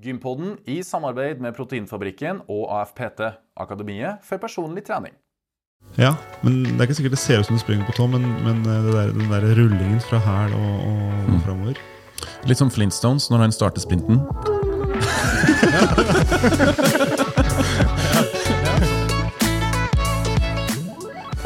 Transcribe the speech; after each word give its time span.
Gympodden 0.00 0.54
i 0.70 0.78
samarbeid 0.86 1.40
med 1.44 1.52
Proteinfabrikken 1.56 2.36
og 2.48 2.62
AFPT, 2.80 3.20
Akademiet 3.60 4.22
for 4.24 4.36
personlig 4.40 4.84
trening. 4.86 5.12
Ja, 5.96 6.12
men 6.44 6.52
det 6.64 6.76
er 6.76 6.82
ikke 6.88 6.96
sikkert 6.98 7.14
det 7.16 7.20
ser 7.22 7.40
ut 7.40 7.46
som 7.48 7.56
du 7.56 7.60
springer 7.62 7.86
på 7.88 7.94
tå, 7.96 8.04
men, 8.12 8.22
men 8.44 8.56
eh, 8.64 8.82
det 8.84 8.92
der, 8.96 9.08
den 9.16 9.28
der 9.32 9.42
rullingen 9.56 10.00
fra 10.04 10.18
hæl 10.24 10.50
og, 10.56 10.72
og 10.88 10.98
Mm. 11.30 11.40
framover 11.44 11.74
Litt 12.48 12.58
som 12.58 12.70
Flintstones 12.72 13.28
når 13.30 13.38
han 13.44 13.52
starter 13.52 13.80
sprinten. 13.80 14.20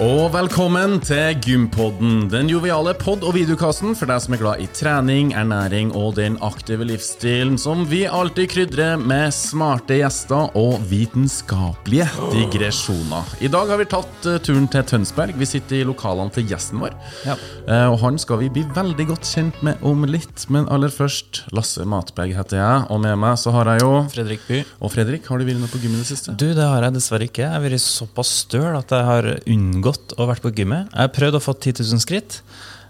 Og 0.04 0.26
velkommen 0.34 0.98
til 1.00 1.38
Gympodden, 1.40 2.26
den 2.28 2.48
joviale 2.50 2.92
pod- 2.98 3.22
og 3.24 3.38
videokassen 3.38 3.94
for 3.96 4.10
deg 4.10 4.20
som 4.20 4.34
er 4.36 4.40
glad 4.42 4.60
i 4.60 4.66
trening, 4.76 5.30
ernæring 5.32 5.94
og 5.96 6.18
den 6.18 6.34
aktive 6.44 6.84
livsstilen 6.84 7.54
som 7.60 7.86
vi 7.88 8.02
alltid 8.04 8.50
krydrer 8.52 9.00
med 9.00 9.32
smarte 9.32 9.96
gjester 10.02 10.50
og 10.60 10.82
vitenskapelige 10.90 12.10
digresjoner. 12.34 13.30
I 13.40 13.48
dag 13.54 13.72
har 13.72 13.80
vi 13.80 13.86
tatt 13.94 14.28
eh, 14.28 14.36
turen 14.44 14.66
til 14.68 14.84
Tønsberg. 14.90 15.38
Vi 15.40 15.48
sitter 15.48 15.78
i 15.78 15.88
lokalene 15.88 16.34
til 16.34 16.52
gjesten 16.52 16.84
vår. 16.84 16.98
Ja. 17.24 17.38
Eh, 17.64 17.86
og 17.94 17.96
han 18.04 18.20
skal 18.20 18.42
vi 18.42 18.50
bli 18.52 18.66
veldig 18.76 19.08
godt 19.14 19.30
kjent 19.30 19.64
med 19.64 19.80
om 19.88 20.04
litt, 20.04 20.44
men 20.52 20.68
aller 20.74 20.92
først 20.92 21.46
Lasse 21.56 21.88
Matberg 21.88 22.36
heter 22.36 22.60
jeg, 22.60 22.84
og 22.90 23.00
med 23.06 23.16
meg 23.24 23.40
så 23.40 23.54
har 23.56 23.72
jeg 23.72 23.86
jo 23.86 24.04
Fredrik 24.12 24.44
By. 24.50 24.60
Og 24.84 24.92
Fredrik, 24.98 25.32
har 25.32 25.40
du 25.40 25.48
vært 25.48 25.64
noe 25.64 25.72
på 25.72 25.80
gymmet 25.80 26.02
i 26.02 26.04
det 26.04 26.12
siste? 26.12 26.36
Du, 26.36 26.50
det 26.52 26.68
har 26.74 26.90
jeg 26.90 26.98
dessverre 26.98 27.30
ikke. 27.30 27.46
Jeg 27.46 27.56
har 27.56 27.64
vært 27.64 27.86
såpass 27.86 28.36
støl 28.44 28.72
at 28.76 28.92
jeg 28.92 29.08
har 29.08 29.32
unngått 29.48 29.93
å 30.18 30.28
vært 30.30 30.44
på 30.44 30.52
gymmet. 30.54 30.88
Jeg 30.92 31.06
har 31.06 31.12
prøvd 31.14 31.38
å 31.38 31.42
få 31.42 31.56
10 31.56 31.82
000 31.82 32.02
skritt, 32.04 32.40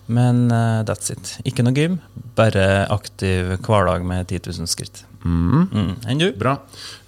men 0.06 0.46
uh, 0.52 0.84
that's 0.86 1.12
it. 1.12 1.36
Ikke 1.48 1.64
noe 1.64 1.76
gym, 1.76 1.98
bare 2.36 2.84
aktiv 2.92 3.56
hverdag 3.64 4.04
med 4.06 4.28
10 4.28 4.50
000 4.50 4.70
skritt. 4.70 5.04
Mm. 5.24 5.68
Mm. 5.72 5.92
Enn 6.12 6.20
du? 6.20 6.26
Bra. 6.36 6.58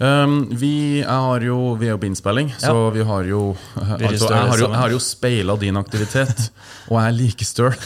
Um, 0.01 0.38
vi, 0.56 1.02
jo, 1.02 1.56
er 1.77 1.90
jo 1.90 1.98
på 2.01 2.09
innspilling, 2.09 2.54
så 2.57 2.88
vi 2.95 3.04
har 3.04 3.29
jo 3.29 3.51
altså, 3.76 4.30
Jeg 4.30 4.30
har 4.32 4.62
jo, 4.62 4.70
jeg 4.70 4.80
har 4.80 4.95
jo 4.95 5.01
speila 5.04 5.59
din 5.60 5.76
aktivitet, 5.76 6.46
og 6.88 6.96
jeg 6.96 7.10
er 7.10 7.18
like 7.18 7.48
støl. 7.48 7.76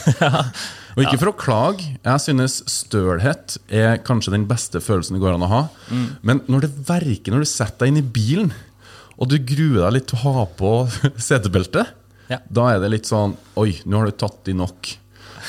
Og 0.96 1.04
ikke 1.04 1.20
for 1.20 1.30
å 1.30 1.36
klage, 1.38 1.86
jeg 2.02 2.22
synes 2.24 2.60
stølhet 2.70 3.56
er 3.72 4.00
kanskje 4.06 4.34
den 4.34 4.46
beste 4.50 4.82
følelsen 4.82 5.16
det 5.16 5.22
går 5.22 5.36
an 5.36 5.46
å 5.46 5.50
ha. 5.50 5.60
Mm. 5.90 6.08
Men 6.26 6.42
når 6.50 6.66
det 6.66 6.72
verker 6.88 7.34
når 7.34 7.46
du 7.46 7.50
setter 7.50 7.84
deg 7.84 7.92
inn 7.92 8.02
i 8.02 8.10
bilen, 8.18 8.50
og 9.20 9.30
du 9.30 9.36
gruer 9.44 9.84
deg 9.84 9.94
litt 9.98 10.08
til 10.10 10.20
å 10.20 10.34
ha 10.38 10.44
på 10.58 10.72
setebeltet, 11.28 11.94
Ja. 12.30 12.38
da 12.48 12.68
er 12.76 12.82
det 12.84 12.92
litt 12.94 13.08
sånn 13.10 13.32
Oi, 13.58 13.72
nå 13.90 14.00
har 14.02 14.10
du 14.10 14.16
tatt 14.20 14.48
i 14.52 14.54
nok. 14.56 14.92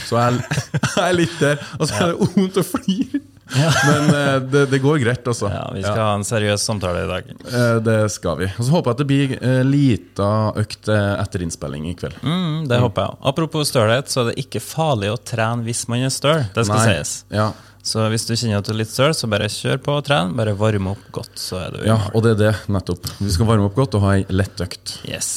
Så 0.08 0.18
jeg, 0.18 0.40
jeg 0.96 1.04
er 1.06 1.14
litt 1.18 1.36
der. 1.42 1.60
Og 1.78 1.86
så 1.90 2.00
er 2.02 2.14
det 2.16 2.32
vondt 2.34 2.58
å 2.58 2.64
flire. 2.66 3.22
Men 3.52 4.06
eh, 4.16 4.36
det, 4.48 4.62
det 4.72 4.78
går 4.80 5.02
greit, 5.04 5.26
altså. 5.28 5.50
Ja, 5.52 5.66
vi 5.76 5.82
skal 5.84 6.00
ha 6.00 6.12
en 6.16 6.24
seriøs 6.24 6.64
samtale 6.64 7.02
i 7.04 7.08
dag. 7.10 7.32
Eh, 7.52 7.74
Det 7.84 7.98
skal 8.14 8.38
vi. 8.40 8.48
Og 8.56 8.64
så 8.64 8.72
håper 8.78 8.90
jeg 8.94 8.96
at 8.96 9.02
det 9.02 9.08
blir 9.10 9.34
eh, 9.44 9.60
lita 9.68 10.30
økt 10.62 10.88
etter 10.96 11.44
innspilling 11.44 11.90
i 11.92 11.96
kveld. 12.00 12.16
Mm, 12.24 12.62
det 12.72 12.80
håper 12.80 13.10
jeg. 13.10 13.20
Apropos 13.34 13.68
stølhet, 13.74 14.08
så 14.14 14.24
er 14.24 14.30
det 14.32 14.38
ikke 14.46 14.64
farlig 14.64 15.12
å 15.12 15.20
trene 15.20 15.68
hvis 15.68 15.84
man 15.92 16.08
er 16.08 16.14
støl. 16.16 16.46
Det 16.56 16.64
skal 16.70 16.80
Nei. 16.80 16.96
sies. 16.96 17.14
Ja, 17.36 17.50
Så 17.82 18.04
hvis 18.14 18.28
du 18.30 18.36
kjenner 18.36 18.60
at 18.62 18.68
du 18.68 18.74
er 18.76 18.82
litt 18.84 18.92
søl, 18.94 19.14
så 19.18 19.30
bare 19.32 19.50
kjør 19.52 19.80
på 19.82 19.96
og 19.98 20.06
tren. 20.06 20.36
Bare 20.38 20.54
varme 20.58 20.94
opp 20.94 21.08
godt, 21.16 21.34
så 21.42 21.58
er 21.64 21.74
du 21.76 21.86
ja, 21.88 21.98
og 22.14 22.26
det 22.26 22.36
er 22.36 22.40
det, 22.42 22.52
nettopp. 22.72 23.10
Vi 23.22 23.32
skal 23.34 23.50
varme 23.50 23.66
opp 23.70 23.78
godt 23.80 23.98
og 23.98 24.06
ha 24.06 24.14
ei 24.20 24.26
lett 24.30 24.62
økt. 24.62 25.00
Yes. 25.10 25.32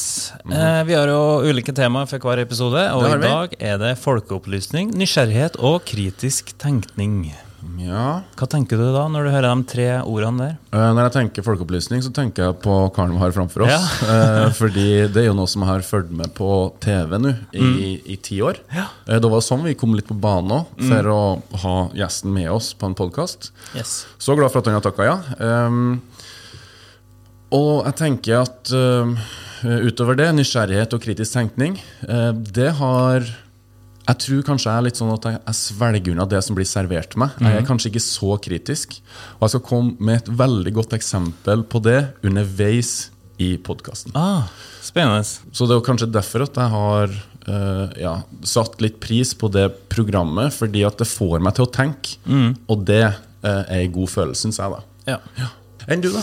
Eh, 0.45 0.83
vi 0.89 0.97
har 0.97 1.09
jo 1.09 1.23
ulike 1.48 1.73
temaer 1.77 2.11
for 2.11 2.20
hver 2.25 2.45
episode, 2.45 2.84
og 2.92 3.09
i 3.09 3.23
dag 3.25 3.56
er 3.59 3.81
det 3.81 3.95
folkeopplysning, 4.03 4.92
nysgjerrighet 4.98 5.56
og 5.64 5.83
kritisk 5.89 6.53
tenkning. 6.61 7.33
Ja. 7.81 8.23
Hva 8.39 8.47
tenker 8.51 8.79
du 8.81 8.84
da 8.95 9.05
når 9.11 9.27
du 9.27 9.31
hører 9.33 9.47
de 9.55 9.65
tre 9.70 9.87
ordene 10.03 10.47
der? 10.47 10.57
Eh, 10.73 10.91
Når 10.95 11.07
jeg 11.09 11.15
tenker 11.17 11.45
folkeopplysning, 11.47 12.03
så 12.05 12.12
tenker 12.15 12.47
jeg 12.48 12.57
på 12.65 12.75
karen 12.97 13.15
vi 13.17 13.20
har 13.23 13.34
framfor 13.37 13.67
oss. 13.67 13.91
Eh, 14.15 14.51
Fordi 14.57 14.87
det 15.11 15.23
er 15.23 15.29
jo 15.31 15.37
noe 15.39 15.48
som 15.51 15.65
jeg 15.65 15.70
har 15.70 15.85
fulgt 15.87 16.12
med 16.15 16.33
på 16.37 16.48
TV 16.85 17.17
nå 17.20 17.33
i, 17.57 17.69
i 18.14 18.17
ti 18.23 18.39
år. 18.45 18.61
Ja. 18.75 18.86
Eh, 19.08 19.19
Det 19.23 19.30
var 19.33 19.42
sånn 19.45 19.64
vi 19.64 19.75
kom 19.79 19.95
litt 19.97 20.08
på 20.11 20.17
banen 20.20 20.52
òg, 20.61 20.75
for 20.89 21.11
å 21.14 21.20
ha 21.64 21.77
gjesten 21.97 22.33
med 22.35 22.51
oss 22.52 22.73
på 22.79 22.89
en 22.91 22.97
podkast. 22.98 23.51
Yes. 23.77 24.05
Så 24.19 24.36
glad 24.39 24.52
for 24.52 24.61
at 24.63 24.69
han 24.70 24.79
har 24.79 24.85
takka 24.85 25.08
ja. 25.08 25.17
Um, 25.41 26.02
og 27.55 27.85
jeg 27.86 27.96
tenker 28.01 28.42
at 28.42 28.73
um, 28.75 29.17
utover 29.63 30.19
det, 30.19 30.29
nysgjerrighet 30.36 30.95
og 30.96 31.02
kritisk 31.05 31.36
tenkning, 31.36 31.77
det 32.55 32.73
har 32.81 33.29
Jeg 34.05 34.20
tror 34.20 34.45
kanskje 34.45 34.69
jeg 34.69 34.77
er 34.77 34.85
litt 34.85 34.98
sånn 35.01 35.13
at 35.15 35.27
jeg, 35.29 35.41
jeg 35.41 35.57
svelger 35.57 36.13
unna 36.13 36.27
det 36.29 36.41
som 36.45 36.57
blir 36.57 36.69
servert 36.69 37.17
meg. 37.20 37.37
Jeg 37.41 37.61
er 37.61 37.67
kanskje 37.69 37.91
ikke 37.92 38.05
så 38.05 38.37
kritisk. 38.45 38.98
Og 39.39 39.47
jeg 39.47 39.55
skal 39.55 39.65
komme 39.65 39.95
med 39.97 40.20
et 40.20 40.31
veldig 40.45 40.75
godt 40.77 40.97
eksempel 40.98 41.65
på 41.65 41.81
det 41.85 42.01
underveis 42.27 42.93
i 43.43 43.55
podkasten. 43.64 44.13
Ah, 44.19 44.51
spennende. 44.85 45.25
Så 45.25 45.67
det 45.67 45.77
er 45.77 45.87
kanskje 45.87 46.11
derfor 46.13 46.45
at 46.45 46.61
jeg 46.61 46.75
har 46.75 47.17
uh, 47.48 47.87
ja, 47.98 48.14
satt 48.47 48.77
litt 48.85 49.01
pris 49.03 49.33
på 49.39 49.48
det 49.53 49.70
programmet, 49.93 50.55
fordi 50.55 50.85
at 50.87 51.01
det 51.01 51.09
får 51.11 51.41
meg 51.45 51.57
til 51.57 51.67
å 51.67 51.73
tenke. 51.81 52.19
Og 52.69 52.85
det 52.87 53.07
uh, 53.09 53.63
er 53.64 53.81
en 53.81 53.95
god 53.97 54.13
følelse, 54.13 54.45
syns 54.45 54.61
jeg, 54.61 54.77
da. 54.77 55.17
Ja. 55.17 55.51
Enn 55.89 56.05
du, 56.05 56.13
da? 56.13 56.23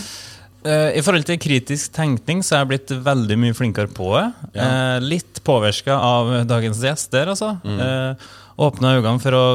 Eh, 0.61 0.97
I 0.99 1.01
forhold 1.01 1.25
til 1.25 1.39
kritisk 1.41 1.93
tenkning 1.95 2.43
så 2.45 2.55
er 2.55 2.63
jeg 2.63 2.71
blitt 2.71 2.93
veldig 3.05 3.37
mye 3.41 3.57
flinkere 3.57 3.89
på 3.91 4.11
det. 4.13 4.25
Ja. 4.59 4.99
litt 5.01 5.41
påvirka 5.47 5.95
av 5.97 6.33
dagens 6.49 6.81
gjester, 6.85 7.31
altså. 7.33 7.55
Mm. 7.65 8.19
Åpna 8.61 8.97
øynene 8.99 9.21
for 9.23 9.37
å 9.37 9.45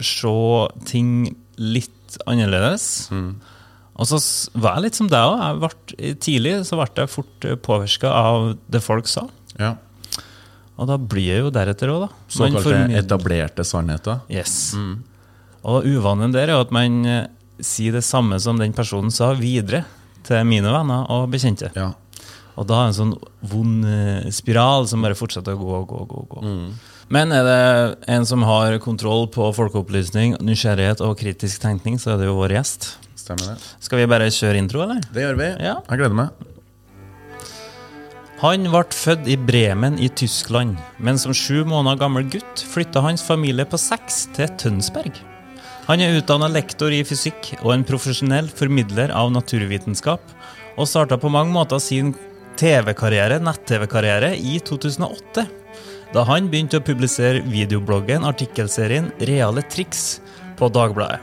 se 0.00 0.36
ting 0.88 1.34
litt 1.60 2.16
annerledes. 2.28 3.10
Og 3.96 4.08
så 4.08 4.20
var 4.56 4.78
jeg 4.78 4.86
litt 4.86 4.98
som 4.98 5.08
deg 5.12 5.24
òg. 5.24 5.66
Tidlig 6.24 6.58
så 6.68 6.78
ble 6.80 6.88
jeg 7.02 7.12
fort 7.12 7.48
påvirka 7.64 8.12
av 8.12 8.54
det 8.72 8.84
folk 8.84 9.08
sa. 9.10 9.26
Ja. 9.60 9.74
Og 10.76 10.88
da 10.90 10.98
blir 11.00 11.30
jeg 11.30 11.44
jo 11.44 11.52
deretter 11.52 11.92
òg, 11.92 12.06
da. 12.06 12.24
Såkalte 12.32 12.80
etablerte 12.98 13.64
sannheter. 13.64 14.20
Yes. 14.32 14.74
Og 15.66 15.86
uvanen 15.88 16.34
der 16.34 16.50
er 16.50 16.58
jo 16.58 16.64
at 16.66 16.74
man 16.74 16.98
eh, 17.08 17.22
sier 17.64 17.96
det 17.96 18.04
samme 18.04 18.38
som 18.42 18.60
den 18.60 18.76
personen 18.76 19.12
sa, 19.14 19.32
videre 19.36 19.84
til 20.26 20.42
mine 20.48 20.72
venner 20.74 21.06
og 21.14 21.30
bekjente. 21.32 21.70
Ja. 21.76 21.92
Og 22.56 22.66
da 22.68 22.80
er 22.80 22.86
det 22.86 22.92
en 22.94 22.98
sånn 23.00 23.16
vond 23.52 23.84
eh, 23.88 24.28
spiral 24.32 24.86
som 24.88 25.04
bare 25.04 25.16
fortsetter 25.18 25.56
å 25.56 25.60
gå 25.60 25.72
og 25.82 25.88
gå. 25.90 26.02
og 26.04 26.28
gå, 26.36 26.44
Mm. 26.46 26.68
Men 27.08 27.30
er 27.30 27.44
det 27.46 27.98
en 28.10 28.24
som 28.26 28.42
har 28.42 28.74
kontroll 28.82 29.28
på 29.30 29.52
folkeopplysning, 29.54 30.40
nysgjerrighet 30.42 31.00
og 31.06 31.14
kritisk 31.20 31.60
tenkning, 31.62 32.00
så 32.02 32.14
er 32.14 32.18
det 32.18 32.26
jo 32.26 32.34
vår 32.40 32.56
gjest. 32.56 32.96
Stemmer 33.14 33.52
det. 33.52 33.56
Skal 33.78 34.00
vi 34.00 34.08
bare 34.10 34.26
kjøre 34.26 34.58
intro, 34.58 34.82
eller? 34.82 35.04
Det 35.14 35.22
gjør 35.22 35.38
vi. 35.38 35.50
Ja. 35.62 35.76
Jeg 35.86 36.00
gleder 36.00 36.18
meg. 36.18 36.28
Han 38.42 38.66
ble 38.68 38.82
født 38.92 39.30
i 39.32 39.36
Bremen 39.40 40.00
i 40.02 40.10
Tyskland, 40.12 40.76
men 40.98 41.16
som 41.16 41.32
sju 41.32 41.62
måneder 41.64 42.02
gammel 42.02 42.26
gutt 42.28 42.66
flytta 42.74 43.00
hans 43.06 43.22
familie 43.24 43.64
på 43.64 43.78
seks 43.80 44.26
til 44.36 44.50
Tønsberg. 44.60 45.22
Han 45.86 46.02
er 46.02 46.16
utdanna 46.18 46.48
lektor 46.50 46.90
i 46.90 47.04
fysikk 47.06 47.52
og 47.60 47.70
en 47.76 47.84
profesjonell 47.86 48.48
formidler 48.50 49.12
av 49.14 49.30
naturvitenskap, 49.30 50.22
og 50.76 50.88
starta 50.90 51.14
på 51.20 51.30
mange 51.30 51.54
måter 51.54 51.78
sin 51.80 52.10
TV-karriere, 52.58 53.38
nett-TV-karriere 53.38 54.32
i 54.34 54.58
2008, 54.66 55.46
da 56.14 56.24
han 56.26 56.50
begynte 56.50 56.80
å 56.80 56.84
publisere 56.84 57.44
videobloggen, 57.46 58.26
artikkelserien 58.26 59.12
Reale 59.30 59.62
triks 59.70 60.18
på 60.58 60.70
Dagbladet. 60.74 61.20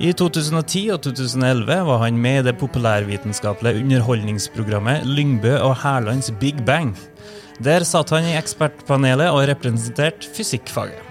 I 0.00 0.14
2010 0.16 0.94
og 0.94 1.02
2011 1.04 1.82
var 1.90 1.98
han 2.04 2.20
med 2.22 2.38
i 2.40 2.44
det 2.46 2.54
populærvitenskapelige 2.60 3.82
underholdningsprogrammet 3.82 5.04
Lyngbø 5.10 5.58
og 5.58 5.74
Hærlands 5.82 6.30
Big 6.40 6.62
Bang. 6.64 6.94
Der 7.60 7.84
satt 7.84 8.14
han 8.14 8.24
i 8.30 8.38
ekspertpanelet 8.38 9.28
og 9.34 9.42
representerte 9.50 10.30
fysikkfaget. 10.38 11.02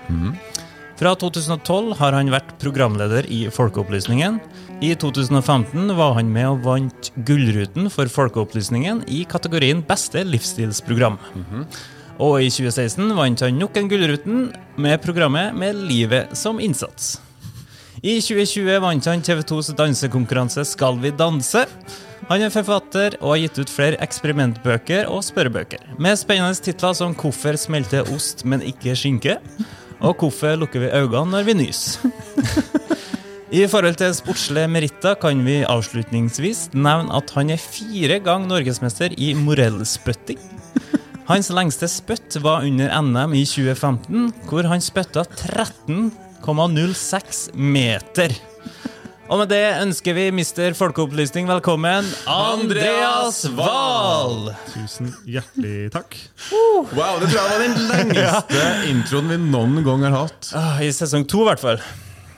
Fra 0.99 1.13
2012 1.15 1.93
har 1.95 2.11
han 2.11 2.27
vært 2.27 2.57
programleder 2.59 3.23
i 3.31 3.45
Folkeopplysningen. 3.55 4.35
I 4.83 4.89
2015 4.99 5.94
var 5.95 6.18
han 6.18 6.27
med 6.27 6.50
og 6.50 6.65
vant 6.65 7.09
Gullruten 7.24 7.88
for 7.94 8.12
Folkeopplysningen 8.12 9.06
i 9.07 9.21
kategorien 9.31 9.79
Beste 9.88 10.25
livsstilsprogram. 10.27 11.15
Og 12.19 12.44
i 12.44 12.51
2016 12.51 13.15
vant 13.15 13.45
han 13.47 13.56
nok 13.62 13.79
en 13.79 13.88
Gullruten 13.88 14.44
med 14.75 15.00
programmet 15.00 15.56
Med 15.56 15.79
livet 15.88 16.35
som 16.35 16.59
innsats. 16.59 17.15
I 18.03 18.19
2020 18.19 18.83
vant 18.83 19.07
han 19.07 19.24
TV 19.24 19.39
2s 19.47 19.71
dansekonkurranse 19.79 20.68
Skal 20.68 21.00
vi 21.00 21.15
danse? 21.15 21.63
Han 22.27 22.44
er 22.44 22.51
forfatter 22.51 23.15
og 23.21 23.38
har 23.38 23.45
gitt 23.45 23.63
ut 23.63 23.71
flere 23.71 24.03
eksperimentbøker 24.03 25.07
og 25.07 25.24
spørrebøker. 25.24 25.95
Med 25.95 26.19
spennende 26.19 26.59
titler 26.59 26.94
som 26.94 27.15
'Hvorfor 27.15 27.56
smelter 27.56 28.03
ost, 28.12 28.44
men 28.44 28.59
ikke 28.59 29.00
skinke?' 29.00 29.39
Og 30.01 30.18
'Hvorfor 30.18 30.60
lukker 30.60 30.80
vi 30.80 30.94
øynene 30.94 31.31
når 31.31 31.44
vi 31.44 31.54
nyser?' 31.54 32.12
I 33.50 33.66
forhold 33.66 33.98
til 33.98 34.13
sportslige 34.13 34.69
meritter 34.69 35.16
kan 35.18 35.40
vi 35.42 35.66
avslutningsvis 35.66 36.69
nevne 36.74 37.10
at 37.18 37.31
han 37.34 37.50
er 37.50 37.57
fire 37.57 38.19
ganger 38.22 38.48
norgesmester 38.51 39.10
i 39.18 39.34
morellspytting. 39.34 40.38
Hans 41.25 41.50
lengste 41.50 41.88
spytt 41.90 42.44
var 42.44 42.62
under 42.66 43.01
NM 43.01 43.34
i 43.34 43.46
2015, 43.50 44.34
hvor 44.50 44.63
han 44.69 44.81
spytta 44.81 45.24
13,06 45.25 47.50
meter. 47.57 48.30
Og 49.29 49.37
med 49.37 49.51
det 49.51 49.61
ønsker 49.83 50.15
vi 50.17 50.23
Mr. 50.33 50.73
Folkeopplysning 50.73 51.45
velkommen, 51.49 52.07
Andreas 52.33 53.43
Wahl! 53.53 54.47
Tusen 54.71 55.11
hjertelig 55.29 55.91
takk. 55.93 56.17
Wow, 56.49 57.19
det 57.21 57.29
tror 57.29 57.37
jeg 57.37 57.51
var 57.51 57.61
den 57.61 57.75
lengste 57.91 58.63
introen 58.89 59.29
vi 59.29 59.37
noen 59.43 59.83
gang 59.85 60.07
har 60.07 60.15
hatt. 60.23 60.49
Ah, 60.57 60.79
I 60.81 60.89
sesong 60.95 61.27
to, 61.29 61.43
i 61.45 61.49
hvert 61.51 61.61
fall. 61.61 61.77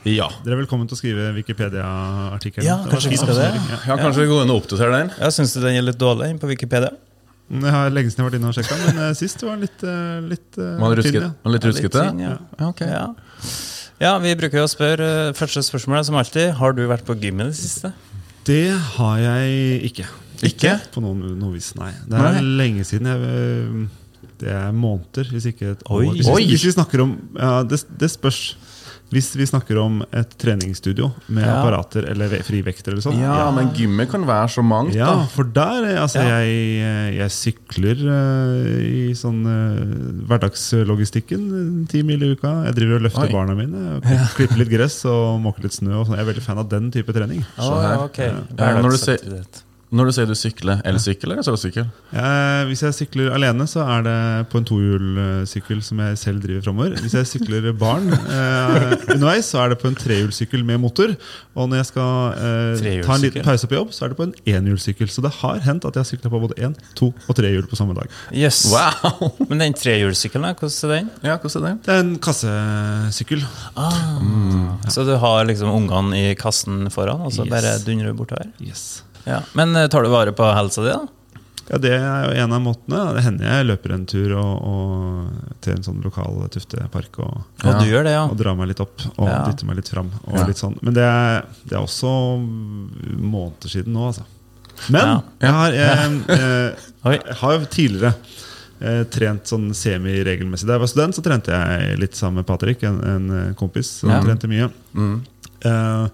Ja. 0.03 0.27
Dere 0.43 0.57
er 0.57 0.63
velkommen 0.65 0.89
til 0.89 0.97
å 0.97 0.99
skrive 0.99 1.29
Wikipedia-artikkelen. 1.37 2.67
Ja, 2.67 2.81
kanskje 2.91 3.13
vi 3.13 3.21
skal 3.21 3.37
det? 3.39 3.47
ja, 3.71 3.79
Kanskje 4.01 4.25
vi 4.25 4.29
går 4.33 4.43
inn 4.43 4.51
og 4.51 4.63
oppdaterer 4.65 4.95
den? 4.97 5.13
Ja, 5.21 5.31
Syns 5.31 5.55
du 5.55 5.61
den 5.63 5.77
er 5.79 5.87
litt 5.87 5.99
dårlig 6.01 6.27
inn 6.33 6.41
på 6.43 6.49
Wikipedia? 6.51 6.91
Ja. 6.91 7.07
Jeg 7.51 7.71
har 7.75 7.91
lenge 7.91 8.11
siden 8.11 8.19
jeg 8.19 8.25
har 8.25 8.31
vært 8.31 8.39
inne 8.41 8.51
og 8.51 8.55
sjekka, 8.55 8.75
men 8.85 8.99
eh, 9.03 9.15
sist 9.19 9.41
var 9.43 9.55
den 9.57 9.65
litt, 9.67 9.81
eh, 9.83 10.19
litt 10.31 10.59
eh, 10.59 10.69
tynn, 10.79 10.93
rusket- 10.99 11.17
ja. 11.23 11.31
var 11.43 11.51
litt 11.55 11.65
Ja, 11.67 11.71
ruskete? 11.73 12.03
ja. 12.23 12.35
Ja, 12.59 12.67
ok. 12.71 12.83
Ja. 12.87 13.01
Ja, 14.01 14.15
vi 14.23 14.33
bruker 14.39 14.63
å 14.65 14.69
spørre 14.71 15.09
eh, 15.29 15.33
første 15.37 15.61
spørsmål 15.67 16.03
som 16.07 16.17
alltid. 16.19 16.51
Har 16.59 16.73
du 16.77 16.83
vært 16.89 17.05
på 17.07 17.15
gym 17.21 17.41
i 17.43 17.49
det 17.51 17.55
siste? 17.59 17.93
Det 18.47 18.71
har 18.97 19.17
jeg 19.21 19.81
ikke. 19.91 20.07
Ikke? 20.47 20.75
På 20.93 21.03
noen, 21.05 21.21
noen 21.37 21.53
vis, 21.53 21.71
nei. 21.77 21.91
Det 22.09 22.17
er 22.17 22.39
Nei. 22.39 22.45
lenge 22.63 22.85
siden. 22.89 23.05
Jeg, 23.11 23.19
øh, 23.21 24.23
det 24.41 24.49
er 24.57 24.71
måneder, 24.73 25.27
hvis 25.29 25.45
ikke 25.51 25.75
et 25.75 25.83
år. 25.85 26.07
Hvis, 26.15 26.25
Oi. 26.33 26.39
vi- 26.41 26.47
hvis 26.55 26.63
vi 26.65 26.71
snakker 26.73 27.03
om 27.03 27.11
ja, 27.37 27.59
det, 27.63 27.83
det 28.01 28.09
spørs. 28.09 28.55
Hvis 29.11 29.33
vi 29.35 29.43
snakker 29.43 29.75
om 29.81 29.97
et 30.15 30.37
treningsstudio 30.39 31.09
med 31.27 31.43
Ja. 31.43 31.57
apparater 31.59 32.05
eller 32.07 32.29
frivekter 32.47 32.93
eller 32.93 33.03
sånn. 33.03 33.19
Ja, 33.19 33.49
men 33.51 33.73
gymmet 33.75 34.09
kan 34.09 34.23
være 34.25 34.47
så 34.47 34.63
mangt, 34.63 34.95
Ja, 34.95 35.05
da. 35.15 35.25
for 35.27 35.43
der 35.43 35.83
eh, 35.83 36.01
Altså, 36.01 36.21
Ja. 36.23 36.39
jeg, 36.39 36.79
eh, 36.79 37.17
jeg 37.17 37.29
sykler 37.29 37.97
uh, 38.07 38.79
i 38.79 39.11
sånn 39.13 39.43
uh, 39.45 40.27
hverdagslogistikken 40.29 41.87
ti 41.89 42.03
mil 42.03 42.23
i 42.23 42.31
uka. 42.35 42.63
Jeg 42.69 42.75
driver 42.75 42.95
og 42.95 43.01
løfter 43.09 43.27
Oi. 43.27 43.31
barna 43.33 43.55
mine. 43.55 43.99
Klipper 44.37 44.57
litt 44.63 44.71
gress 44.71 45.03
og 45.05 45.41
måker 45.43 45.63
litt 45.67 45.75
snø. 45.75 45.91
Og 45.99 46.07
sånn. 46.07 46.15
jeg 46.15 46.25
er 46.25 46.31
veldig 46.33 46.45
fan 46.47 46.57
av 46.63 46.69
den 46.71 46.89
type 46.91 47.11
trening. 47.13 47.43
Se 47.57 47.67
her. 47.67 47.97
Å, 47.97 48.07
ok. 48.07 48.17
Ja, 48.57 48.71
når 48.81 48.91
du 48.95 48.97
ser-. 48.97 49.67
Når 49.91 50.07
du 50.07 50.11
sier 50.15 50.27
du 50.29 50.31
sykler, 50.39 50.79
elsykkel 50.87 51.33
eller 51.33 51.43
solossykkel? 51.43 51.83
Eh, 52.15 52.61
hvis 52.69 52.79
jeg 52.85 52.95
sykler 52.95 53.33
alene, 53.35 53.65
så 53.67 53.81
er 53.83 54.05
det 54.05 54.13
på 54.47 54.61
en 54.61 54.67
tohjulssykkel 54.69 55.81
som 55.83 55.99
jeg 55.99 56.19
selv 56.21 56.39
driver 56.45 56.63
framover. 56.63 56.93
Hvis 57.03 57.15
jeg 57.17 57.27
sykler 57.27 57.67
barn 57.75 58.07
eh, 58.15 58.93
underveis, 59.11 59.49
så 59.51 59.59
er 59.65 59.73
det 59.73 59.79
på 59.81 59.89
en 59.91 59.97
trehjulssykkel 59.99 60.63
med 60.63 60.79
motor. 60.85 61.11
Og 61.59 61.67
når 61.67 61.81
jeg 61.81 61.89
skal 61.89 62.39
eh, 62.39 63.03
ta 63.03 63.17
en 63.17 63.25
liten 63.25 63.43
pause 63.43 63.67
på 63.67 63.75
jobb, 63.81 63.91
så 63.91 64.07
er 64.07 64.13
det 64.15 64.19
på 64.21 64.29
en 64.29 64.33
enhjulssykkel. 64.53 65.11
Så 65.11 65.25
det 65.27 65.33
har 65.41 65.59
hendt 65.67 65.89
at 65.91 65.99
jeg 65.99 66.05
har 66.05 66.09
sykla 66.13 66.31
på 66.37 66.43
både 66.47 66.55
én, 66.63 66.77
to 66.95 67.11
og 67.27 67.35
tre 67.41 67.51
hjul 67.51 67.67
på 67.67 67.75
samme 67.81 67.97
dag. 67.99 68.07
Yes. 68.31 68.61
Wow! 68.71 69.33
Men 69.51 69.65
den 69.65 69.75
trehjulssykkelen, 69.75 70.47
da, 70.47 70.55
hvordan 70.55 70.87
er 70.87 70.95
den? 71.01 71.11
Ja, 71.27 71.35
hvordan 71.43 71.67
er 71.67 71.75
det? 71.75 71.85
Det 71.89 71.97
er 71.97 72.03
en 72.07 72.15
kassesykkel. 72.31 73.43
Så 74.87 75.03
du 75.03 75.17
har 75.27 75.43
liksom 75.51 75.75
ungene 75.75 76.23
i 76.31 76.35
kassen 76.39 76.85
foran, 76.95 77.27
og 77.27 77.35
så 77.35 77.43
Yes. 77.43 77.51
bare 77.51 77.77
dundrer 77.83 78.13
du 78.15 78.19
bortover? 78.23 78.47
Yes. 78.63 79.01
Ja. 79.27 79.41
Men 79.57 79.75
eh, 79.75 79.87
tar 79.91 80.03
du 80.03 80.09
vare 80.13 80.31
på 80.35 80.47
helsa 80.55 80.83
di, 80.85 80.93
da? 80.93 81.07
Ja, 81.71 81.77
Det 81.79 81.91
er 81.93 82.23
jo 82.25 82.31
en 82.43 82.53
av 82.57 82.61
måtene. 82.65 83.01
Det 83.15 83.21
hender 83.23 83.45
jeg 83.47 83.67
løper 83.69 83.93
en 83.95 84.05
tur 84.09 84.33
og, 84.35 84.53
og 84.67 85.55
til 85.63 85.77
en 85.77 85.85
sånn 85.85 86.01
lokal 86.03 86.41
tuftepark 86.51 87.19
og, 87.23 87.37
Og 87.63 87.69
Ja. 87.69 87.77
du 87.79 87.85
gjør 87.87 88.03
det, 88.09 88.11
ja? 88.17 88.23
og 88.27 88.35
drar 88.41 88.57
meg 88.59 88.67
litt 88.73 88.81
opp 88.83 89.05
og 89.15 89.29
Ja. 89.29 89.43
dytter 89.47 89.69
meg 89.69 89.77
litt 89.79 89.91
fram. 89.93 90.09
Og 90.27 90.41
litt 90.49 90.57
sånn. 90.59 90.75
Men 90.81 90.93
det 90.97 91.05
er, 91.05 91.45
det 91.69 91.77
er 91.77 91.83
også 91.85 92.11
måneder 93.21 93.69
siden 93.71 93.93
nå, 93.95 94.07
altså. 94.11 94.25
Men 94.89 95.21
jeg 95.39 95.51
har, 95.53 95.71
jeg, 95.77 96.21
eh, 96.35 96.87
Oi. 97.05 97.15
jeg 97.19 97.37
har 97.43 97.65
tidligere 97.77 98.13
eh, 98.81 99.03
trent 99.13 99.45
sånn 99.51 99.69
semi-regelmessig. 99.77 100.65
Da 100.67 100.75
jeg 100.79 100.83
var 100.85 100.91
student, 100.91 101.15
så 101.17 101.23
trente 101.25 101.53
jeg 101.53 101.99
litt 102.01 102.17
sammen 102.17 102.41
med 102.41 102.49
Patrick, 102.49 102.83
en, 102.89 102.99
en 103.05 103.31
eh, 103.37 103.53
kompis 103.59 103.99
som 104.01 104.11
trente 104.25 104.49
mye. 104.51 104.67
Mm. 104.97 105.15
Eh, 105.69 106.07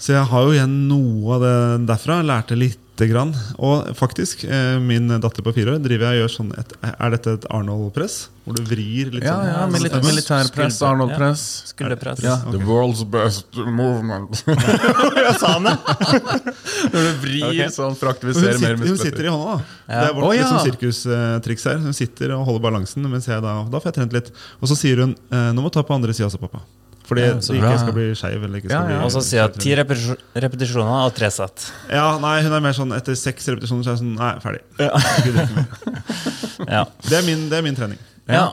så 0.00 0.14
jeg 0.14 0.28
har 0.30 0.46
jo 0.46 0.52
igjen 0.56 0.76
noe 0.88 1.34
av 1.36 1.42
det 1.44 1.56
derfra. 1.90 2.22
Lærte 2.24 2.56
lite 2.56 3.04
grann. 3.10 3.34
Og 3.60 3.90
faktisk, 3.96 4.46
eh, 4.48 4.78
min 4.80 5.12
datter 5.20 5.44
på 5.44 5.52
fire 5.52 5.74
år 5.74 5.82
driver 5.84 6.08
jeg 6.08 6.16
og 6.16 6.24
gjør 6.24 6.32
sånn 6.38 6.52
et, 6.58 6.72
Er 6.80 7.10
dette 7.12 7.34
et 7.36 7.44
Arnold-press? 7.52 8.16
Hvor 8.46 8.56
du 8.56 8.62
vrir 8.64 9.12
litt 9.12 9.24
Ja, 9.24 9.36
sånn? 9.36 9.50
ja, 9.52 9.66
mili 9.68 9.90
sånn- 9.92 10.06
militærpress, 10.08 10.80
Arnold-press. 10.88 11.42
Skulderpress. 11.68 12.22
Ja, 12.24 12.38
The 12.48 12.64
world's 12.64 13.04
best 13.04 13.54
movement. 13.56 14.42
jeg 14.48 15.36
sa 15.36 15.52
det? 15.68 15.76
Når 16.96 17.00
du 17.04 17.12
vrir 17.20 17.48
okay. 17.52 17.68
sånn 17.68 17.94
for 18.00 18.08
å 18.08 18.14
Og 18.14 18.16
aktivisere 18.16 18.56
mer 18.56 18.76
sitter, 18.80 18.88
hun 18.88 18.98
sitter 19.04 19.28
i 19.28 19.36
hånda, 19.36 19.52
da. 19.52 19.60
Ja. 19.84 20.00
Det 20.00 20.08
er 20.08 20.16
vårt 20.16 20.24
oh, 20.24 20.32
ja. 20.32 20.48
liksom, 20.48 20.64
sirkustriks 20.64 21.68
her. 21.68 21.80
Hun 21.84 21.92
sitter 21.92 22.36
og 22.38 22.48
holder 22.48 22.68
balansen, 22.70 23.04
mens 23.04 23.28
jeg 23.28 23.44
da 23.44 23.58
Da 23.68 23.84
får 23.84 23.92
jeg 23.92 24.00
trent 24.00 24.16
litt. 24.16 24.32
Og 24.62 24.72
så 24.72 24.80
sier 24.80 25.04
hun 25.04 25.12
eh, 25.28 25.52
'nå 25.52 25.60
må 25.60 25.68
du 25.68 25.76
ta 25.76 25.84
på 25.84 25.92
andre 25.92 26.16
sida 26.16 26.32
også, 26.32 26.40
pappa'. 26.40 26.64
Fordi 27.10 27.24
Ja, 27.26 27.32
det 27.34 27.42
så 27.42 27.54
ikke 27.58 27.78
skal 27.82 27.94
bli 27.96 28.04
skeiv. 28.14 28.44
Ja, 28.70 28.80
ja. 28.92 28.98
Og 29.02 29.10
så 29.10 29.20
sier 29.26 29.40
jeg 29.42 29.58
ti 29.58 29.72
repetisjoner 29.74 31.08
og 31.08 31.14
tre 31.16 31.26
sett. 31.34 31.64
Ja, 31.90 32.04
nei, 32.22 32.36
hun 32.46 32.54
er 32.54 32.62
mer 32.62 32.76
sånn 32.76 32.94
etter 32.94 33.18
seks 33.18 33.48
repetisjoner 33.50 33.82
så 33.82 33.90
er 33.90 33.98
hun 33.98 34.04
sånn 34.04 34.14
Nei, 34.20 34.34
ferdig. 34.44 34.62
Ja. 36.70 36.84
Det 37.08 37.16
er 37.18 37.24
min, 37.26 37.48
det 37.50 37.58
er 37.58 37.64
min 37.66 37.74
trening. 37.78 37.98
ja. 38.30 38.44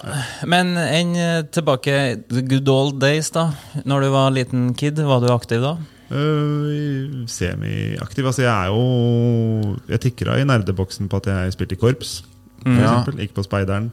Men 0.49 0.73
enn 0.79 1.11
eh, 1.19 1.41
tilbake 1.53 1.97
the 2.31 2.41
good 2.47 2.69
old 2.71 2.97
days, 3.03 3.29
da. 3.35 3.49
Når 3.85 4.07
du 4.07 4.09
var 4.15 4.31
liten 4.33 4.71
kid, 4.79 4.97
var 5.05 5.21
du 5.21 5.29
aktiv 5.33 5.61
da? 5.61 5.75
Uh, 6.07 7.25
Semiaktiv. 7.27 8.25
Altså, 8.29 8.45
jeg 8.45 8.53
er 8.53 8.69
jo 8.71 9.75
Jeg 9.91 9.99
tikra 10.05 10.37
i 10.39 10.45
nerdeboksen 10.47 11.09
på 11.11 11.19
at 11.19 11.27
jeg 11.33 11.55
spilte 11.57 11.75
i 11.75 11.81
korps. 11.81 12.21
For 12.63 12.71
Ja. 12.73 12.93
eksempel. 13.03 13.19
Gikk 13.21 13.35
på 13.35 13.43
Speideren. 13.45 13.91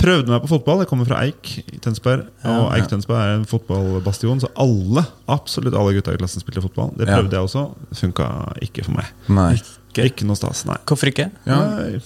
Prøvde 0.00 0.32
meg 0.32 0.40
på 0.42 0.48
fotball. 0.50 0.80
Jeg 0.82 0.88
kommer 0.90 1.06
fra 1.06 1.20
Eik 1.22 1.50
i 1.62 1.78
Tønsberg. 1.82 2.24
Og 2.48 2.64
Eik 2.74 2.88
Tønsberg 2.90 3.20
er 3.22 3.36
en 3.36 3.44
fotballbastion, 3.46 4.40
så 4.42 4.50
alle 4.58 5.04
absolutt 5.30 5.76
alle 5.78 5.92
gutta 5.98 6.14
i 6.16 6.18
klassen 6.18 6.42
spilte 6.42 6.64
fotball. 6.64 6.90
Det 6.98 7.06
prøvde 7.06 7.36
jeg 7.38 7.46
også. 7.46 7.66
Funka 8.00 8.26
ikke 8.66 8.86
for 8.88 8.96
meg. 8.98 9.12
Nei. 9.30 9.52
Ikke. 9.60 10.08
Ikke 10.08 10.26
noe 10.26 10.38
stas, 10.40 10.64
nei. 10.66 10.78
Hvorfor 10.88 11.12
ikke? 11.12 11.28
Ja. 11.46 11.60
Nei, 11.76 12.02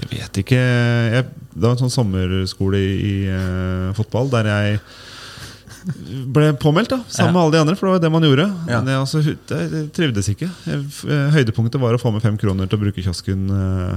Jeg 0.00 0.06
vet 0.12 0.38
ikke 0.44 0.56
jeg, 0.60 1.24
Det 1.50 1.64
var 1.64 1.72
en 1.74 1.80
sånn 1.82 1.90
sommerskole 1.92 2.78
i, 2.78 2.92
i 3.10 3.14
uh, 3.28 3.90
fotball 3.98 4.30
der 4.32 4.46
jeg 4.48 4.78
ble 6.30 6.52
påmeldt, 6.60 6.92
da 6.92 6.98
sammen 7.08 7.30
Ja. 7.30 7.32
med 7.32 7.40
alle 7.42 7.52
de 7.56 7.60
andre. 7.64 7.74
For 7.76 7.86
det 7.88 7.92
var 7.96 8.02
det 8.04 8.12
man 8.12 8.22
gjorde. 8.28 8.46
Ja. 8.68 8.80
Men 8.80 8.92
jeg, 8.92 9.00
altså, 9.00 9.22
jeg, 9.24 9.38
jeg 9.48 9.90
trivdes 9.96 10.28
ikke. 10.28 10.48
Eh, 10.68 11.30
høydepunktet 11.34 11.80
var 11.80 11.96
å 11.96 12.00
få 12.00 12.12
med 12.12 12.22
fem 12.22 12.36
kroner 12.40 12.68
til 12.68 12.78
å 12.78 12.82
bruke 12.84 13.02
kiosken 13.02 13.48
uh, 13.50 13.96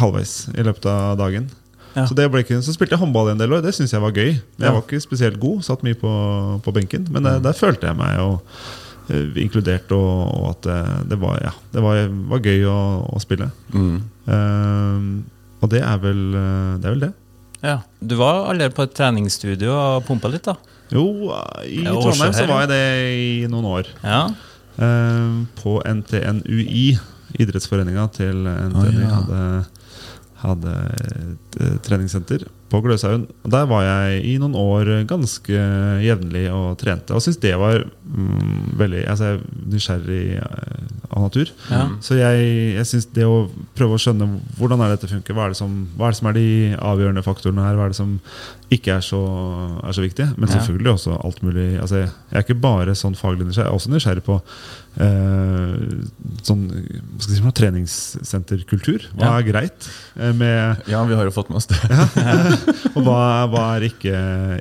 halvveis 0.00 0.48
i 0.54 0.62
løpet 0.62 0.86
av 0.86 1.18
dagen. 1.18 1.50
Ja. 1.94 2.04
Så, 2.06 2.14
det 2.18 2.26
ble 2.30 2.42
ikke, 2.44 2.60
så 2.62 2.74
spilte 2.74 2.94
jeg 2.94 3.02
håndball 3.02 3.32
en 3.32 3.40
del 3.40 3.52
år. 3.56 3.62
Det 3.64 3.72
syntes 3.76 3.94
jeg 3.94 4.02
var 4.04 4.12
gøy. 4.16 4.34
Jeg 4.36 4.74
var 4.74 4.82
ikke 4.82 5.00
spesielt 5.02 5.40
god, 5.42 5.62
satt 5.66 5.82
mye 5.86 5.96
på, 5.98 6.12
på 6.64 6.74
benken. 6.76 7.08
Men 7.14 7.26
der, 7.26 7.40
der 7.42 7.56
følte 7.56 7.88
jeg 7.90 7.98
meg 7.98 8.14
jo 8.18 8.28
eh, 9.10 9.40
inkludert, 9.42 9.90
og, 9.96 10.10
og 10.36 10.50
at 10.52 10.68
det, 10.68 10.78
det, 11.14 11.20
var, 11.22 11.40
ja, 11.42 11.54
det 11.74 11.84
var, 11.84 12.02
var 12.34 12.44
gøy 12.44 12.66
å, 12.70 12.78
å 13.08 13.22
spille. 13.24 13.50
Mm. 13.74 13.96
Ehm, 14.34 15.08
og 15.58 15.72
det 15.72 15.82
er 15.82 16.02
vel 16.04 16.22
eh, 16.38 16.74
det. 16.78 16.86
Er 16.86 16.94
vel 16.96 17.06
det. 17.08 17.12
Ja. 17.64 17.78
Du 17.98 18.14
var 18.20 18.44
allerede 18.52 18.76
på 18.76 18.84
et 18.86 18.94
treningsstudio 18.94 19.72
og 19.74 20.04
pumpa 20.06 20.30
litt, 20.30 20.46
da? 20.46 20.54
Jo, 20.94 21.04
i 21.68 21.82
Trondheim 21.84 22.32
så 22.36 22.46
var 22.48 22.64
jeg 22.64 22.70
det 22.70 22.84
i 23.18 23.48
noen 23.50 23.66
år. 23.68 23.90
Ja. 24.04 24.22
Ehm, 24.80 25.42
på 25.58 25.80
NTNUI, 25.82 26.84
idrettsforeninga 27.42 28.06
til 28.14 28.46
NTNU, 28.46 28.78
Å, 28.78 29.02
ja. 29.02 29.10
hadde, 29.16 29.42
hadde 30.42 30.74
et 30.94 31.58
eh, 31.60 31.76
treningssenter 31.84 32.46
på 32.68 32.80
Gløshaugen. 32.84 33.24
Der 33.48 33.64
var 33.68 33.84
jeg 33.86 34.20
i 34.28 34.34
noen 34.40 34.54
år 34.58 34.90
ganske 35.08 35.62
jevnlig 36.04 36.44
og 36.52 36.76
trente. 36.80 37.16
Og 37.16 37.24
syntes 37.24 37.40
det 37.42 37.54
var 37.58 37.80
mm, 37.86 38.76
veldig 38.78 39.04
altså, 39.08 39.30
jeg 39.30 39.38
er 39.38 39.70
nysgjerrig 39.72 40.22
eh, 40.36 40.90
av 41.08 41.24
natur. 41.24 41.52
Ja. 41.72 41.82
Så 42.04 42.18
jeg, 42.20 42.50
jeg 42.76 42.90
synes 42.90 43.08
det 43.16 43.26
å 43.26 43.46
prøve 43.78 43.96
å 43.96 44.02
skjønne 44.02 44.28
hvordan 44.58 44.84
er 44.84 44.94
dette 44.94 45.10
funker, 45.10 45.36
hva 45.36 45.48
er 45.48 45.56
det 45.56 45.60
som, 45.60 45.80
hva 45.96 46.08
er, 46.08 46.14
det 46.14 46.20
som 46.20 46.30
er 46.30 46.38
de 46.38 46.48
avgjørende 46.92 47.24
faktorene 47.26 47.64
her, 47.64 47.78
hva 47.78 47.88
er 47.88 47.94
det 47.94 48.00
som 48.00 48.18
ikke 48.74 48.98
er 48.98 49.04
så, 49.04 49.22
er 49.80 49.96
så 49.96 50.04
viktig. 50.04 50.28
Men 50.36 50.52
selvfølgelig 50.52 50.92
også 50.92 51.16
alt 51.24 51.40
mulig. 51.46 51.70
Altså, 51.80 52.04
jeg, 52.04 52.12
er 52.34 52.44
ikke 52.44 52.60
bare 52.68 52.98
sånn 52.98 53.16
faglig 53.18 53.48
nysgjerrig, 53.48 53.64
jeg 53.64 53.72
er 53.72 53.80
også 53.80 53.94
nysgjerrig 53.94 54.26
på 54.28 54.38
sånn 54.98 56.62
hva 56.68 57.22
skal 57.22 57.34
jeg 57.34 57.38
si, 57.42 57.52
treningssenterkultur. 57.60 59.04
Hva 59.14 59.28
Ja. 59.28 59.38
er 59.38 59.46
greit? 59.46 59.88
eh, 60.18 60.32
Med, 60.32 60.82
Ja, 60.88 61.04
vi 61.04 61.14
har 61.14 61.24
jo 61.24 61.30
fått 61.30 61.48
med 61.50 61.56
oss 61.60 61.66
det. 61.66 61.78
og 62.96 63.02
hva, 63.06 63.46
hva 63.50 63.76
er 63.76 63.86
ikke 63.88 64.14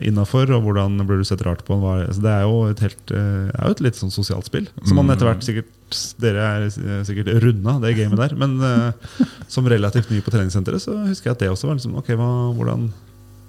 innafor, 0.06 0.50
og 0.56 0.64
hvordan 0.68 0.98
blir 1.08 1.18
du 1.18 1.24
sett 1.28 1.42
rart 1.46 1.64
på? 1.66 1.78
Hva 1.82 2.06
altså, 2.08 2.22
det 2.22 2.34
er 2.36 2.44
jo 2.46 2.60
et 2.70 2.80
helt 2.86 3.12
eh, 3.12 3.50
er 3.54 3.66
jo 3.66 3.72
et 3.78 3.82
litt 3.88 3.96
sånn 4.00 4.14
sosialt 4.14 4.46
spill. 4.46 4.68
Som 4.86 4.98
man 5.02 5.10
etter 5.16 5.26
hvert 5.32 5.44
sikkert 5.46 5.74
Dere 6.20 6.42
er 6.44 6.66
eh, 6.68 7.04
sikkert 7.08 7.30
runda 7.42 7.78
det 7.80 7.94
gamet 7.96 8.20
der. 8.20 8.34
Men 8.36 8.58
eh, 8.62 9.28
som 9.48 9.66
relativt 9.66 10.10
ny 10.12 10.20
på 10.22 10.34
treningssenteret, 10.34 10.84
så 10.84 10.98
husker 11.08 11.30
jeg 11.32 11.38
at 11.38 11.40
det 11.46 11.50
også 11.54 11.70
var 11.70 11.78
liksom 11.80 11.96
Ok, 12.02 12.10
hva, 12.20 12.28
hvordan 12.58 12.90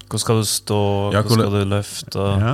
Hvor 0.08 0.20
skal 0.22 0.38
du 0.40 0.46
stå, 0.46 0.78
Ja, 1.12 1.20
hvor 1.22 1.34
hvordan- 1.36 1.50
skal 1.50 1.58
du 1.58 1.72
løfte? 1.74 2.28
Ja. 2.40 2.52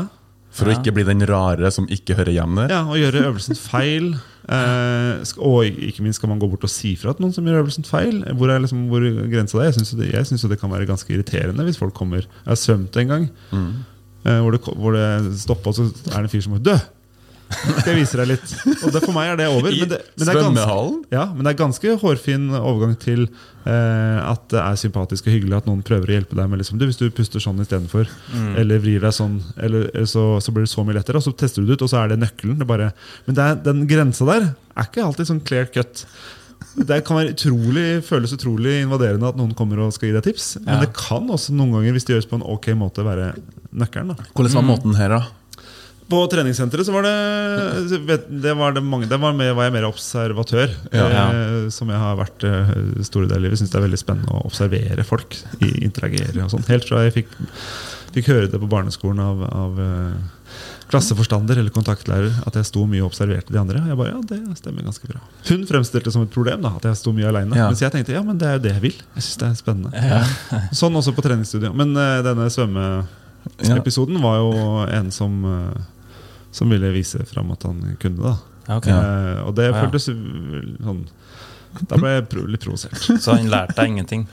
For 0.55 0.71
å 0.71 0.75
ikke 0.77 0.93
bli 0.95 1.03
den 1.09 1.25
rare 1.27 1.71
som 1.75 1.89
ikke 1.91 2.15
hører 2.19 2.31
hjemme 2.37 2.65
der. 2.69 2.77
ja, 2.77 2.83
og 2.87 2.97
gjøre 3.01 3.25
øvelsen 3.29 3.57
feil. 3.59 4.13
Eh, 4.45 5.23
og 5.41 5.65
ikke 5.67 6.05
minst 6.05 6.21
skal 6.21 6.29
man 6.31 6.39
gå 6.43 6.47
bort 6.53 6.67
og 6.67 6.71
si 6.71 6.93
fra 7.01 7.15
til 7.17 7.25
noen 7.25 7.33
som 7.35 7.47
gjør 7.49 7.63
øvelsen 7.65 7.87
feil. 7.89 8.21
Hvor 8.39 8.53
er 8.53 8.61
liksom, 8.63 8.85
hvor 8.93 9.03
grensa 9.33 9.59
det? 9.59 9.71
Jeg 9.71 9.79
syns 9.81 9.95
det, 9.97 10.11
jo 10.53 10.61
kan 10.61 10.71
være 10.71 10.87
ganske 10.87 11.11
irriterende 11.15 11.65
hvis 11.67 11.81
folk 11.81 11.95
kommer 11.97 12.23
Jeg 12.23 12.51
har 12.53 12.61
svømt 12.61 12.97
en 13.03 13.09
gang 13.09 13.31
Mm. 13.51 13.71
eh, 14.27 14.41
hvor, 14.45 14.53
det, 14.53 14.61
hvor 14.79 14.93
det 14.95 15.39
stoppa, 15.41 15.73
og 15.73 15.75
så 15.75 15.89
er 15.89 16.19
det 16.21 16.27
en 16.29 16.33
fyr 16.37 16.45
som 16.47 16.55
bare 16.59 16.65
Dø! 16.71 16.77
Skal 17.55 17.91
jeg 17.93 17.99
vise 18.03 18.19
deg 18.21 18.29
litt. 18.33 18.53
Og 18.85 18.93
det, 18.95 19.01
For 19.05 19.13
meg 19.17 19.33
er 19.33 19.37
det 19.41 19.47
over. 19.51 19.71
Men 19.71 19.91
det, 19.91 19.99
men 20.17 20.27
det 20.29 20.35
er 20.35 20.41
ganske, 20.43 20.77
ja, 21.15 21.25
men 21.33 21.45
det 21.47 21.53
er 21.55 21.59
ganske 21.61 21.95
hårfin 22.03 22.45
overgang 22.59 22.95
til 23.03 23.25
eh, 23.27 24.19
at 24.31 24.45
det 24.53 24.61
er 24.61 24.79
sympatisk 24.81 25.27
og 25.29 25.35
hyggelig 25.37 25.57
at 25.63 25.67
noen 25.71 25.83
prøver 25.87 26.13
å 26.13 26.17
hjelpe 26.19 26.37
deg 26.39 26.51
med 26.53 26.61
liksom, 26.63 26.79
du, 26.81 26.87
Hvis 26.91 27.01
du 27.01 27.07
puster 27.15 27.41
sånn 27.45 27.61
istedenfor, 27.65 28.09
Mm. 28.35 28.55
eller 28.61 28.79
vrir 28.83 29.01
deg 29.05 29.13
sånn, 29.15 29.37
eller, 29.63 29.89
eller 29.95 30.09
så, 30.11 30.25
så 30.43 30.53
blir 30.55 30.65
det 30.67 30.73
så 30.73 30.83
mye 30.85 30.97
lettere. 30.99 31.21
Og 31.21 31.27
så 31.27 31.33
tester 31.39 31.63
du 31.63 31.69
det 31.71 31.79
ut, 31.79 31.85
og 31.87 31.91
så 31.93 32.03
er 32.03 32.09
det 32.15 32.21
nøkkelen. 32.25 32.59
Det 32.61 32.67
bare, 32.69 32.93
men 33.27 33.37
det 33.39 33.45
er, 33.45 33.61
den 33.67 33.85
grensa 33.91 34.27
der 34.29 34.49
er 34.75 34.89
ikke 34.89 35.05
alltid 35.07 35.29
sånn 35.31 35.45
clear 35.47 35.69
cut. 35.75 36.05
Det 36.75 36.97
kan 37.07 37.19
være 37.21 37.35
utrolig, 37.37 37.87
føles 38.03 38.33
utrolig 38.35 38.81
invaderende 38.83 39.29
at 39.31 39.37
noen 39.39 39.53
kommer 39.55 39.79
og 39.85 39.93
skal 39.95 40.09
gi 40.11 40.15
deg 40.17 40.25
tips. 40.27 40.47
Men 40.65 40.75
Ja. 40.75 40.81
det 40.83 40.93
kan 40.99 41.29
også 41.31 41.55
noen 41.55 41.71
ganger, 41.77 41.93
hvis 41.95 42.07
det 42.09 42.17
gjøres 42.17 42.27
på 42.31 42.39
en 42.41 42.47
ok 42.57 42.67
måte, 42.81 43.05
være 43.07 43.29
nøkkelen. 43.75 44.11
da 44.17 44.27
Hvordan 44.35 44.55
var 44.59 44.67
måten 44.73 44.97
her, 44.99 45.09
da? 45.15 45.21
På 46.11 46.21
treningssenteret 46.29 46.87
så 46.87 46.93
var 46.93 47.07
det, 47.07 48.19
det 48.29 48.53
var 48.59 48.75
det 48.77 48.83
mange, 48.85 49.09
det 49.09 49.17
var, 49.21 49.33
mer, 49.37 49.55
var 49.57 49.69
jeg 49.69 49.75
mer 49.79 49.89
observatør. 49.89 50.75
Ja. 50.93 51.07
Eh, 51.09 51.57
som 51.73 51.91
jeg 51.93 52.01
har 52.01 52.19
vært 52.21 52.45
eh, 52.45 52.73
store 53.07 53.29
deler 53.31 53.41
av 53.41 53.47
livet. 53.47 53.61
Syns 53.63 53.73
det 53.73 53.81
er 53.81 53.87
veldig 53.87 54.01
spennende 54.01 54.37
å 54.37 54.45
observere 54.45 55.07
folk. 55.07 55.39
I, 55.65 55.73
interagere 55.87 56.45
og 56.45 56.53
sånn. 56.53 56.67
Helt 56.69 56.89
fra 56.91 57.07
jeg 57.07 57.17
fikk, 57.23 57.33
fikk 58.19 58.31
høre 58.35 58.51
det 58.53 58.61
på 58.61 58.69
barneskolen 58.71 59.23
av, 59.25 59.45
av 59.49 59.81
eh, 59.81 60.45
klasseforstander 60.93 61.59
eller 61.59 61.73
kontaktlærer 61.75 62.43
at 62.45 62.57
jeg 62.59 62.69
sto 62.69 62.85
mye 62.89 63.03
og 63.03 63.09
observerte 63.09 63.55
de 63.55 63.61
andre. 63.63 63.81
Og 63.81 63.91
Jeg 63.91 64.01
bare, 64.03 64.13
ja, 64.13 64.21
det 64.35 64.61
stemmer 64.61 64.87
ganske 64.87 65.09
bra 65.09 65.23
Hun 65.49 65.65
fremstilte 65.69 66.11
det 66.11 66.15
som 66.15 66.27
et 66.27 66.35
problem 66.35 66.63
da, 66.65 66.75
at 66.79 66.87
jeg 66.91 67.01
sto 67.01 67.15
mye 67.17 67.31
aleine. 67.33 67.57
Ja. 67.57 67.71
Mens 67.73 67.83
jeg 67.83 67.95
tenkte 67.95 68.15
ja, 68.15 68.23
men 68.27 68.39
det 68.41 68.51
er 68.51 68.59
jo 68.59 68.65
det 68.67 68.77
jeg 68.77 68.85
vil. 68.91 69.01
Jeg 69.17 69.27
synes 69.27 69.41
det 69.41 69.49
er 69.49 69.59
spennende 69.63 70.69
Sånn 70.83 71.01
også 71.01 71.17
på 71.17 71.25
treningsstudio. 71.25 71.73
Men 71.77 71.97
eh, 71.97 72.21
denne 72.27 72.51
svømmeepisoden 72.53 74.21
var 74.23 74.41
jo 74.43 74.53
en 74.85 75.11
som 75.15 75.41
eh, 75.49 75.83
Som 76.55 76.71
ville 76.71 76.93
vise 76.95 77.19
fram 77.27 77.51
at 77.55 77.67
han 77.67 77.83
kunne 77.99 78.23
det. 78.23 78.33
da 78.69 78.79
Ok. 78.79 78.87
Eh, 78.89 79.43
Og 79.45 79.55
det 79.59 79.67
Ja. 79.73 79.83
føltes 79.83 80.07
sånn 80.09 81.05
Da 81.91 81.97
ble 81.99 82.15
jeg 82.21 82.29
pro- 82.31 82.47
litt 82.47 82.63
provosert. 82.65 82.99
Så 83.23 83.35
han 83.35 83.51
lærte 83.51 83.75
deg 83.81 83.91
ingenting? 83.97 84.27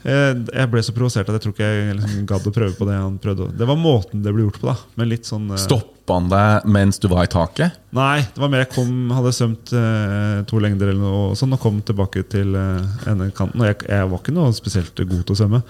Jeg, 0.00 0.46
jeg 0.54 0.68
ble 0.72 0.80
så 0.80 0.94
provosert 0.96 1.28
at 1.28 1.34
jeg 1.36 1.42
tror 1.44 1.52
ikke 1.52 1.66
jeg 1.68 1.96
liksom 1.98 2.20
gadd 2.30 2.46
å 2.48 2.52
prøve 2.56 2.72
på 2.78 2.86
det 2.88 2.94
han 2.96 3.18
prøvde. 3.20 3.50
Det 3.58 3.66
var 3.68 3.76
måten 3.76 4.22
det 4.24 4.32
ble 4.32 4.46
gjort 4.46 4.60
på, 4.62 4.70
da. 4.70 4.76
Men 4.96 5.10
litt 5.10 5.26
sånn 5.28 5.50
eh, 5.52 5.58
Stoppa 5.60 6.14
han 6.16 6.30
deg 6.30 6.64
mens 6.72 6.96
du 7.02 7.04
var 7.12 7.26
i 7.26 7.30
taket? 7.30 7.74
Nei, 7.92 8.22
det 8.22 8.40
var 8.40 8.48
mer 8.48 8.62
jeg 8.64 8.70
kom, 8.72 8.94
hadde 9.12 9.32
svømt 9.36 9.74
eh, 9.76 10.38
to 10.48 10.62
lengder 10.62 10.88
eller 10.94 11.02
noe 11.04 11.34
sånn, 11.36 11.52
og 11.52 11.60
kom 11.60 11.82
tilbake 11.84 12.22
til 12.32 12.56
eh, 12.56 13.10
ene 13.12 13.28
kanten. 13.36 13.60
Og 13.60 13.68
jeg, 13.68 13.76
jeg 13.90 14.08
var 14.14 14.22
ikke 14.22 14.32
noe 14.38 14.54
spesielt 14.56 14.96
god 15.04 15.20
til 15.28 15.36
å 15.36 15.40
svømme. 15.42 15.60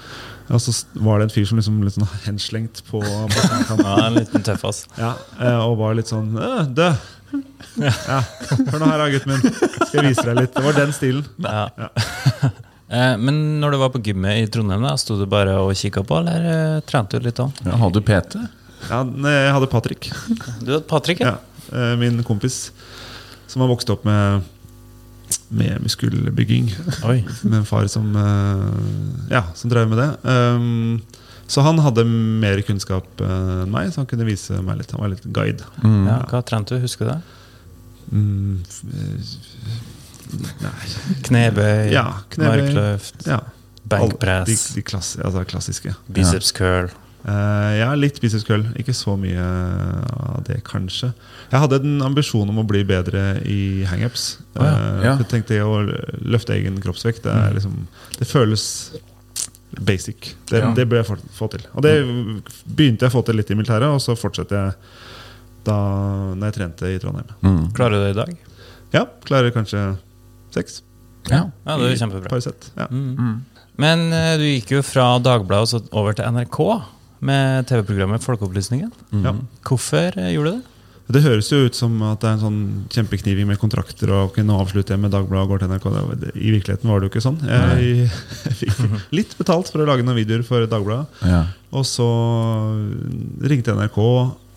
Og 0.51 0.61
så 0.63 0.75
var 0.99 1.21
det 1.21 1.29
en 1.29 1.33
fyr 1.35 1.47
som 1.47 1.61
liksom 1.61 1.79
litt 1.87 1.95
sånn 1.95 2.09
henslengt 2.27 2.83
på 2.91 3.01
bassengkanten. 3.03 3.85
Ja, 3.87 3.97
en 4.09 4.19
liten 4.19 4.45
tøffass. 4.47 4.85
Ja, 4.99 5.15
eh, 5.39 5.59
og 5.63 5.79
var 5.81 5.95
litt 5.99 6.11
sånn 6.11 6.33
Død! 6.35 6.75
Dø! 6.79 6.91
Ja, 7.79 8.19
Hør 8.73 8.81
nå 8.83 8.89
her, 8.91 9.05
gutten 9.13 9.37
min. 9.37 9.55
Skal 9.55 10.01
jeg 10.01 10.11
vise 10.11 10.25
deg 10.27 10.41
litt. 10.41 10.57
Det 10.57 10.65
var 10.65 10.75
den 10.75 10.95
stilen. 10.97 11.27
Ja. 11.45 11.69
ja. 11.79 12.51
Men 13.23 13.37
når 13.63 13.77
du 13.77 13.79
var 13.85 13.93
på 13.95 14.01
gymmet 14.03 14.41
i 14.41 14.49
Trondheim, 14.51 14.83
da, 14.83 14.97
sto 14.99 15.15
du 15.21 15.23
bare 15.31 15.55
og 15.63 15.71
kikka 15.79 16.03
på, 16.07 16.19
eller 16.19 16.49
eh, 16.51 16.81
trente 16.89 17.21
du 17.21 17.29
litt 17.29 17.39
òg? 17.43 17.55
Ja, 17.63 17.77
Hadde 17.79 18.01
du 18.01 18.07
PT? 18.09 18.41
Ja, 18.89 19.05
jeg 19.05 19.53
hadde 19.55 19.69
Patrick. 19.71 20.11
Du 20.65 20.73
hadde 20.73 20.83
Patrick, 20.91 21.23
ja? 21.23 21.37
Ja, 21.37 21.71
eh, 21.71 21.95
min 22.01 22.19
kompis 22.27 22.73
som 23.51 23.63
har 23.63 23.71
vokst 23.71 23.91
opp 23.95 24.03
med, 24.09 24.43
med 25.51 25.81
muskelbygging. 25.83 26.69
Oi. 27.11 27.25
Med 27.43 27.59
en 27.61 27.67
far 27.67 27.87
som, 27.91 28.11
eh, 28.17 29.33
ja, 29.35 29.45
som 29.59 29.71
drev 29.73 29.89
med 29.91 29.99
det. 29.99 30.11
Um, 30.23 31.01
så 31.51 31.65
han 31.67 31.79
hadde 31.83 32.05
mer 32.07 32.61
kunnskap 32.63 33.21
eh, 33.21 33.63
enn 33.65 33.71
meg, 33.75 33.91
så 33.91 34.05
han 34.05 34.07
kunne 34.11 34.29
vise 34.29 34.61
meg 34.63 34.79
litt. 34.79 34.93
Han 34.95 35.03
var 35.03 35.11
litt 35.17 35.27
guide. 35.35 35.67
Mm. 35.83 36.05
Ja, 36.07 36.19
hva 36.31 36.43
trente 36.47 36.77
du? 36.79 36.85
Husker 36.85 37.09
du 37.09 37.11
det? 37.11 37.21
Mm, 38.11 38.63
eh, 38.95 39.35
nei 40.63 41.21
Knebøy, 41.27 41.91
Ja, 41.93 42.05
knebøy. 42.31 42.63
markløft, 42.71 43.27
Ja. 43.27 43.41
benkpress, 43.91 44.47
De, 44.47 44.75
de 44.79 44.83
klass, 44.87 45.17
altså 45.19 45.45
klassiske. 45.51 45.95
biceps 46.13 46.53
curl. 46.55 46.91
Eh, 47.29 47.73
ja, 47.81 47.91
litt 47.95 48.21
business 48.23 48.45
curl. 48.49 48.63
Ikke 48.81 48.95
så 48.97 49.13
mye 49.21 49.43
av 49.45 50.43
det, 50.47 50.63
kanskje. 50.65 51.11
Jeg 51.51 51.61
hadde 51.61 51.81
en 51.83 52.01
ambisjon 52.07 52.49
om 52.49 52.63
å 52.63 52.67
bli 52.67 52.81
bedre 52.89 53.43
i 53.45 53.85
hangups. 53.91 54.39
Oh, 54.57 54.65
ja, 54.65 54.71
Eh, 54.71 55.05
ja. 55.05 55.13
for 55.17 55.25
Jeg 55.25 55.31
tenkte 55.35 55.59
å 55.67 55.81
løfte 56.25 56.55
egen 56.57 56.81
kroppsvekt. 56.81 57.23
Det, 57.27 57.33
er 57.35 57.53
liksom, 57.59 57.87
det 58.19 58.27
føles 58.31 58.65
basic. 59.81 60.35
Det, 60.51 60.59
Ja. 60.63 60.73
det 60.75 60.89
bør 60.89 61.03
jeg 61.03 61.07
få, 61.07 61.17
få 61.37 61.51
til. 61.53 61.67
Og 61.75 61.83
det 61.83 61.95
begynte 62.67 63.05
jeg 63.07 63.11
å 63.13 63.17
få 63.21 63.25
til 63.27 63.37
litt 63.37 63.51
i 63.51 63.55
militæret, 63.55 63.87
og 63.89 64.01
så 64.03 64.17
fortsetter 64.19 64.57
jeg 64.57 64.75
da 65.65 65.77
når 66.35 66.47
jeg 66.49 66.55
trente 66.57 66.89
i 66.89 66.99
Trondheim. 66.99 67.29
Mm. 67.45 67.73
Klarer 67.77 67.91
du 68.01 68.05
det 68.07 68.15
i 68.15 68.19
dag? 68.25 68.37
Ja, 68.97 69.05
klarer 69.29 69.53
kanskje 69.55 69.99
seks. 70.51 70.81
Ja. 71.29 71.45
Ja, 71.67 71.77
det 71.77 71.93
er 71.93 72.01
kjempebra. 72.01 72.31
Par 72.33 72.41
sett. 72.41 72.71
Ja. 72.81 72.87
Mm. 72.91 73.13
Mm. 73.21 73.37
Men 73.81 74.07
eh, 74.13 74.37
du 74.41 74.45
gikk 74.49 74.73
jo 74.73 74.81
fra 74.83 75.19
Dagbladet 75.23 75.85
over 75.93 76.13
til 76.17 76.25
NRK 76.33 76.59
med 77.25 77.69
TV-programmet 77.69 78.25
Folkeopplysningen. 78.25 78.93
Mm. 79.13 79.25
Ja. 79.25 79.35
Hvorfor 79.67 80.17
eh, 80.19 80.35
gjorde 80.35 80.55
du 80.55 80.61
det? 80.61 80.77
Det 81.11 81.25
høres 81.25 81.49
jo 81.51 81.65
ut 81.67 81.75
som 81.75 81.97
at 82.07 82.21
det 82.23 82.29
er 82.29 82.37
en 82.37 82.43
sånn 82.45 82.61
kjempekniving 82.93 83.49
med 83.49 83.59
kontrakter. 83.59 84.13
og 84.15 84.29
okay, 84.31 84.45
nå 84.47 84.55
avslutter 84.63 84.95
jeg 84.95 85.03
med 85.03 85.11
Dagbladet 85.11 85.43
og 85.43 85.51
går 85.51 85.63
til 85.63 85.73
NRK. 85.73 85.87
I 86.39 86.53
virkeligheten 86.55 86.91
var 86.91 87.01
det 87.01 87.09
jo 87.09 87.11
ikke 87.11 87.25
sånn. 87.25 87.41
Jeg, 87.51 88.05
jeg 88.47 88.59
fikk 88.61 88.85
litt 89.19 89.35
betalt 89.41 89.73
for 89.73 89.83
å 89.83 89.89
lage 89.89 90.07
noen 90.07 90.21
videoer 90.21 90.45
for 90.47 90.69
Dagbladet. 90.71 91.25
Ja. 91.27 91.43
Og 91.75 91.83
så 91.89 92.07
ringte 93.51 93.75
NRK, 93.75 93.99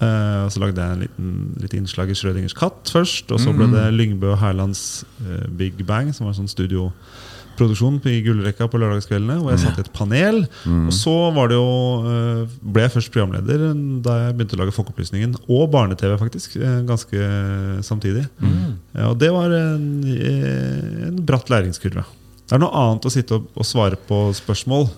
eh, 0.06 0.40
og 0.46 0.54
så 0.54 0.62
lagde 0.62 0.86
jeg 0.86 0.98
en 0.98 1.04
liten, 1.08 1.34
litt 1.64 1.76
innslag 1.80 2.14
i 2.14 2.18
Schrødingers 2.20 2.58
katt 2.58 2.94
først. 2.94 3.34
Og 3.34 3.42
så 3.42 3.56
ble 3.58 3.72
det 3.74 3.90
Lyngbø 3.98 4.36
og 4.36 4.42
Herlands 4.44 5.08
eh, 5.26 5.48
Big 5.50 5.82
Bang, 5.90 6.14
som 6.14 6.30
var 6.30 6.36
en 6.36 6.44
sånn 6.44 6.54
studioproduksjon 6.54 7.32
på- 7.58 8.10
i 8.10 8.22
gullrekka 8.26 8.68
på 8.70 8.80
lørdagskveldene. 8.82 9.40
Hvor 9.42 9.52
jeg 9.52 9.60
satt 9.60 9.78
i 9.78 9.82
et 9.82 9.92
panel. 9.94 10.48
Mm. 10.66 10.88
Og 10.88 10.94
så 10.94 11.34
var 11.36 11.48
det 11.50 11.56
jo, 11.56 11.68
eh, 12.08 12.48
ble 12.64 12.82
jeg 12.82 12.92
først 12.96 13.12
programleder 13.14 14.02
da 14.04 14.18
jeg 14.28 14.36
begynte 14.38 14.56
å 14.58 14.60
lage 14.64 14.74
Folkeopplysningen. 14.76 15.36
Og 15.50 15.70
barne-TV, 15.72 16.18
faktisk. 16.18 16.56
eh, 16.58 16.82
Ganske 16.84 17.84
samtidig. 17.84 18.28
Mm. 18.42 18.78
og 19.10 19.18
det 19.20 19.32
var 19.32 19.52
en, 19.52 20.04
eh, 20.04 21.08
en 21.08 21.18
bratt 21.26 21.48
læringskurve. 21.50 22.04
Det 22.48 22.52
er 22.54 22.60
noe 22.60 22.72
annet 22.76 23.06
å 23.06 23.12
sitte 23.12 23.32
og, 23.36 23.48
og 23.56 23.64
svare 23.66 23.96
på 23.96 24.34
spørsmål 24.36 24.90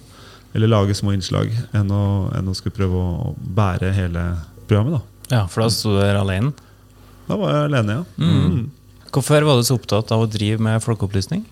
eller 0.56 0.68
lage 0.68 0.96
små 0.96 1.12
innslag 1.14 1.52
enn 1.74 1.90
å, 1.92 2.34
enn 2.36 2.48
å 2.48 2.56
skulle 2.56 2.74
prøve 2.76 2.96
å 2.96 3.36
bære 3.38 3.94
hele 3.94 4.38
programmet. 4.68 5.02
Da 5.30 5.36
Ja, 5.36 5.46
For 5.48 5.62
da 5.64 5.70
sto 5.70 5.90
du 5.96 6.00
der 6.00 6.16
alene. 6.22 6.54
Da 7.28 7.36
var 7.36 7.52
jeg 7.52 7.72
alene, 7.72 7.90
ja. 7.90 8.04
Mm. 8.24 8.70
Hvorfor 9.12 9.44
var 9.46 9.56
du 9.58 9.64
så 9.64 9.78
opptatt 9.80 10.12
av 10.12 10.22
å 10.22 10.30
drive 10.30 10.60
med 10.60 10.82
folkeopplysning? 10.84 11.46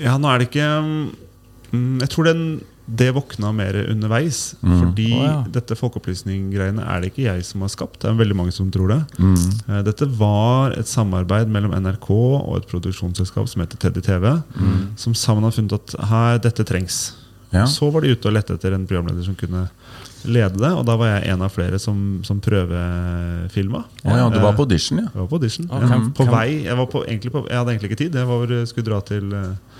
Ja, 0.00 0.16
nå 0.18 0.30
er 0.30 0.40
det 0.40 0.48
ikke 0.48 0.68
mm, 0.80 2.00
Jeg 2.00 2.08
tror 2.12 2.28
den, 2.30 2.44
det 2.86 3.10
våkna 3.14 3.52
mer 3.56 3.76
underveis. 3.84 4.54
Mm. 4.62 4.74
Fordi 4.80 5.08
oh, 5.14 5.24
ja. 5.24 5.36
dette 5.54 5.76
folkeopplysning-greiene 5.78 6.84
er 6.84 7.02
det 7.02 7.12
ikke 7.12 7.26
jeg 7.28 7.46
som 7.48 7.64
har 7.64 7.72
skapt. 7.72 8.00
Det 8.02 8.10
er 8.10 8.20
veldig 8.20 8.38
mange 8.38 8.54
som 8.56 8.70
tror 8.74 8.92
det. 8.94 9.00
Mm. 9.18 9.38
Eh, 9.68 9.80
Dette 9.88 10.08
var 10.18 10.76
et 10.78 10.90
samarbeid 10.90 11.52
mellom 11.52 11.74
NRK 11.84 12.10
og 12.12 12.54
et 12.58 12.68
produksjonsselskap 12.70 13.50
som 13.50 13.64
heter 13.64 13.80
Teddy 13.80 14.04
TV. 14.04 14.28
Som 15.00 15.16
sammen 15.18 15.46
har 15.46 15.54
funnet 15.54 15.76
at 15.78 15.96
her, 16.12 16.40
dette 16.48 16.66
trengs. 16.68 17.02
Ja. 17.52 17.66
Så 17.68 17.90
var 17.92 18.00
de 18.00 18.14
ute 18.16 18.30
og 18.30 18.32
lette 18.32 18.54
etter 18.56 18.72
en 18.72 18.86
programleder 18.88 19.26
som 19.26 19.36
kunne 19.36 19.66
lede 20.24 20.56
det. 20.56 20.70
Og 20.72 20.84
da 20.88 20.96
var 20.96 21.10
jeg 21.10 21.34
en 21.34 21.42
av 21.44 21.52
flere 21.52 21.78
som, 21.82 21.98
som 22.24 22.40
prøvefilma. 22.42 23.82
Oh, 24.04 24.14
ja, 24.16 24.28
du 24.32 24.38
var 24.40 24.56
på 24.56 24.64
audition, 24.64 25.02
ja. 25.02 25.10
Jeg 25.10 25.20
var 25.20 25.28
på 25.28 25.40
audition. 25.40 25.68
Å, 25.68 25.82
Jeg, 25.82 26.06
på 26.16 26.26
vei, 26.30 26.46
jeg, 26.64 26.78
var 26.78 26.88
på, 26.88 27.02
på, 27.04 27.42
jeg 27.50 27.60
hadde 27.60 27.74
egentlig 27.74 27.92
ikke 27.92 28.00
tid. 28.04 28.16
Jeg 28.22 28.30
var, 28.30 28.54
skulle 28.70 28.88
dra 28.88 29.00
til 29.04 29.36
eh, 29.36 29.71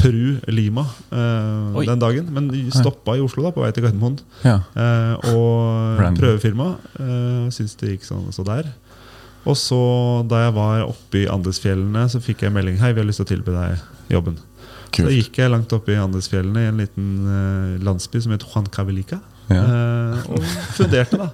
Peru, 0.00 0.36
Lima, 0.50 0.84
eh, 1.12 1.80
den 1.86 2.02
dagen. 2.02 2.28
Men 2.34 2.50
stoppa 2.74 3.16
i 3.18 3.24
Oslo 3.24 3.44
da, 3.46 3.54
på 3.54 3.64
vei 3.64 3.70
til 3.76 3.84
Gardermoen 3.86 4.18
ja. 4.42 4.58
eh, 4.74 5.32
og 5.32 5.98
Brandon. 6.00 6.20
prøvefilma. 6.20 6.68
Uh, 6.98 7.48
Syns 7.54 7.76
det 7.80 7.94
gikk 7.94 8.06
sånn 8.08 8.30
så 8.34 8.44
der. 8.46 8.70
Og 9.48 9.56
så, 9.56 9.80
da 10.28 10.44
jeg 10.44 10.54
var 10.56 10.84
oppe 10.84 11.22
i 11.22 11.28
Andesfjellene, 11.30 12.04
så 12.12 12.20
fikk 12.20 12.44
jeg 12.44 12.52
melding 12.52 12.76
Hei, 12.82 12.92
vi 12.92 13.00
har 13.00 13.08
lyst 13.08 13.22
til 13.22 13.28
å 13.28 13.30
tilby 13.30 13.54
deg 13.54 14.12
jobben. 14.12 14.36
Så 14.90 15.06
da 15.06 15.12
gikk 15.14 15.38
jeg 15.38 15.52
langt 15.52 15.72
oppe 15.72 15.94
i 15.94 16.00
Andesfjellene, 16.00 16.64
i 16.64 16.70
en 16.72 16.80
liten 16.82 17.10
eh, 17.24 17.76
landsby 17.86 18.20
som 18.20 18.34
het 18.34 18.44
Juan 18.44 18.66
Cavelica. 18.74 19.20
Ja. 19.50 19.62
eh, 19.62 20.28
og 20.30 20.44
funderte 20.76 21.18
da 21.18 21.30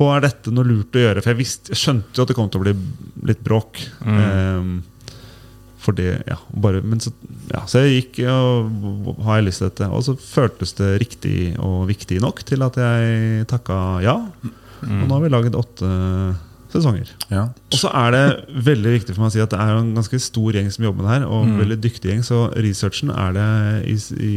på 0.00 0.06
er 0.14 0.22
dette 0.24 0.52
noe 0.54 0.64
lurt 0.64 0.96
å 0.96 1.02
gjøre. 1.02 1.20
For 1.20 1.34
jeg, 1.34 1.40
visste, 1.42 1.74
jeg 1.74 1.80
skjønte 1.82 2.16
jo 2.16 2.24
at 2.24 2.30
det 2.30 2.36
kom 2.38 2.48
til 2.52 2.62
å 2.62 2.64
bli 2.64 2.72
litt 3.28 3.42
bråk. 3.44 3.82
Eh, 4.00 4.70
for 5.80 5.96
det, 5.96 6.10
ja, 6.28 6.36
bare, 6.60 6.82
men 6.84 7.00
så, 7.00 7.08
ja, 7.48 7.62
så 7.70 7.80
jeg 7.86 8.02
gikk 8.02 8.18
og 8.28 9.14
har 9.24 9.40
jeg 9.40 9.46
lyst 9.48 9.62
til 9.62 9.70
dette. 9.70 9.88
Og 9.96 10.04
så 10.04 10.12
føltes 10.20 10.74
det 10.76 10.90
riktig 11.00 11.38
og 11.56 11.86
viktig 11.88 12.20
nok 12.20 12.44
til 12.48 12.66
at 12.66 12.76
jeg 12.76 13.46
takka 13.48 13.78
ja. 14.04 14.18
Og 14.84 15.02
nå 15.06 15.12
har 15.16 15.24
vi 15.24 15.32
laget 15.32 15.56
åtte 15.56 15.88
sesonger. 16.70 17.08
Ja. 17.32 17.48
Og 17.72 17.78
så 17.80 17.90
er 17.98 18.12
det 18.14 18.24
veldig 18.68 18.92
viktig 18.94 19.14
for 19.16 19.24
meg 19.24 19.32
å 19.32 19.34
si 19.34 19.40
at 19.42 19.50
det 19.50 19.58
er 19.58 19.80
en 19.80 19.90
ganske 19.96 20.20
stor 20.22 20.54
gjeng 20.54 20.68
som 20.70 20.84
jobber 20.86 21.02
med 21.02 21.08
det 21.08 21.16
her. 21.16 21.24
Og 21.26 21.48
mm. 21.48 21.56
veldig 21.64 21.78
dyktig 21.82 22.12
gjeng, 22.12 22.22
Så 22.26 22.38
researchen 22.54 23.10
er 23.10 23.34
det 23.34 23.48
i, 23.90 23.96
i 24.22 24.36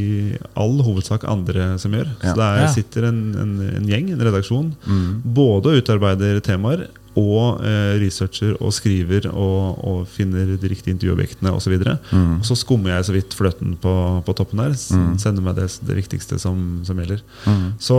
all 0.58 0.80
hovedsak 0.86 1.28
andre 1.30 1.74
som 1.82 1.94
gjør. 1.94 2.10
Ja. 2.24 2.34
Så 2.34 2.42
er, 2.48 2.64
Ja. 2.64 2.72
sitter 2.74 3.10
en, 3.12 3.22
en, 3.38 3.54
en 3.84 3.88
gjeng, 3.92 4.10
en 4.16 4.26
redaksjon, 4.26 4.74
Mm. 4.84 5.22
både 5.36 5.74
og 5.74 5.84
utarbeider 5.84 6.40
temaer 6.44 6.88
og 7.20 7.62
eh, 7.62 7.94
researcher 8.02 8.56
og 8.60 8.74
skriver 8.74 9.28
og, 9.30 9.80
og 9.86 10.08
finner 10.10 10.56
de 10.58 10.70
riktige 10.72 10.96
intervjuobjektene 10.96 11.52
osv. 11.54 11.76
Og, 11.80 12.12
Mm. 12.14 12.36
og 12.40 12.46
så 12.48 12.56
skummer 12.58 12.96
jeg 12.96 13.06
så 13.06 13.14
vidt 13.16 13.34
fløten 13.38 13.76
på, 13.82 13.94
på 14.26 14.34
toppen 14.38 14.60
der. 14.64 14.74
Mm. 14.98 15.18
Sender 15.22 15.42
meg 15.46 15.56
det, 15.60 15.68
det 15.86 15.96
viktigste 16.02 16.40
som, 16.42 16.82
som 16.88 16.98
gjelder. 16.98 17.22
Mm. 17.46 17.74
Så, 17.80 17.98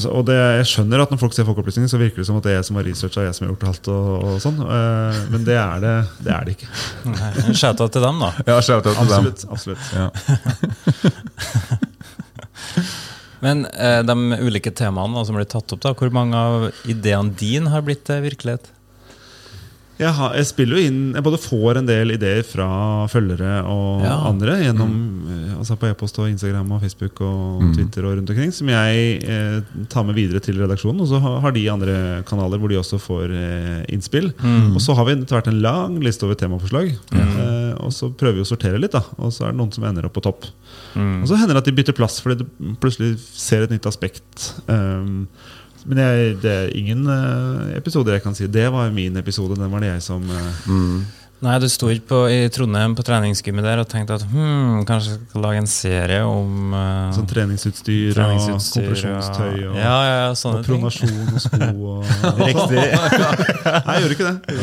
så, 0.00 0.08
og 0.12 0.24
det, 0.28 0.36
jeg 0.60 0.66
skjønner 0.70 1.02
at 1.02 1.10
når 1.12 1.18
folk 1.20 1.34
ser 1.36 1.44
Folkeopplysningen, 1.48 1.88
så 1.90 1.98
virker 2.00 2.20
det 2.22 2.26
som 2.28 2.36
at 2.38 2.44
det 2.46 2.52
er 2.52 2.58
jeg 2.60 2.68
som 2.70 2.76
har 2.80 2.86
researcha, 2.88 3.24
jeg 3.26 3.34
som 3.36 3.46
har 3.46 3.54
gjort 3.54 3.66
alt. 3.72 3.88
og, 3.92 4.24
og 4.30 4.40
sånn 4.44 4.60
Eh, 4.64 5.20
Men 5.32 5.44
det 5.48 5.56
er 5.60 5.80
det, 5.84 5.94
det 6.24 6.32
er 6.36 6.44
det 6.48 6.56
ikke. 6.58 6.70
Skjæta 7.56 7.88
til 7.92 8.04
dem, 8.06 8.20
da. 8.22 8.30
Ja, 8.46 8.60
til 8.60 8.92
absolutt. 8.96 9.44
dem. 9.44 9.56
Absolutt 9.56 9.84
Ja. 9.96 10.10
Men 13.44 13.64
eh, 13.72 14.02
de 14.04 14.16
ulike 14.44 14.72
temaene 14.76 15.24
som 15.26 15.38
blir 15.38 15.48
tatt 15.48 15.72
opp, 15.72 15.80
da, 15.86 15.94
hvor 15.96 16.12
mange 16.12 16.36
av 16.36 16.68
ideene 16.90 17.32
dine 17.40 17.72
har 17.72 17.82
blitt 17.86 18.04
til 18.08 18.20
virkelighet? 18.26 18.68
Jeg, 20.00 20.14
har, 20.16 20.30
jeg 20.32 20.46
spiller 20.48 20.78
jo 20.78 20.88
inn 20.88 21.00
Jeg 21.12 21.24
både 21.26 21.36
får 21.42 21.76
en 21.76 21.88
del 21.88 22.14
ideer 22.14 22.38
fra 22.48 22.68
følgere 23.12 23.58
og 23.68 24.00
Ja. 24.06 24.14
andre 24.30 24.54
gjennom 24.62 24.94
mm. 25.26 25.58
altså 25.58 25.76
på 25.76 25.90
e-post 25.90 26.16
og 26.22 26.30
Instagram 26.30 26.70
og 26.72 26.80
Facebook 26.86 27.20
og 27.20 27.48
Mm. 27.60 27.74
Twitter 27.76 28.06
og 28.08 28.14
rundt 28.16 28.30
omkring, 28.32 28.52
som 28.56 28.70
jeg 28.72 29.20
eh, 29.28 29.58
tar 29.92 30.06
med 30.08 30.16
videre 30.16 30.40
til 30.40 30.56
redaksjonen. 30.56 31.02
Og 31.04 31.10
så 31.10 31.18
har, 31.20 31.52
de 31.52 31.66
andre 31.68 32.22
kanaler 32.24 32.56
hvor 32.56 32.72
de 32.72 32.78
også 32.80 32.96
får 32.96 33.34
eh, 33.36 33.82
innspill. 33.92 34.30
Mm. 34.40 34.72
Og 34.78 34.80
så 34.80 34.96
har 34.96 35.04
vi 35.04 35.18
etter 35.18 35.36
hvert 35.36 35.50
en 35.52 35.60
lang 35.60 35.98
liste 36.00 36.24
over 36.24 36.38
temaforslag. 36.40 36.94
Eh, 37.12 37.59
og 37.78 37.92
så 37.94 38.10
prøver 38.10 38.40
vi 38.40 38.44
å 38.44 38.48
sortere 38.48 38.80
litt, 38.80 38.94
da 38.96 39.04
og 39.20 39.32
så 39.34 39.46
er 39.46 39.54
det 39.54 39.60
noen 39.60 39.72
som 39.74 39.86
ender 39.88 40.08
opp 40.08 40.16
på 40.18 40.24
topp. 40.24 40.48
Mm. 40.94 41.22
Og 41.22 41.30
så 41.30 41.38
hender 41.38 41.56
det 41.56 41.64
at 41.64 41.70
de 41.70 41.76
bytter 41.78 41.96
plass 41.96 42.18
fordi 42.24 42.42
de 42.42 42.74
plutselig 42.82 43.14
ser 43.20 43.66
et 43.66 43.72
nytt 43.74 43.88
aspekt. 43.90 44.50
Um, 44.66 45.28
men 45.88 46.02
jeg, 46.02 46.34
det 46.42 46.50
er 46.52 46.74
ingen 46.76 47.06
uh, 47.08 47.70
episoder 47.76 48.18
jeg 48.18 48.24
kan 48.26 48.36
si 48.36 48.48
det 48.52 48.66
var 48.72 48.92
min 48.92 49.16
episode. 49.20 49.56
Den 49.56 49.72
var 49.72 49.84
det 49.84 49.94
jeg 49.94 50.06
som 50.10 50.26
uh, 50.28 50.68
Mm. 50.68 51.00
Nei, 51.40 51.54
du 51.56 51.64
sto 51.72 51.88
ikke 51.88 52.04
på, 52.10 52.16
i 52.28 52.40
Trondheim 52.52 52.92
på 52.92 53.04
treningsgymmet 53.06 53.64
der 53.64 53.80
og 53.80 53.86
tenkte 53.88 54.18
at 54.18 54.26
hmm, 54.28 54.82
kanskje 54.84 55.14
jeg 55.14 55.20
skal 55.30 55.44
lage 55.46 55.62
en 55.62 55.70
serie 55.72 56.18
om 56.28 56.74
uh, 56.76 57.06
Sånn 57.16 57.30
treningsutstyr, 57.30 58.10
treningsutstyr 58.12 58.82
og 58.82 58.90
kompresjonstøy 58.90 59.62
og, 59.70 59.78
ja, 59.80 59.94
ja, 60.04 60.18
og 60.34 60.58
ting. 60.58 60.66
pronasjon 60.68 61.32
og 61.32 61.40
sko 61.46 61.70
og 61.94 62.42
Riktig. 62.44 62.84
Nei, 62.84 63.96
jeg 63.96 64.04
gjorde 64.04 64.18
ikke 64.18 64.28
det. 64.28 64.60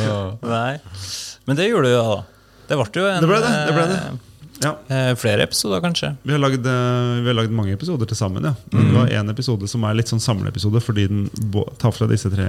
Nei. 0.54 0.72
Men 1.50 1.58
det 1.58 1.70
gjorde 1.72 1.90
du 1.90 1.96
jo, 1.96 2.06
da. 2.14 2.37
Det 2.68 2.78
ble 2.78 2.88
jo 3.02 3.08
en 3.08 3.22
Det 3.24 3.30
ble 3.30 3.40
det, 3.44 3.52
det 3.68 3.76
ble 3.78 3.86
det. 3.92 4.00
eh, 4.00 4.24
Ja. 4.64 4.72
eh, 4.90 5.14
flere 5.16 5.44
episoder, 5.46 5.80
kanskje. 5.84 6.16
Vi 6.26 6.32
har 6.34 6.40
lagd, 6.42 6.66
eh, 6.66 7.22
vi 7.22 7.28
har 7.30 7.36
lagd 7.38 7.52
mange 7.54 7.74
episoder 7.78 8.08
til 8.10 8.18
sammen. 8.18 8.44
Ja. 8.44 8.56
Men 8.74 8.88
Det 8.88 8.96
var 8.96 9.08
én 9.08 9.30
episode 9.30 9.68
som 9.70 9.84
er 9.86 9.94
litt 9.94 10.08
sånn 10.10 10.20
samleepisode, 10.24 10.82
fordi 10.82 11.08
den 11.08 11.30
tar 11.78 11.92
fra 11.94 12.08
disse 12.08 12.30
tre, 12.34 12.48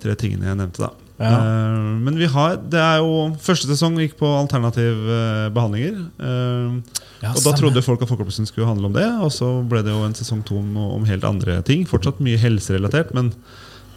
tre 0.00 0.14
tingene 0.16 0.44
jeg 0.48 0.56
nevnte. 0.56 0.78
da 0.78 0.90
Ja. 1.18 1.36
Eh, 1.36 1.98
Men 2.00 2.16
vi 2.16 2.26
har, 2.26 2.56
det 2.56 2.80
er 2.80 2.98
jo 2.98 3.36
første 3.40 3.66
sesong 3.68 3.96
gikk 4.00 4.16
på 4.18 4.26
alternative 4.40 4.96
eh, 5.20 5.48
behandlinger. 5.50 6.00
Eh, 6.18 6.82
Ja, 7.22 7.30
og 7.32 7.42
da 7.44 7.52
trodde 7.56 7.80
folk 7.82 8.02
at 8.02 8.08
Folkeopplysningen 8.08 8.46
skulle 8.50 8.66
handle 8.68 8.86
om 8.86 8.92
det. 8.92 9.06
Og 9.24 9.30
så 9.32 9.66
ble 9.66 9.82
det 9.82 9.90
jo 9.92 10.02
en 10.04 10.12
sesong 10.14 10.42
to 10.44 10.58
om, 10.58 10.76
om 10.76 11.04
helt 11.08 11.24
andre 11.24 11.62
ting. 11.64 11.86
Fortsatt 11.86 12.20
mye 12.20 12.36
helserelatert, 12.36 13.14
men, 13.14 13.32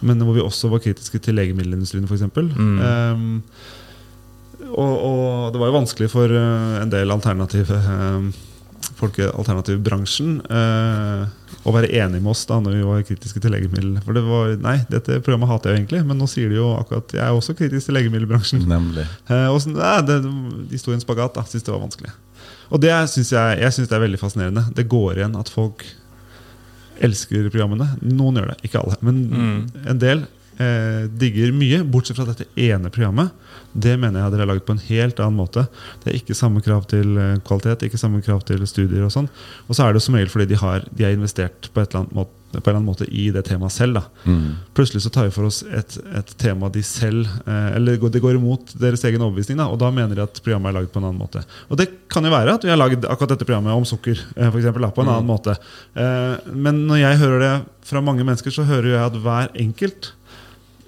men 0.00 0.18
hvor 0.24 0.32
vi 0.34 0.40
også 0.40 0.70
var 0.70 0.80
kritiske 0.80 1.20
til 1.20 1.34
legemiddelindustrien, 1.36 2.04
f.eks. 2.08 2.22
Mm. 2.56 3.42
Og, 4.74 4.94
og 5.10 5.52
det 5.54 5.60
var 5.62 5.70
jo 5.72 5.78
vanskelig 5.80 6.08
for 6.12 6.30
eh, 6.32 6.78
en 6.82 6.90
del 6.92 7.10
alternative 7.14 7.76
eh, 7.80 8.30
folk 9.00 9.18
i 9.20 9.26
alternativbransjen 9.28 10.40
eh, 10.48 11.22
å 11.68 11.72
være 11.74 11.90
enig 12.00 12.20
med 12.22 12.30
oss 12.32 12.42
da 12.48 12.56
når 12.60 12.74
vi 12.78 12.82
var 12.88 13.02
kritiske 13.08 13.40
til 13.44 13.52
legemiddel. 13.52 13.98
For 14.04 14.16
det 14.16 14.22
var, 14.24 14.54
nei, 14.64 14.78
dette 14.92 15.18
programmet 15.24 15.50
hater 15.50 15.72
jeg 15.74 15.82
egentlig, 15.82 16.02
men 16.08 16.20
nå 16.20 16.28
sier 16.30 16.48
de 16.52 16.56
jo 16.60 16.70
akkurat 16.78 17.12
jeg 17.16 17.22
er 17.24 17.36
også 17.36 17.56
kritisk 17.58 17.88
til 17.90 17.96
legemiddelbransjen. 17.98 18.64
Nemlig. 18.68 19.04
Eh, 19.28 19.46
og 19.52 19.60
så, 19.64 19.72
nei, 19.76 19.94
det, 20.08 20.18
de 20.72 20.80
sto 20.80 20.92
i 20.92 20.96
en 20.98 21.04
spagat. 21.04 21.36
da, 21.36 21.44
Syntes 21.48 21.66
det 21.68 21.74
var 21.74 21.82
vanskelig. 21.84 22.12
Og 22.70 22.80
det 22.84 22.92
synes 23.12 23.32
jeg, 23.34 23.60
jeg 23.64 23.74
synes 23.76 23.88
det 23.90 23.96
er 23.98 24.04
veldig 24.06 24.20
fascinerende. 24.20 24.64
Det 24.76 24.88
går 24.88 25.18
igjen 25.20 25.36
at 25.40 25.48
folk 25.52 25.84
elsker 27.00 27.48
programmene. 27.50 27.86
Noen 28.04 28.36
gjør 28.40 28.52
det, 28.52 28.58
ikke 28.68 28.80
alle. 28.82 28.96
Men 29.04 29.20
Mm. 29.30 29.60
en 29.88 29.98
del 30.02 30.26
eh, 30.60 31.06
digger 31.08 31.52
mye, 31.56 31.82
bortsett 31.88 32.16
fra 32.20 32.26
dette 32.28 32.44
ene 32.60 32.90
programmet. 32.92 33.30
Det 33.72 33.94
mener 34.00 34.24
jeg 34.24 34.34
dere 34.34 34.44
har 34.44 34.50
laget 34.50 34.66
på 34.66 34.74
en 34.74 34.82
helt 34.88 35.20
annen 35.22 35.38
måte. 35.38 35.66
Det 36.02 36.10
er 36.10 36.18
ikke 36.18 36.34
samme 36.34 36.62
krav 36.64 36.88
til 36.90 37.14
eh, 37.20 37.38
kvalitet, 37.46 37.86
ikke 37.86 38.00
samme 38.00 38.22
krav 38.24 38.42
til 38.48 38.64
studier. 38.66 39.04
Og 39.06 39.14
sånn 39.14 39.30
Og 39.68 39.76
så 39.76 39.86
er 39.86 39.94
det 39.94 40.02
som 40.02 40.16
regel 40.18 40.32
fordi 40.32 40.50
de 40.50 40.58
har, 40.58 40.86
de 40.90 41.06
har 41.06 41.14
investert 41.14 41.70
på, 41.74 41.84
måte, 42.16 42.34
på 42.50 42.58
en 42.58 42.62
eller 42.64 42.78
annen 42.80 42.88
måte 42.88 43.06
i 43.06 43.28
det 43.34 43.44
temaet 43.46 43.76
selv. 43.76 44.00
da 44.00 44.06
Mm. 44.30 44.56
Plutselig 44.74 45.02
så 45.02 45.10
tar 45.10 45.28
vi 45.28 45.32
for 45.32 45.46
oss 45.48 45.62
et, 45.62 45.96
et 46.18 46.32
tema 46.36 46.68
de 46.68 46.82
selv 46.84 47.28
eh, 47.46 47.76
Eller 47.76 47.96
det 47.96 48.20
går 48.20 48.36
imot 48.36 48.74
deres 48.78 49.04
egen 49.04 49.22
overbevisning, 49.22 49.58
da, 49.58 49.68
og 49.70 49.78
da 49.80 49.90
mener 49.90 50.18
de 50.18 50.22
at 50.22 50.42
programmet 50.42 50.70
er 50.70 50.80
laget 50.80 50.92
på 50.92 51.00
en 51.00 51.08
annen 51.08 51.20
måte. 51.20 51.42
Og 51.70 51.78
det 51.80 51.88
kan 52.10 52.24
jo 52.24 52.32
være 52.34 52.58
at 52.58 52.64
vi 52.66 52.72
har 52.72 52.80
laget 52.80 53.06
akkurat 53.06 53.32
dette 53.34 53.46
programmet 53.46 53.72
om 53.72 53.86
sukker 53.86 54.18
eh, 54.36 54.50
for 54.50 54.58
eksempel, 54.60 54.84
da, 54.84 54.92
på 54.94 55.04
en 55.04 55.12
annen 55.14 55.30
måte. 55.30 55.56
Eh, 55.94 56.52
men 56.52 56.84
når 56.90 57.04
jeg 57.04 57.20
hører 57.22 57.44
det 57.46 57.54
fra 57.86 58.02
mange 58.04 58.26
mennesker, 58.26 58.52
så 58.54 58.66
hører 58.68 58.92
jeg 58.92 59.04
at 59.06 59.20
hver 59.24 59.54
enkelt 59.54 60.12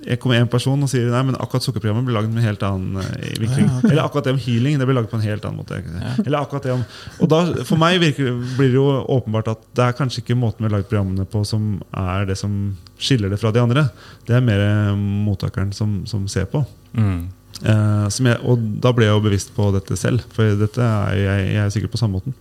jeg 0.03 0.19
kommer 0.23 0.41
en 0.41 0.51
person 0.51 0.83
og 0.83 0.91
sier 0.91 1.07
nei, 1.13 1.21
men 1.29 1.37
akkurat 1.39 1.65
sukkerprogrammet 1.65 2.09
ble 2.09 2.15
laget 2.17 2.33
med 2.33 2.43
en 2.43 2.49
helt 2.49 2.65
annen 2.67 3.03
eh, 3.03 3.35
vinkling. 3.39 3.69
Eller 3.91 4.03
akkurat 4.05 4.27
det 4.27 4.35
om 4.35 4.41
healing 4.43 4.81
det 4.81 4.89
ble 4.89 4.97
laget 4.97 5.13
på 5.13 5.19
en 5.21 5.27
helt 5.27 5.45
annen 5.47 5.61
måte. 5.61 5.79
Eller 6.25 6.41
akkurat 6.41 6.67
det 6.67 6.75
om 6.75 6.83
Og 7.23 7.31
da, 7.31 7.43
For 7.69 7.81
meg 7.81 8.01
virker, 8.03 8.33
blir 8.57 8.73
det 8.73 8.81
jo 8.81 8.87
åpenbart 9.17 9.53
at 9.55 9.63
det 9.79 9.87
er 9.87 9.99
kanskje 9.99 10.25
ikke 10.25 10.39
måten 10.39 10.65
vi 10.65 10.71
har 10.71 10.77
laget 10.77 10.91
programmene 10.91 11.29
på 11.29 11.45
som 11.49 11.77
er 11.91 12.27
det 12.29 12.39
som 12.41 12.57
skiller 12.99 13.31
det 13.31 13.39
fra 13.43 13.55
de 13.55 13.63
andre. 13.63 13.87
Det 14.27 14.37
er 14.37 14.45
mer 14.45 14.65
eh, 14.65 14.93
mottakeren 14.99 15.71
som, 15.77 16.01
som 16.11 16.27
ser 16.31 16.51
på. 16.51 16.65
Mm. 16.99 17.31
Eh, 17.63 18.07
som 18.11 18.27
jeg, 18.27 18.41
og 18.43 18.63
da 18.83 18.91
ble 18.97 19.07
jeg 19.07 19.15
jo 19.15 19.27
bevisst 19.29 19.53
på 19.55 19.69
dette 19.75 19.99
selv, 20.01 20.25
for 20.35 20.57
dette 20.59 20.83
er 20.83 21.19
jeg, 21.21 21.51
jeg 21.53 21.63
er 21.63 21.75
sikkert 21.75 21.95
på 21.95 22.01
samme 22.01 22.19
måten. 22.19 22.35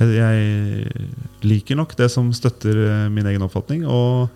Jeg, 0.00 0.14
jeg 0.16 1.10
liker 1.44 1.76
nok 1.76 1.92
det 1.98 2.08
som 2.12 2.30
støtter 2.32 2.86
eh, 2.86 3.08
min 3.12 3.28
egen 3.28 3.44
oppfatning, 3.44 3.84
og 3.84 4.30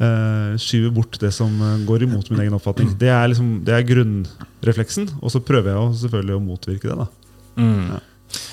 eh, 0.00 0.56
skyver 0.60 0.92
bort 0.96 1.18
det 1.22 1.32
som 1.36 1.52
eh, 1.62 1.84
går 1.88 2.02
imot 2.08 2.30
min 2.32 2.40
egen 2.44 2.56
oppfatning. 2.56 2.94
Det 3.00 3.08
er, 3.12 3.28
liksom, 3.32 3.50
det 3.66 3.74
er 3.76 3.88
grunnrefleksen, 3.88 5.10
og 5.20 5.30
så 5.34 5.40
prøver 5.44 5.72
jeg 5.74 5.98
selvfølgelig 6.04 6.36
å 6.38 6.44
motvirke 6.50 6.88
det. 6.92 6.98
da 7.04 7.08
Mm. 7.60 8.00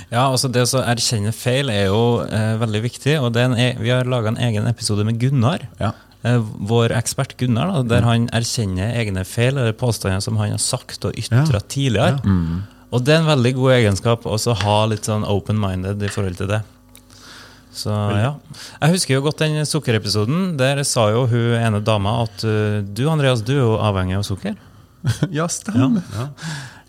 Ja, 0.10 0.24
altså 0.34 0.50
Det 0.52 0.64
å 0.66 0.80
erkjenne 0.82 1.32
feil 1.32 1.70
er 1.70 1.86
jo 1.92 2.00
eh, 2.26 2.56
veldig 2.60 2.82
viktig. 2.84 3.14
Og 3.22 3.30
det 3.36 3.44
er 3.44 3.46
en, 3.52 3.58
e- 3.62 3.78
Vi 3.80 3.92
har 3.94 4.10
laga 4.10 4.32
en 4.34 4.40
egen 4.42 4.66
episode 4.68 5.06
med 5.06 5.20
Gunnar. 5.22 5.68
Ja. 5.80 5.92
Eh, 6.26 6.40
vår 6.42 6.96
ekspert 6.98 7.36
Gunnar, 7.38 7.70
da, 7.76 7.84
der 7.96 8.02
han 8.08 8.26
erkjenner 8.36 8.96
egne 8.98 9.24
feil 9.24 9.54
eller 9.56 9.78
påstander 9.78 10.20
som 10.26 10.36
han 10.42 10.56
har 10.56 10.64
sagt 10.64 11.06
og 11.06 11.14
ytra 11.16 11.46
Ja. 11.46 11.60
tidligere. 11.62 12.20
Mm. 12.26 12.64
Og 12.92 13.04
det 13.06 13.14
er 13.14 13.20
en 13.22 13.30
veldig 13.30 13.54
god 13.56 13.72
egenskap 13.78 14.26
å 14.26 14.56
ha 14.64 14.78
litt 14.88 15.06
sånn 15.06 15.24
open-minded 15.28 16.02
i 16.04 16.08
forhold 16.10 16.38
til 16.42 16.48
det. 16.48 16.62
Så 17.78 17.94
ja. 17.94 18.34
Jeg 18.82 18.96
husker 18.96 19.18
jo 19.18 19.24
godt 19.28 19.44
den 19.44 19.62
sukkerepisoden. 19.70 20.56
Der 20.60 20.82
sa 20.88 21.08
jo 21.14 21.28
hun 21.30 21.56
ene 21.60 21.82
dama 21.86 22.24
at 22.26 22.46
uh, 22.48 22.82
du 22.82 23.06
Andreas, 23.12 23.46
du 23.46 23.54
er 23.56 23.64
jo 23.64 23.78
avhengig 23.78 24.20
av 24.20 24.28
sukker. 24.28 24.58
Ja, 25.32 25.46
stemmer. 25.48 26.04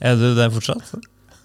Er 0.02 0.16
du 0.18 0.32
det 0.34 0.48
fortsatt? 0.54 0.96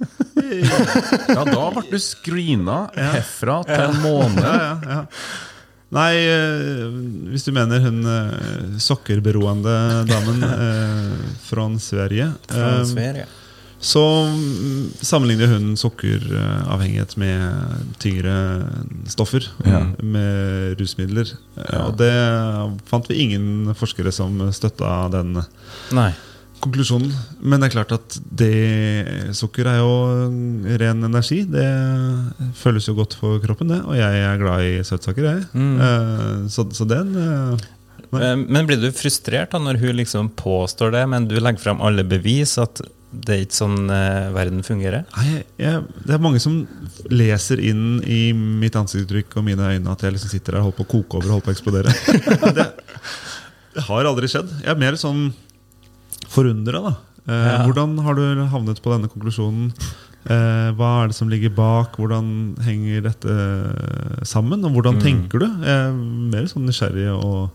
Ja, 0.03 1.43
da 1.45 1.65
ble 1.75 1.83
du 1.91 1.99
screena 2.01 2.85
herfra 2.95 3.59
til 3.67 3.83
en 3.83 3.99
måned. 4.03 4.39
Ja, 4.43 4.53
ja, 4.63 4.95
ja. 4.95 5.01
Nei, 5.93 6.13
eh, 6.25 6.87
hvis 7.29 7.45
du 7.45 7.51
mener 7.53 7.83
hun 7.83 7.99
eh, 8.09 8.77
sokkerberoende 8.81 9.75
damen 10.09 10.45
eh, 10.47 11.27
fra 11.45 11.67
Sverige 11.77 12.31
Fra 12.49 12.71
eh, 12.79 12.85
Sverige. 12.89 13.27
Så 13.83 14.01
mm, 14.31 14.91
sammenligner 15.03 15.49
hun 15.51 15.73
sukkeravhengighet 15.79 17.17
med 17.19 17.95
tyngre 17.99 18.35
stoffer. 19.11 19.43
Ja. 19.67 19.81
Med 19.99 20.79
rusmidler. 20.79 21.33
Ja. 21.59 21.81
Og 21.89 21.97
det 21.99 22.13
fant 22.87 23.09
vi 23.11 23.19
ingen 23.25 23.73
forskere 23.75 24.13
som 24.15 24.39
støtta 24.55 25.09
den 25.13 25.35
Nei. 25.95 26.13
konklusjonen. 26.63 27.11
Men 27.43 27.59
det 27.59 27.69
er 27.69 27.75
klart 27.75 27.93
at 27.97 28.17
det 28.23 29.35
sukker 29.35 29.67
er 29.73 29.81
jo 29.81 29.93
ren 30.79 31.03
energi. 31.09 31.43
Det 31.43 31.67
føles 32.63 32.87
jo 32.87 32.95
godt 33.01 33.19
for 33.19 33.43
kroppen, 33.43 33.75
det. 33.75 33.83
Og 33.83 33.99
jeg 33.99 34.25
er 34.31 34.39
glad 34.41 34.63
i 34.63 34.73
søtsaker, 34.87 35.27
jeg. 35.27 35.45
Mm. 35.51 35.75
Eh, 35.89 36.43
så, 36.55 36.69
så 36.71 36.87
den 36.87 37.15
eh, 37.19 37.69
Nei. 38.13 38.19
Eh, 38.29 38.35
Men 38.47 38.67
blir 38.69 38.77
du 38.79 38.91
frustrert 38.95 39.51
da 39.51 39.59
når 39.59 39.79
hun 39.81 39.95
liksom 39.99 40.31
påstår 40.39 40.93
det, 40.95 41.07
men 41.09 41.27
du 41.27 41.35
legger 41.39 41.63
fram 41.67 41.83
alle 41.83 42.05
bevis 42.07 42.55
at 42.61 42.79
det 43.13 43.33
er 43.35 43.41
ikke 43.45 43.55
sånn 43.59 43.89
eh, 43.93 44.31
verden 44.33 44.63
fungerer? 44.65 45.03
Nei, 45.17 45.43
jeg, 45.61 45.83
det 46.07 46.15
er 46.15 46.21
mange 46.23 46.39
som 46.41 46.55
leser 47.13 47.61
inn 47.61 47.99
i 48.09 48.33
mitt 48.33 48.75
ansiktsuttrykk 48.79 49.37
og 49.37 49.45
mine 49.47 49.69
øyne 49.75 49.91
at 49.93 50.01
jeg 50.01 50.15
liksom 50.15 50.31
sitter 50.33 50.57
der 50.57 50.63
og 50.63 50.71
holder 50.71 50.79
på 50.81 50.85
å 50.87 50.91
koke 50.95 51.19
over 51.19 51.29
og 51.29 51.35
holder 51.35 51.45
på 51.45 51.51
å 51.51 51.55
eksplodere. 51.55 51.93
det, 52.57 52.67
det 53.77 53.85
har 53.87 54.09
aldri 54.09 54.29
skjedd. 54.31 54.49
Jeg 54.63 54.71
er 54.73 54.81
mer 54.81 54.97
sånn 54.99 55.27
forundra, 56.33 56.81
da. 56.89 56.95
Eh, 57.27 57.45
Ja. 57.53 57.59
Hvordan 57.67 57.97
har 58.03 58.17
du 58.17 58.23
havnet 58.51 58.81
på 58.83 58.91
denne 58.95 59.07
konklusjonen? 59.11 59.69
Eh, 60.23 60.71
hva 60.79 60.89
er 61.03 61.11
det 61.11 61.15
som 61.17 61.29
ligger 61.31 61.51
bak? 61.55 61.97
Hvordan 61.99 62.55
henger 62.63 63.01
dette 63.09 63.37
sammen? 64.27 64.63
Og 64.63 64.71
Mm. 64.71 64.75
hvordan 64.77 64.99
tenker 65.03 65.39
du? 65.39 65.45
Jeg 65.45 65.69
er 65.69 65.91
mer 65.93 66.45
sånn 66.47 66.65
nysgjerrig 66.67 67.09
og 67.13 67.49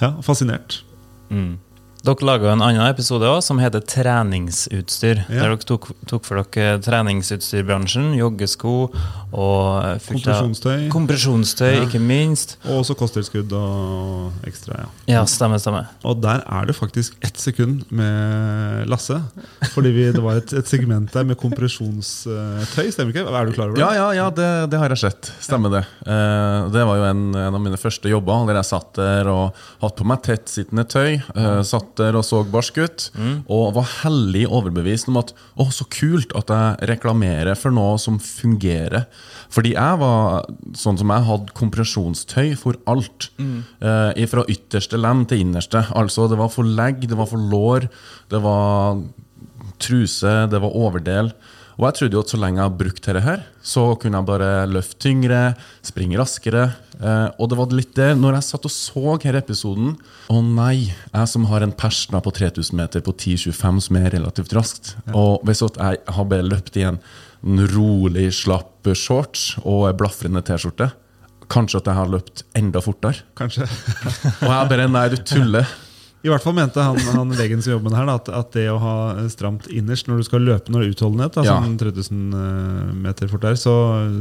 ja, 0.00 0.12
fascinert. 0.22 0.80
Mm. 1.30 1.58
Dere 2.06 2.24
laga 2.24 2.52
en 2.54 2.62
annen 2.62 2.86
episode 2.86 3.26
også, 3.26 3.48
som 3.50 3.58
heter 3.60 3.82
Treningsutstyr. 3.84 5.24
Ja. 5.26 5.40
Der 5.42 5.50
dere 5.50 5.66
tok, 5.66 5.88
tok 6.08 6.24
for 6.24 6.38
dere 6.40 6.78
treningsutstyrbransjen, 6.84 8.12
joggesko 8.16 8.74
og 9.34 9.64
eh, 9.82 9.98
Kompresjonstøy. 10.06 10.86
Kompresjonstøy, 10.92 11.72
Ja. 11.74 11.82
ikke 11.84 12.00
minst. 12.00 12.54
Og 12.68 12.78
også 12.84 12.94
kosttilskudd 12.96 13.52
og 13.58 14.46
ekstra, 14.48 14.78
ja. 14.84 14.86
Ja, 15.18 15.24
stemmer, 15.28 15.58
stemmer. 15.60 15.90
Og 16.06 16.22
der 16.22 16.44
er 16.46 16.70
det 16.70 16.76
faktisk 16.78 17.18
ett 17.20 17.36
sekund 17.42 17.82
med 17.90 18.86
Lasse. 18.88 19.18
Fordi 19.74 19.90
vi, 19.92 20.06
det 20.14 20.22
var 20.24 20.38
et, 20.40 20.54
et 20.56 20.70
segment 20.70 21.10
der 21.12 21.26
med 21.28 21.36
kompresjonstøy, 21.42 22.88
stemmer 22.94 23.12
ikke? 23.12 23.26
Er 23.26 23.50
du 23.50 23.52
klar 23.58 23.68
over 23.72 23.76
det? 23.76 23.82
Ja, 23.84 23.90
ja, 23.98 24.08
ja 24.22 24.30
det, 24.38 24.48
det 24.72 24.80
har 24.80 24.94
jeg 24.94 25.02
sett. 25.02 25.32
Stemmer 25.44 25.74
det. 25.76 25.82
Eh, 26.06 26.70
det 26.72 26.86
var 26.88 27.02
jo 27.02 27.10
en, 27.10 27.26
en 27.36 27.58
av 27.58 27.60
mine 27.66 27.80
første 27.80 28.08
jobber, 28.14 28.46
der 28.48 28.62
jeg 28.62 28.70
satt 28.70 28.94
der 29.02 29.28
og 29.34 29.60
hatt 29.82 29.98
på 29.98 30.06
meg 30.08 30.22
tettsittende 30.24 30.86
tøy. 30.88 31.18
eh, 31.34 31.60
satt 31.68 31.97
der 31.98 32.16
og 32.18 32.24
så 32.26 32.40
barsk 32.48 32.78
ut. 32.80 33.08
Og 33.50 33.74
var 33.76 33.88
hellig 34.02 34.46
overbevist 34.48 35.10
om 35.10 35.18
at 35.20 35.34
å, 35.58 35.68
så 35.74 35.86
kult 35.92 36.32
at 36.38 36.50
jeg 36.52 36.88
reklamerer 36.92 37.58
for 37.58 37.74
noe 37.74 37.98
som 38.00 38.20
fungerer. 38.22 39.06
Fordi 39.52 39.74
jeg 39.74 40.00
var 40.00 40.48
sånn 40.78 40.98
som 41.00 41.12
jeg 41.14 41.28
hadde 41.28 41.56
kompresjonstøy 41.58 42.54
for 42.60 42.78
alt. 42.90 43.30
Eh, 43.38 44.24
fra 44.28 44.44
ytterste 44.48 45.00
lem 45.00 45.24
til 45.28 45.44
innerste. 45.44 45.86
Altså, 45.96 46.28
det 46.28 46.38
var 46.40 46.50
for 46.52 46.66
legg, 46.66 47.06
det 47.08 47.16
var 47.18 47.30
for 47.30 47.40
lår, 47.52 47.88
det 48.32 48.42
var 48.44 49.00
truse, 49.82 50.34
det 50.50 50.60
var 50.62 50.76
overdel. 50.76 51.32
Og 51.78 51.84
jeg 51.86 51.94
trodde 51.94 52.16
jo 52.18 52.22
at 52.24 52.32
så 52.32 52.38
lenge 52.42 52.58
jeg 52.58 52.66
har 52.66 52.78
brukt 52.80 53.04
dette 53.06 53.20
her, 53.22 53.42
så 53.62 53.84
kunne 54.02 54.18
jeg 54.18 54.26
bare 54.26 54.50
løfte 54.66 54.98
tyngre, 55.04 55.42
springe 55.86 56.18
raskere. 56.18 56.64
Eh, 56.98 57.28
og 57.38 57.52
det 57.52 57.58
var 57.60 57.74
litt 57.78 57.92
det, 57.94 58.08
når 58.18 58.40
jeg 58.40 58.46
satt 58.48 58.66
og 58.66 58.74
så 58.74 59.14
denne 59.22 59.38
episoden 59.38 59.92
Å 60.34 60.40
nei, 60.42 60.90
jeg 60.90 61.30
som 61.30 61.46
har 61.46 61.62
en 61.62 61.74
persna 61.78 62.18
på 62.24 62.32
3000 62.34 62.74
meter 62.80 63.04
på 63.06 63.14
10,25 63.14 63.80
som 63.86 64.00
er 64.00 64.10
relativt 64.16 64.56
raskt. 64.58 64.96
Og 65.14 65.46
hvis 65.46 65.62
jeg 65.62 66.02
har 66.18 66.30
bare 66.34 66.46
løpt 66.50 66.80
i 66.82 66.86
en, 66.90 66.98
rolig, 67.70 68.32
slapp 68.34 68.88
shorts 68.98 69.52
og 69.62 69.86
en 69.86 69.98
blafrende 70.00 70.42
T-skjorte, 70.42 70.90
kanskje 71.46 71.78
at 71.78 71.92
jeg 71.92 72.00
har 72.00 72.10
løpt 72.10 72.42
enda 72.58 72.82
fortere. 72.82 73.22
Kanskje. 73.38 73.68
Og 74.42 74.50
jeg 74.50 74.72
bare 74.74 74.88
Nei, 74.90 75.06
du 75.14 75.22
tuller. 75.22 75.70
I 76.26 76.30
hvert 76.32 76.42
fall 76.42 76.54
mente 76.56 76.82
han, 76.82 76.96
han 77.14 77.30
legen 77.38 77.60
som 77.62 77.76
jobber 77.76 77.86
med 77.86 77.94
det 77.94 77.98
her, 78.00 78.08
at, 78.10 78.28
at 78.40 78.48
det 78.56 78.64
å 78.72 78.78
ha 78.82 78.94
stramt 79.30 79.68
innerst 79.70 80.08
når 80.10 80.18
du 80.18 80.26
skal 80.26 80.42
løpe 80.42 80.72
når 80.74 80.88
utholdenhet, 80.90 81.36
da, 81.36 81.44
Ja. 81.46 81.58
sånn 81.62 81.76
3000 81.78 82.32
eh, 82.34 82.88
meter 83.04 83.30
fort 83.30 83.44
der, 83.46 83.58
så, 83.60 83.74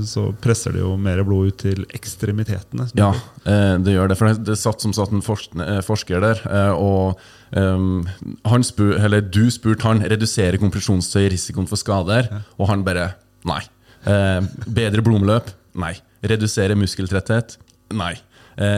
så 0.05 0.27
presser 0.43 0.75
det 0.75 0.83
jo 0.83 0.91
mer 1.01 1.23
blod 1.25 1.49
ut 1.49 1.57
til 1.63 1.87
ekstremitetene. 1.97 2.85
Ja, 2.99 3.09
det 3.41 3.55
eh, 3.55 3.73
det 3.87 3.95
gjør 3.95 4.11
det. 4.11 4.17
For 4.19 4.43
det, 4.49 4.57
satt 4.61 4.85
som 4.85 4.93
satt 4.93 5.15
en 5.15 5.23
eh, 5.23 5.79
forsker 5.85 6.21
der, 6.21 6.43
og 6.77 7.17
han 7.47 8.67
spur, 8.67 8.93
eller 8.99 9.23
du 9.23 9.47
spurte 9.53 9.87
han 9.87 10.03
reduserer 10.03 10.59
kompresjonstøy 10.61 11.29
risikoen 11.31 11.69
for 11.69 11.79
skader, 11.79 12.29
og 12.59 12.69
han 12.69 12.83
bare 12.85 13.13
nei. 13.47 13.61
Bedre 14.03 15.01
blodomløp? 15.01 15.49
Nei. 15.79 15.95
Redusere 16.27 16.75
muskeltretthet? 16.77 17.55
Nei. 17.95 18.13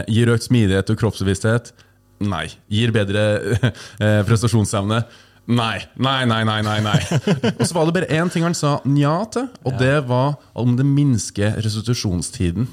Gir 0.08 0.30
økt 0.30 0.46
smidighet 0.46 0.92
og 0.94 1.00
kroppsbevissthet? 1.02 1.72
Nei. 2.20 2.46
Gir 2.68 2.92
bedre 2.92 3.22
eh, 4.04 4.20
prestasjonsevne? 4.28 5.02
Nei, 5.50 5.80
nei, 5.98 6.26
nei, 6.28 6.42
nei, 6.46 6.60
nei, 6.62 6.76
nei. 6.84 6.98
Og 7.58 7.64
så 7.66 7.74
var 7.74 7.88
det 7.88 7.94
bare 7.96 8.10
én 8.20 8.28
ting 8.30 8.44
han 8.46 8.54
sa 8.54 8.76
nja 8.86 9.16
til, 9.34 9.48
og 9.66 9.78
det 9.80 9.96
var 10.06 10.36
om 10.54 10.76
det 10.78 10.84
minsker 10.86 11.56
restitusjonstiden. 11.64 12.68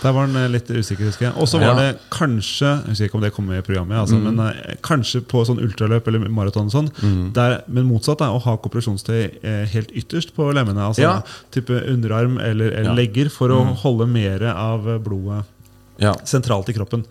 Der 0.00 0.14
var 0.16 0.24
han 0.26 0.36
eh, 0.40 0.46
litt 0.48 0.68
usikker, 0.72 1.06
husker 1.10 1.26
jeg. 1.28 1.34
Og 1.36 1.48
så 1.48 1.58
var 1.60 1.74
Ja. 1.74 1.74
det 1.92 1.98
kanskje 2.12 2.68
Jeg 2.70 2.88
husker 2.94 3.08
ikke 3.10 3.18
om 3.18 3.24
det 3.24 3.32
kom 3.36 3.46
med 3.50 3.58
i 3.60 3.64
programmet, 3.66 3.98
altså, 4.00 4.16
men 4.20 4.38
eh, 4.46 4.74
kanskje 4.84 5.20
på 5.28 5.42
sånn 5.44 5.60
ultraløp 5.60 6.08
eller 6.08 6.24
maraton 6.32 6.70
sånn. 6.72 6.88
Der, 7.36 7.58
men 7.68 7.84
motsatt, 7.88 8.20
er 8.24 8.32
å 8.32 8.40
ha 8.40 8.54
kompresjonstøy 8.64 9.20
eh, 9.44 9.64
helt 9.74 9.92
ytterst 9.92 10.32
på 10.36 10.48
lemmene. 10.56 10.80
Altså 10.88 11.04
Ja. 11.04 11.14
type 11.52 11.72
underarm 11.92 12.38
eller, 12.40 12.72
eller 12.72 12.90
Ja. 12.90 12.96
legger, 12.96 13.28
for 13.32 13.52
å 13.52 13.60
holde 13.84 14.08
mer 14.08 14.42
av 14.54 14.88
blodet 15.04 15.44
Ja. 16.00 16.14
sentralt 16.24 16.68
i 16.72 16.74
kroppen. 16.76 17.02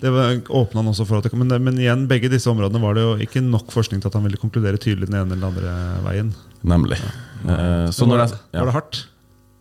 Det 0.00 0.10
var- 0.14 0.38
åpna 0.54 0.80
han 0.82 0.92
også 0.92 1.06
for 1.08 1.18
at 1.18 1.26
det, 1.26 1.32
men, 1.34 1.50
men 1.64 1.78
igjen, 1.82 2.06
begge 2.06 2.30
disse 2.30 2.46
områdene 2.50 2.80
var 2.82 2.94
det 2.94 3.02
jo 3.02 3.16
ikke 3.26 3.42
nok 3.42 3.72
forskning 3.74 4.00
til 4.00 4.08
at 4.12 4.14
han 4.14 4.22
ville 4.28 4.38
konkludere 4.38 4.78
tydelig 4.78 5.08
den 5.10 5.18
ene 5.18 5.34
eller 5.34 5.40
den 5.40 5.48
andre 5.50 5.74
veien. 6.06 6.30
Nemlig. 6.66 7.00
Eh, 7.46 7.90
så 7.90 8.06
når 8.06 8.22
jeg, 8.24 8.30
det, 8.36 8.40
ja. 8.54 8.60
var 8.62 8.70
det 8.70 8.76
hardt? 8.78 9.00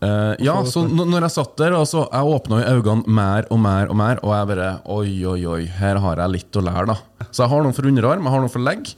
Eh, 0.05 0.35
ja, 0.45 0.55
så 0.69 0.83
når 0.85 1.25
jeg 1.25 1.33
satt 1.33 1.55
der, 1.57 1.73
og 1.79 1.87
så 1.89 2.03
jeg 2.11 2.33
åpna 2.35 2.61
øynene 2.75 3.07
mer 3.07 3.47
og 3.49 3.59
mer, 3.63 3.89
og 3.89 3.97
mer, 3.97 4.19
og 4.21 4.33
jeg 4.35 4.49
bare 4.53 4.69
Oi, 4.85 5.09
oi, 5.25 5.39
oi, 5.49 5.61
her 5.79 5.97
har 6.03 6.21
jeg 6.21 6.33
litt 6.35 6.59
å 6.59 6.65
lære, 6.67 6.85
da. 6.93 7.27
Så 7.31 7.41
jeg 7.45 7.49
har 7.55 7.63
noen 7.65 7.73
for 7.77 7.89
underarm, 7.89 8.21
jeg 8.27 8.35
har 8.35 8.43
noen 8.43 8.53
for 8.53 8.65
legg, 8.65 8.91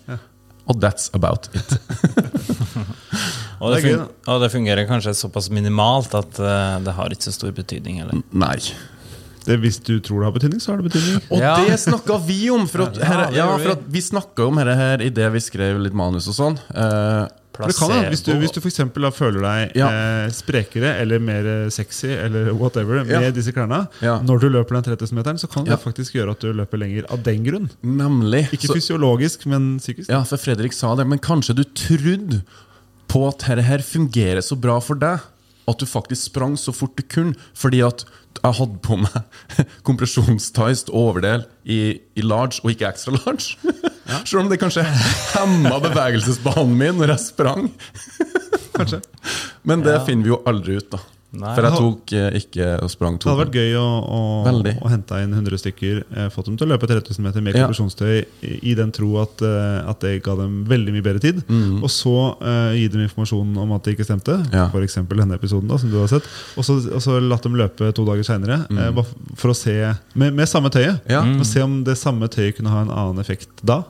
og 0.67 0.81
that's 0.83 1.07
about 1.15 1.47
it. 1.55 1.77
Og 3.57 3.71
det, 3.73 3.77
Det 3.81 3.89
er 3.89 3.89
gøy, 3.89 3.95
fun 3.97 4.33
og 4.35 4.41
det 4.43 4.47
fungerer 4.53 4.85
kanskje 4.85 5.13
såpass 5.17 5.47
minimalt 5.49 6.13
at 6.13 6.37
eh, 6.37 6.75
det 6.85 6.93
har 6.93 7.13
ikke 7.13 7.25
så 7.25 7.33
stor 7.33 7.55
betydning. 7.57 8.03
heller. 8.03 8.19
Nei. 8.37 8.59
Det, 9.47 9.57
hvis 9.63 9.79
du 9.87 9.95
tror 10.03 10.19
det 10.21 10.27
har 10.29 10.35
betydning, 10.35 10.59
så 10.61 10.73
har 10.75 10.81
det 10.83 10.91
betydning. 10.91 11.21
Og 11.31 11.39
Ja. 11.41 11.55
det 11.65 11.79
snakka 11.79 12.19
vi 12.27 12.49
om! 12.53 12.67
For 12.67 12.83
at, 12.85 12.97
her, 13.09 13.25
ja, 13.33 13.47
vi. 13.55 13.63
for 13.63 13.71
at 13.77 13.83
vi 13.95 14.01
snakka 14.03 14.47
om 14.51 14.59
dette 14.59 14.75
her 14.75 15.01
i 15.01 15.09
det 15.09 15.31
vi 15.33 15.39
skrev 15.43 15.79
litt 15.81 15.95
manus 15.97 16.27
og 16.27 16.35
sånn. 16.37 16.57
Uh, 16.75 17.27
det 17.57 17.73
kan, 17.73 17.89
hende, 17.89 18.09
hvis 18.13 18.21
du, 18.21 18.33
hvis 18.37 18.51
du 18.53 18.59
for 18.61 18.69
eksempel 18.69 19.01
da 19.07 19.09
føler 19.09 19.41
deg 19.41 19.71
Ja. 19.79 19.87
eh, 19.89 20.27
sprekere 20.29 20.91
eller 21.01 21.17
mer 21.17 21.47
eh, 21.49 21.69
sexy 21.73 22.11
eller 22.13 22.51
whatever 22.53 22.99
med 23.01 23.09
Ja. 23.23 23.31
disse 23.33 23.49
klærne 23.55 23.79
Ja. 23.99 24.19
når 24.21 24.43
du 24.43 24.49
løper 24.53 24.77
den 24.77 24.83
3000-meteren, 24.91 25.39
så 25.41 25.49
kan 25.49 25.65
det 25.65 25.79
faktisk 25.81 26.13
gjøre 26.19 26.35
at 26.35 26.39
du 26.45 26.51
løper 26.53 26.77
lenger 26.77 27.07
av 27.09 27.23
den 27.25 27.41
grunn. 27.47 27.69
nemlig. 27.81 28.43
Ikke 28.53 28.67
Så- 28.69 28.75
fysiologisk, 28.77 29.47
men 29.47 29.79
psykisk. 29.79 30.07
Ja, 30.09 30.21
for 30.23 30.37
Fredrik 30.37 30.71
sa 30.77 30.93
det, 30.95 31.07
men 31.07 31.17
kanskje 31.17 31.55
du 31.55 31.63
trodde 31.63 32.43
på 33.09 33.27
at 33.27 33.39
dette 33.47 33.63
her 33.63 33.79
fungerer 33.79 34.43
så 34.45 34.53
bra 34.59 34.77
for 34.79 34.93
deg 34.93 35.19
at 35.67 35.79
du 35.79 35.85
faktisk 35.89 36.29
sprang 36.29 36.53
så 36.55 36.71
fort 36.75 36.95
du 36.95 37.01
kunne 37.09 37.33
fordi 37.55 37.81
at 37.81 38.05
jeg 38.43 38.53
hadde 38.59 38.79
på 38.85 38.97
meg 39.01 39.17
kompresjonstights 39.87 40.87
overdel 40.93 41.45
i, 41.65 41.99
i 42.15 42.21
large 42.25 42.61
og 42.63 42.71
ikke 42.73 42.87
extra 42.89 43.15
large. 43.17 43.57
Selv 44.27 44.43
om 44.45 44.49
det 44.51 44.59
kanskje 44.61 44.85
hemma 45.33 45.79
bevegelsesbanen 45.83 46.77
min 46.79 46.99
når 47.01 47.15
jeg 47.15 47.23
sprang. 47.25 47.69
Kanskje. 48.77 49.01
Men 49.67 49.81
det 49.83 49.97
Ja. 49.97 50.03
finner 50.05 50.23
vi 50.23 50.29
jo 50.35 50.41
aldri 50.47 50.77
ut, 50.79 50.89
da. 50.93 50.99
Nei. 51.37 51.49
For 51.57 51.65
jeg 51.67 51.75
tok 51.75 52.11
eh, 52.15 52.35
ikke 52.39 52.67
og 52.85 52.89
sprang 52.89 53.17
to. 53.19 53.27
Det 53.27 53.33
hadde 53.33 53.43
vært 53.43 53.57
gøy 53.59 53.73
å, 53.75 53.87
å, 54.15 54.19
å 54.87 54.89
hente 54.89 55.17
inn 55.25 55.33
100 55.35 55.59
stykker, 55.59 55.97
eh, 56.15 56.29
fått 56.31 56.47
dem 56.47 56.55
til 56.57 56.65
å 56.69 56.71
løpe 56.71 56.87
3000 56.87 57.25
meter 57.25 57.43
med 57.43 57.57
Ja. 57.57 57.65
kompresjonstøy 57.67 58.13
i, 58.47 58.53
i 58.71 58.75
den 58.79 58.93
tro 58.95 59.09
at, 59.21 59.43
eh, 59.43 59.89
at 59.91 59.99
det 60.05 60.13
ga 60.23 60.37
dem 60.39 60.61
veldig 60.69 60.93
mye 60.95 61.03
bedre 61.03 61.19
tid. 61.19 61.41
Og 61.83 61.89
så 61.91 62.13
uh, 62.39 62.71
gi 62.73 62.87
dem 62.93 63.03
informasjon 63.03 63.51
om 63.59 63.75
at 63.75 63.83
det 63.83 63.97
ikke 63.97 64.07
stemte, 64.07 64.37
Mm. 64.37 64.53
Ja. 64.55 64.65
f.eks. 64.71 64.95
denne 65.09 65.35
episoden 65.35 65.67
da, 65.67 65.77
som 65.77 65.91
du 65.91 65.97
har 65.99 66.07
sett. 66.07 66.23
Og 66.55 66.63
så, 66.65 66.77
og 66.95 67.01
så 67.03 67.19
latt 67.19 67.43
dem 67.43 67.55
løpe 67.59 67.91
to 67.93 68.05
dager 68.07 68.23
seinere 68.23 68.61
for 69.35 69.51
å 69.51 69.55
se 69.57 69.75
med, 70.15 70.33
med 70.33 70.47
samme 70.47 70.71
tøyet. 70.71 71.03
Mm. 71.03 71.11
Ja. 71.11 71.21
Mm. 71.27 71.39
Og 71.41 71.45
se 71.51 71.61
om 71.65 71.83
det 71.83 71.97
samme 71.99 72.31
tøyet 72.31 72.55
kunne 72.57 72.71
ha 72.71 72.81
en 72.85 72.91
annen 72.93 73.19
effekt 73.19 73.49
da. 73.67 73.83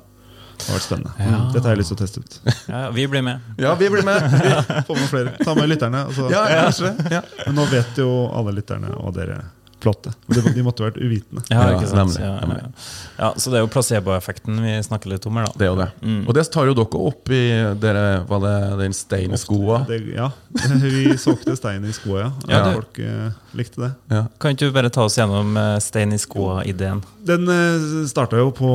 Det 0.58 0.68
har 0.68 0.78
vært 0.80 0.86
spennende. 0.88 1.12
Ja. 1.22 1.40
Dette 1.54 1.64
har 1.68 1.76
jeg 1.76 1.82
lyst 1.84 1.92
til 1.94 1.98
å 1.98 2.02
teste 2.02 2.24
ut. 2.24 2.38
Ja, 2.68 2.80
vi 2.96 3.06
blir 3.12 3.22
med. 3.26 3.52
Ja, 3.62 3.76
vi 3.80 3.90
blir 3.94 4.04
med! 4.08 4.26
Få 4.88 4.96
med 4.98 5.10
flere. 5.12 5.36
Ta 5.44 5.54
med 5.56 5.70
lytterne. 5.70 6.06
og 6.10 6.32
Ja, 6.34 6.46
kanskje. 6.66 6.96
Ja. 7.14 7.22
Men 7.46 7.60
nå 7.62 7.68
vet 7.72 8.02
jo 8.02 8.10
alle 8.34 8.56
lytterne 8.58 8.92
og 8.98 9.14
dere 9.18 9.38
flotte. 9.84 10.12
De, 10.28 10.42
de 10.56 10.64
måtte 10.66 10.82
vært 10.88 10.98
uvitende. 10.98 11.44
Ja, 11.52 11.68
Ja, 11.68 11.76
ikke 11.78 11.88
sant? 11.92 12.16
nemlig, 12.16 12.22
Ja, 12.24 12.32
ja, 12.34 12.40
nemlig. 12.42 12.62
ja. 12.64 13.26
ja, 13.28 13.30
Så 13.38 13.52
det 13.54 13.60
er 13.60 13.66
jo 13.66 13.70
placeboeffekten 13.74 14.62
vi 14.64 14.76
snakker 14.88 15.12
litt 15.14 15.26
om 15.30 15.38
her, 15.38 15.46
da. 15.46 15.54
Det 15.60 15.68
er 15.68 15.72
jo 15.72 15.78
det. 15.82 15.90
Og 16.28 16.34
det 16.38 16.46
tar 16.54 16.66
jo 16.72 16.74
dere 16.80 17.02
opp 17.12 17.30
i 17.30 17.42
dere, 17.84 18.06
var 18.30 18.42
det 18.46 18.56
den 18.84 18.94
steinen 18.98 19.38
i 19.38 19.42
skoa? 19.42 19.84
ja, 20.16 20.32
vi 20.82 21.14
solgte 21.22 21.56
stein 21.60 21.86
i 21.86 21.94
skoa, 21.94 22.26
ja. 22.26 22.32
Ja, 22.50 22.64
du- 22.66 22.80
Folk 22.82 23.00
eh, 23.00 23.32
likte 23.58 23.82
det. 23.86 23.92
Ja. 24.14 24.24
Kan 24.42 24.54
ikke 24.58 24.68
du 24.70 24.74
bare 24.76 24.90
ta 24.94 25.06
oss 25.06 25.18
gjennom 25.18 25.56
eh, 25.58 25.78
stein 25.84 26.14
i 26.14 26.20
skoa-ideen? 26.22 27.04
Den 27.28 27.44
uh, 27.50 28.06
starta 28.08 28.38
jo 28.40 28.52
på 28.56 28.68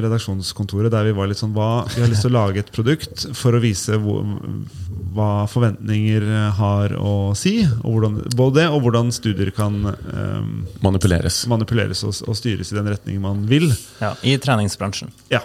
redaksjonskontoret, 0.00 0.90
der 0.92 1.04
vi 1.10 1.12
var 1.16 1.28
litt 1.30 1.40
sånn 1.40 1.52
hva, 1.56 1.84
Vi 1.92 2.00
har 2.00 2.08
lyst 2.08 2.24
til 2.24 2.32
å 2.32 2.38
lage 2.38 2.62
et 2.62 2.70
produkt 2.72 3.26
for 3.36 3.52
å 3.56 3.60
vise 3.62 3.98
hvor, 4.00 4.24
hva 5.14 5.44
forventninger 5.50 6.24
eh, 6.24 6.46
har 6.60 6.94
å 6.96 7.32
si. 7.38 7.58
Og 7.82 7.96
hvordan, 7.98 8.18
både 8.38 8.60
det, 8.62 8.66
og 8.72 8.84
hvordan 8.86 9.12
studier 9.14 9.50
kan 9.56 9.80
eh, 9.92 10.39
Manipuleres. 10.84 11.42
manipuleres 11.50 12.04
og, 12.06 12.14
og 12.28 12.38
styres 12.38 12.72
i 12.72 12.78
den 12.78 12.90
retningen 12.92 13.22
man 13.24 13.46
vil. 13.50 13.70
Ja, 14.02 14.14
I 14.22 14.36
treningsbransjen. 14.42 15.12
Ja. 15.32 15.42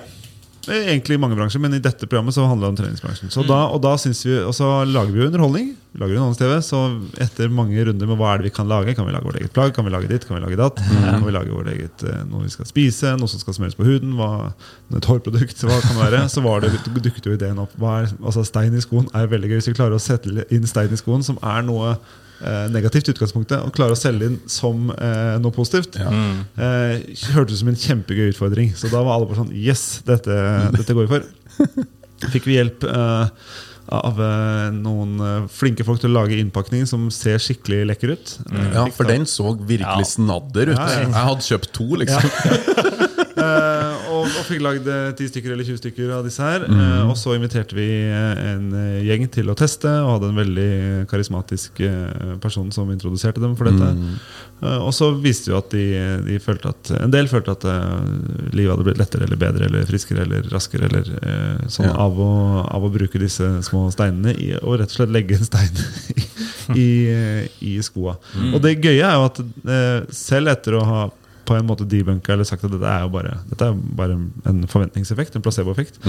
Egentlig 0.66 1.16
i 1.16 1.22
mange 1.22 1.36
bransjer, 1.38 1.62
men 1.62 1.76
i 1.78 1.82
dette 1.84 2.08
programmet 2.10 2.34
så 2.34 2.46
handler 2.50 2.66
det 2.68 2.74
om 2.74 2.78
treningsbransjen. 2.80 3.30
Så 3.34 3.44
da, 3.46 3.66
og 3.70 3.84
da 3.84 3.92
vi, 4.02 4.38
og 4.42 4.54
så 4.56 4.70
lager 4.90 5.12
vi 5.14 5.22
jo 5.22 5.28
underholdning. 5.30 5.76
lager 5.94 6.18
underholdnings-TV, 6.18 6.56
så 6.66 6.80
etter 7.22 7.54
mange 7.54 7.84
runder 7.86 8.10
med 8.10 8.18
hva 8.20 8.32
er 8.34 8.42
det 8.42 8.50
vi 8.50 8.56
kan 8.56 8.68
lage 8.68 8.96
Kan 8.98 9.06
vi 9.06 9.14
lage 9.14 9.28
vårt 9.28 9.38
eget 9.40 9.54
plagg, 9.54 9.76
kan 9.76 9.86
vi 9.86 9.94
lage 9.94 10.10
ditt, 10.10 10.26
kan 10.26 10.40
vi 10.40 10.42
lage 10.42 10.58
datt? 10.60 10.82
Kan 10.82 11.26
vi 11.26 11.36
lage 11.36 11.54
vårt 11.54 11.70
eget 11.70 12.04
eh, 12.04 12.26
noe 12.32 12.48
vi 12.48 12.54
skal 12.56 12.66
spise, 12.66 13.14
noe 13.20 13.30
som 13.30 13.44
skal 13.44 13.60
smøres 13.60 13.78
på 13.78 13.86
huden? 13.86 14.18
Hva, 14.18 14.52
et 14.90 15.10
hårprodukt, 15.12 15.64
hva 15.70 15.80
kan 15.86 15.94
det 15.94 16.02
være? 16.02 16.26
Så 16.34 16.44
var 16.46 16.66
det, 16.66 16.74
dukket 16.98 17.30
jo 17.30 17.38
ideen 17.38 17.62
opp. 17.62 17.78
Hva 17.78 18.02
er, 18.02 18.12
altså 18.24 18.44
Stein 18.48 18.76
i 18.76 18.84
skoen 18.84 19.08
er 19.14 19.30
veldig 19.32 19.54
gøy. 19.54 19.60
Hvis 19.62 19.70
vi 19.70 19.78
klarer 19.78 20.00
å 20.00 20.02
sette 20.02 20.48
inn 20.50 20.66
stein 20.70 20.94
i 20.94 21.00
skoen, 21.00 21.24
som 21.26 21.38
er 21.46 21.62
noe 21.68 21.98
eh, 22.42 22.66
negativt 22.74 23.10
utgangspunktet, 23.14 23.62
og 23.64 23.74
klarer 23.76 23.96
å 23.96 24.00
selge 24.00 24.32
inn 24.32 24.40
som 24.50 24.90
eh, 24.96 25.36
noe 25.44 25.54
positivt, 25.56 25.96
eh, 26.02 26.98
hørtes 27.36 27.56
ut 27.56 27.62
som 27.64 27.72
en 27.74 27.80
kjempegøy 27.86 28.32
utfordring. 28.34 28.74
Så 28.76 28.90
da 28.92 29.04
var 29.06 29.16
alle 29.20 29.30
bare 29.30 29.44
sånn 29.44 29.54
Yes, 29.56 30.02
dette, 30.08 30.36
dette 30.76 30.94
går 30.98 31.08
vi 31.08 31.14
for. 31.18 31.30
Fikk 32.34 32.46
vi 32.48 32.56
hjelp 32.58 32.84
eh, 32.88 33.48
av 33.96 34.18
eh, 34.24 34.70
noen 34.74 35.20
flinke 35.54 35.84
folk 35.86 36.00
til 36.02 36.10
å 36.10 36.16
lage 36.24 36.40
innpakning 36.42 36.88
som 36.90 37.04
ser 37.14 37.38
skikkelig 37.44 37.84
lekker 37.92 38.16
ut. 38.16 38.32
Eh, 38.50 38.70
Ja, 38.80 38.86
for 38.96 39.06
den 39.06 39.28
så 39.30 39.52
virkelig 39.60 40.08
snadder 40.16 40.72
ut. 40.74 40.80
Ja, 40.80 40.88
ja. 40.96 41.04
Jeg 41.06 41.28
hadde 41.30 41.46
kjøpt 41.52 41.72
to, 41.78 41.90
liksom. 42.02 42.24
Eh, 43.36 43.85
og, 44.26 44.32
og 44.42 44.48
fikk 44.50 44.64
lagd 44.66 44.88
eh, 44.90 45.12
10 45.14 45.30
stykker 45.32 45.54
eller 45.54 45.68
20 45.68 45.80
stykker 45.84 46.14
av 46.18 46.26
disse 46.28 46.42
her. 46.44 46.66
Mm. 46.66 46.80
Eh, 46.82 47.04
og 47.12 47.16
så 47.22 47.36
inviterte 47.38 47.78
vi 47.78 47.86
eh, 48.10 48.42
en 48.56 48.66
eh, 48.76 49.04
gjeng 49.08 49.28
til 49.36 49.52
å 49.54 49.56
teste, 49.60 49.92
og 50.02 50.16
hadde 50.18 50.32
en 50.34 50.40
veldig 50.42 50.70
karismatisk 51.12 51.80
eh, 51.86 52.36
person 52.44 52.72
som 52.76 52.90
introduserte 52.94 53.44
dem 53.44 53.54
for 53.60 53.70
dette. 53.70 53.92
Mm. 53.96 54.18
Eh, 54.66 54.78
og 54.82 54.92
så 54.98 55.12
viste 55.22 55.52
jo 55.54 55.60
at 55.62 55.70
de, 55.76 55.86
de 56.26 56.40
følte 56.44 56.72
at 56.74 56.94
en 57.00 57.14
del 57.14 57.30
følte 57.32 57.54
at 57.56 57.68
eh, 57.70 58.52
livet 58.56 58.74
hadde 58.76 58.88
blitt 58.90 59.02
lettere 59.04 59.28
eller 59.30 59.42
bedre 59.46 59.70
eller 59.70 59.86
friskere 59.90 60.26
eller 60.26 60.50
raskere 60.54 60.90
eller 60.90 61.12
eh, 61.22 61.68
sånn 61.70 61.86
Ja. 61.92 61.94
av, 62.02 62.18
å, 62.18 62.32
av 62.66 62.86
å 62.88 62.90
bruke 62.90 63.20
disse 63.22 63.46
små 63.68 63.86
steinene 63.94 64.32
i, 64.42 64.52
og 64.62 64.80
rett 64.82 64.90
og 64.90 64.98
slett 65.02 65.12
legge 65.14 65.38
en 65.38 65.46
stein 65.46 65.78
i, 66.76 66.88
i, 67.14 67.76
i 67.76 67.76
skoa. 67.86 68.16
Og 68.56 68.58
det 68.64 68.78
gøye 68.82 69.04
er 69.06 69.20
jo 69.20 69.28
at 69.28 69.40
eh, 69.46 70.00
selv 70.16 70.50
etter 70.56 70.80
å 70.80 70.82
ha 70.88 71.04
på 71.46 71.56
en 71.58 71.68
måte 71.70 71.86
debunka 71.90 72.34
eller 72.34 72.48
sagt 72.48 72.64
at 72.68 72.72
dette 72.74 72.90
er 72.90 73.04
jo 73.06 73.12
bare, 73.14 73.36
dette 73.50 73.68
er 73.70 73.76
bare 74.00 74.16
en 74.50 74.64
forventningseffekt, 74.72 75.36
en 75.38 75.44
placeboeffekt, 75.46 76.00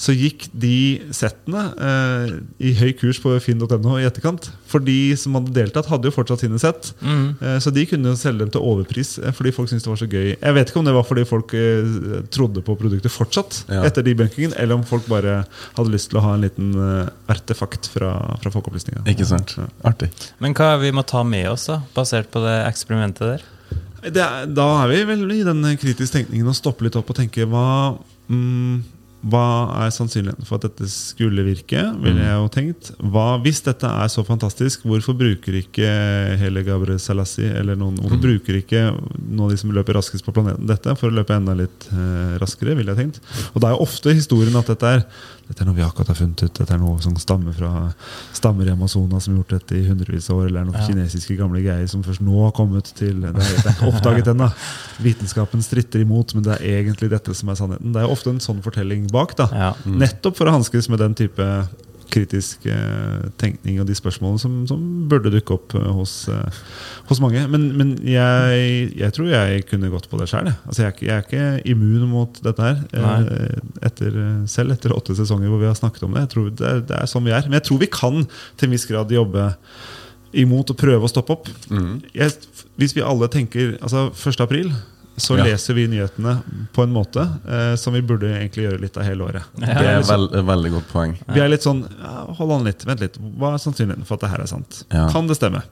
så 0.00 0.14
gikk 0.16 0.46
de 0.52 0.74
settene 1.14 1.64
eh, 1.88 2.34
i 2.70 2.74
høy 2.78 2.92
kurs 3.00 3.18
på 3.22 3.32
finn.no 3.42 3.96
i 4.00 4.06
etterkant. 4.06 4.50
For 4.70 4.82
de 4.82 4.96
som 5.18 5.36
hadde 5.38 5.52
deltatt, 5.54 5.88
hadde 5.90 6.08
jo 6.10 6.14
fortsatt 6.14 6.42
sine 6.44 6.58
sett. 6.62 6.92
Eh, 7.04 7.58
så 7.62 7.72
de 7.74 7.84
kunne 7.90 8.12
jo 8.12 8.18
selge 8.18 8.44
dem 8.44 8.52
til 8.54 8.64
overpris 8.64 9.16
eh, 9.22 9.34
fordi 9.34 9.52
folk 9.56 9.70
syntes 9.70 9.86
det 9.86 9.92
var 9.92 10.00
så 10.02 10.08
gøy. 10.10 10.28
Jeg 10.34 10.56
vet 10.58 10.70
ikke 10.72 10.80
om 10.82 10.88
det 10.88 10.94
var 10.96 11.06
fordi 11.08 11.26
folk 11.28 11.54
eh, 11.58 11.94
trodde 12.34 12.62
på 12.66 12.76
produktet 12.80 13.12
fortsatt 13.14 13.62
Ja. 13.70 13.82
etter 13.86 14.02
debunkingen, 14.06 14.54
eller 14.60 14.78
om 14.78 14.84
folk 14.86 15.06
bare 15.10 15.40
hadde 15.76 15.92
lyst 15.92 16.10
til 16.12 16.18
å 16.20 16.24
ha 16.26 16.34
en 16.36 16.44
liten 16.46 16.72
eh, 16.78 17.08
artefakt 17.32 17.88
fra, 17.92 18.12
fra 18.42 18.50
folkeopplysninga. 18.54 19.04
Ikke 19.10 19.26
sant? 19.28 19.56
Ja. 19.58 19.66
Artig. 19.90 20.10
Men 20.42 20.54
hva 20.56 20.72
er 20.74 20.82
vi 20.84 20.92
må 20.94 21.02
ta 21.06 21.22
med 21.26 21.48
oss, 21.52 21.66
da, 21.70 21.80
basert 21.96 22.30
på 22.34 22.42
det 22.44 22.54
eksperimentet 22.68 23.24
der? 23.34 23.44
Er, 24.04 24.44
da 24.46 24.66
er 24.82 24.90
vi 24.90 25.04
vel 25.08 25.22
i 25.32 25.44
den 25.46 25.64
kritiske 25.80 26.18
tenkningen 26.18 26.50
å 26.50 26.56
stoppe 26.56 26.84
litt 26.84 26.96
opp 26.98 27.08
og 27.08 27.16
tenke 27.16 27.46
hva 27.48 27.94
mm, 28.28 28.82
hva 29.24 29.44
er 29.84 29.92
sannsynligheten 29.94 30.44
for 30.48 30.58
at 30.58 30.66
dette 30.68 30.88
skulle 30.92 31.44
virke? 31.46 31.80
ville 32.02 32.20
jeg 32.24 32.36
jo 32.42 32.48
tenkt 32.52 32.90
hva, 33.00 33.38
Hvis 33.44 33.62
dette 33.64 33.88
er 33.88 34.10
så 34.12 34.24
fantastisk, 34.26 34.84
hvorfor 34.84 35.16
bruker 35.16 35.56
ikke 35.62 35.88
hele 36.40 36.62
Gabriel 36.66 37.00
Salassi 37.00 37.46
eller 37.48 37.78
noen, 37.80 37.96
hvorfor 38.02 38.20
bruker 38.20 38.58
ikke 38.60 38.82
noen 38.92 39.46
av 39.46 39.54
de 39.54 39.60
som 39.60 39.72
løper 39.72 39.96
raskest 39.96 40.26
på 40.26 40.34
planeten 40.36 40.68
dette 40.68 40.92
for 41.00 41.08
å 41.08 41.16
løpe 41.16 41.36
enda 41.36 41.56
litt 41.56 41.88
eh, 41.92 42.34
raskere? 42.42 42.76
ville 42.76 42.92
jeg 42.92 43.00
tenkt 43.06 43.22
Og 43.54 43.60
det 43.62 43.70
er 43.70 43.76
jo 43.78 43.86
ofte 43.86 44.12
historien 44.16 44.60
at 44.60 44.68
dette 44.74 44.92
er 44.98 45.06
dette 45.44 45.60
er 45.60 45.66
noe 45.68 45.76
vi 45.76 45.82
akkurat 45.84 46.08
har 46.08 46.16
funnet 46.16 46.40
ut. 46.40 46.54
Dette 46.56 46.72
er 46.72 46.78
noe 46.80 46.96
som 47.04 47.12
stammer 47.20 47.52
fra 47.52 47.70
stammer 48.32 48.64
i 48.64 48.72
Amazonas 48.72 49.26
som 49.26 49.34
har 49.34 49.42
gjort 49.42 49.50
dette 49.58 49.76
i 49.76 49.82
hundrevis 49.84 50.30
av 50.32 50.38
år. 50.40 50.46
Eller 50.48 50.62
er 50.62 50.68
noen 50.70 50.78
Ja. 50.80 50.86
kinesiske 50.88 51.36
gamle 51.36 51.60
greier 51.60 51.84
som 51.92 52.00
først 52.02 52.22
nå 52.24 52.32
har 52.46 52.54
kommet 52.56 52.88
til 52.96 53.20
Det 53.20 53.28
er, 53.28 53.36
det 53.36 53.66
er 53.68 53.74
ikke 53.74 53.90
oppdaget 53.92 54.30
ennå. 54.32 54.48
Vitenskapen 55.04 55.60
stritter 55.60 56.00
imot, 56.00 56.32
men 56.34 56.46
det 56.46 56.54
er 56.56 56.78
egentlig 56.80 57.10
dette 57.12 57.34
som 57.36 57.52
er 57.52 57.58
sannheten. 57.60 57.92
Det 57.92 58.00
er 58.00 58.08
ofte 58.14 58.32
en 58.32 58.40
sånn 58.40 58.62
fortelling 58.64 59.04
bak. 59.14 59.36
da 59.38 59.48
Ja. 59.54 59.72
Nettopp 59.86 60.36
for 60.36 60.50
å 60.50 60.58
hanskes 60.58 60.90
med 60.92 60.98
den 61.02 61.14
type 61.14 61.48
kritisk 62.14 62.66
eh, 62.70 63.24
tenkning 63.40 63.80
og 63.82 63.88
de 63.88 63.94
spørsmålene 63.96 64.38
som, 64.38 64.52
som 64.70 64.78
burde 65.10 65.32
dukke 65.34 65.56
opp 65.56 65.72
eh, 65.74 65.86
hos, 65.96 66.12
eh, 66.30 66.58
hos 67.08 67.18
mange. 67.24 67.40
Men, 67.50 67.64
men 67.74 67.88
jeg, 68.06 68.92
jeg 69.00 69.14
tror 69.16 69.32
jeg 69.32 69.64
kunne 69.66 69.90
gått 69.90 70.06
på 70.12 70.20
det 70.20 70.28
sjøl. 70.30 70.52
Altså 70.68 70.84
jeg, 70.84 70.92
er 70.92 70.94
ikke- 70.94 71.08
jeg 71.08 71.16
er 71.16 71.24
ikke 71.26 71.72
immun 71.72 72.04
mot 72.12 72.38
dette 72.44 72.62
her. 72.68 72.84
eh, 72.92 73.58
etter, 73.88 74.20
selv 74.46 74.76
etter 74.76 74.94
åtte 74.94 75.16
sesonger 75.18 75.50
hvor 75.50 75.58
vi 75.64 75.66
har 75.72 75.74
snakket 75.80 76.06
om 76.06 76.14
det. 76.14 76.22
Jeg 76.28 76.32
tror 76.36 76.50
det, 76.54 76.68
er, 76.70 76.80
det 76.92 77.00
er 77.00 77.10
sånn 77.10 77.24
vi 77.26 77.34
er. 77.34 77.48
Men 77.48 77.58
jeg 77.58 77.66
tror 77.70 77.82
vi 77.82 77.90
kan 77.90 78.22
til 78.28 78.68
en 78.68 78.76
viss 78.76 78.86
grad 78.86 79.10
jobbe 79.10 79.48
imot 80.44 80.70
og 80.70 80.78
prøve 80.78 81.06
å 81.08 81.10
stoppe 81.10 81.34
opp. 81.34 81.48
Jeg, 82.14 82.30
hvis 82.78 82.94
vi 82.94 83.02
alle 83.02 83.26
tenker 83.32 83.74
altså 83.82 84.08
1. 84.14 84.40
april, 84.44 84.70
så 85.16 85.36
Ja. 85.38 85.44
leser 85.44 85.74
vi 85.74 85.86
nyhetene 85.88 86.42
på 86.74 86.82
en 86.82 86.92
måte 86.92 87.22
eh, 87.46 87.76
som 87.78 87.92
vi 87.94 88.00
burde 88.02 88.26
egentlig 88.34 88.64
gjøre 88.66 88.80
litt 88.82 88.96
av 88.98 89.04
hele 89.06 89.22
året. 89.28 89.42
Det 89.56 89.68
er 89.68 89.98
litt 89.98 90.06
sånn- 90.08 90.28
vel, 90.30 90.38
et 90.40 90.46
veldig 90.48 90.70
godt 90.72 90.88
poeng. 90.92 91.16
vi 91.34 91.40
er 91.40 91.48
litt 91.48 91.62
sånn 91.62 91.84
ja, 92.02 92.26
Hold 92.34 92.52
an 92.52 92.64
litt, 92.64 92.84
vent 92.84 93.00
litt. 93.00 93.18
Hva 93.38 93.54
er 93.54 93.58
sannsynligheten 93.62 94.04
for 94.06 94.14
at 94.14 94.20
det 94.26 94.30
her 94.30 94.40
er 94.42 94.46
sant? 94.50 94.84
Ja. 94.92 95.08
Kan 95.10 95.26
det 95.30 95.36
stemme? 95.36 95.62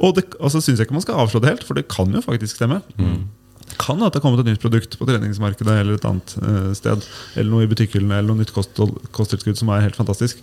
Og, 0.00 0.14
det, 0.14 0.24
og 0.40 0.50
så 0.50 0.60
syns 0.62 0.78
jeg 0.78 0.86
ikke 0.88 0.92
man 0.98 1.02
skal 1.02 1.14
avslå 1.26 1.40
det 1.42 1.48
helt, 1.50 1.64
for 1.64 1.74
det 1.74 1.88
kan 1.88 2.10
jo 2.12 2.20
faktisk 2.22 2.56
stemme. 2.58 2.82
Det 2.98 3.76
kan 3.78 4.00
at 4.02 4.12
det 4.14 4.22
har 4.22 4.30
kommet 4.30 4.40
et 4.40 4.46
nytt 4.50 4.62
produkt 4.62 4.98
på 4.98 5.06
treningsmarkedet 5.06 5.74
eller 5.80 5.94
et 5.98 6.04
annet 6.06 6.34
eh, 6.42 6.72
sted. 6.74 7.02
Eller 7.36 7.50
noe 7.50 7.62
i 7.66 7.70
butikkhyllene 7.70 8.18
eller 8.18 8.32
noe 8.34 8.38
nytt 8.42 8.52
kosttilskudd 8.54 9.56
som 9.58 9.68
er 9.70 9.80
helt 9.86 9.96
fantastisk. 9.98 10.38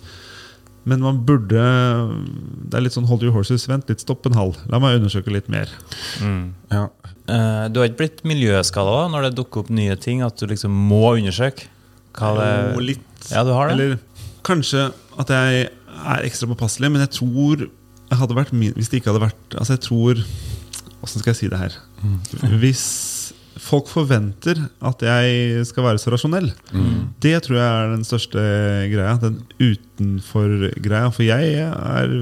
Men 0.86 1.00
man 1.02 1.24
burde 1.26 1.50
Det 2.70 2.74
er 2.78 2.80
litt 2.84 2.92
sånn 2.94 3.08
hold 3.08 3.22
your 3.24 3.32
horses. 3.34 3.66
Vent 3.66 3.88
litt, 3.90 4.00
stopp 4.04 4.24
en 4.26 4.36
halv. 4.38 4.56
La 4.70 4.78
meg 4.78 5.00
undersøke 5.00 5.32
litt 5.34 5.48
mer. 5.48 5.66
Ja. 6.70 6.88
Eh, 7.26 7.64
du 7.72 7.80
har 7.80 7.88
ikke 7.88 8.02
blitt 8.04 8.20
miljøskada 8.28 9.06
når 9.12 9.28
det 9.28 9.32
dukker 9.40 9.64
opp 9.64 9.70
nye 9.74 9.96
ting? 9.98 10.22
At 10.26 10.38
du 10.38 10.46
liksom 10.50 10.70
må 10.70 11.16
undersøke? 11.16 11.66
Hva 12.16 12.32
det 12.38 12.50
Jo, 12.76 12.84
litt. 12.92 13.30
Ja, 13.32 13.42
du 13.44 13.52
har 13.56 13.68
det? 13.68 13.74
Eller 13.76 13.98
kanskje 14.46 14.86
at 15.18 15.32
jeg 15.32 15.66
er 16.06 16.26
ekstra 16.28 16.48
påpasselig, 16.52 16.92
men 16.92 17.02
jeg 17.02 17.10
tror 17.18 17.66
jeg 17.66 18.18
hadde 18.20 18.36
vært 18.38 18.52
min, 18.54 18.74
Hvis 18.76 18.88
det 18.92 19.00
ikke 19.00 19.10
hadde 19.10 19.24
vært 19.24 19.54
Altså, 19.58 19.74
jeg 19.74 19.82
tror 19.82 20.20
Åssen 21.02 21.20
skal 21.22 21.32
jeg 21.32 21.38
si 21.40 21.48
det 21.50 21.58
her? 21.58 21.74
Hvis 22.62 22.84
folk 23.66 23.88
forventer 23.90 24.60
at 24.84 25.02
jeg 25.02 25.64
skal 25.66 25.84
være 25.86 25.98
så 25.98 26.12
rasjonell, 26.12 26.48
det 27.24 27.32
tror 27.42 27.56
jeg 27.56 27.66
er 27.66 27.92
den 27.94 28.04
største 28.06 28.42
greia. 28.92 29.14
Den 29.22 29.38
utenfor-greia. 29.58 31.08
For 31.14 31.24
jeg 31.26 31.54
er 31.64 32.12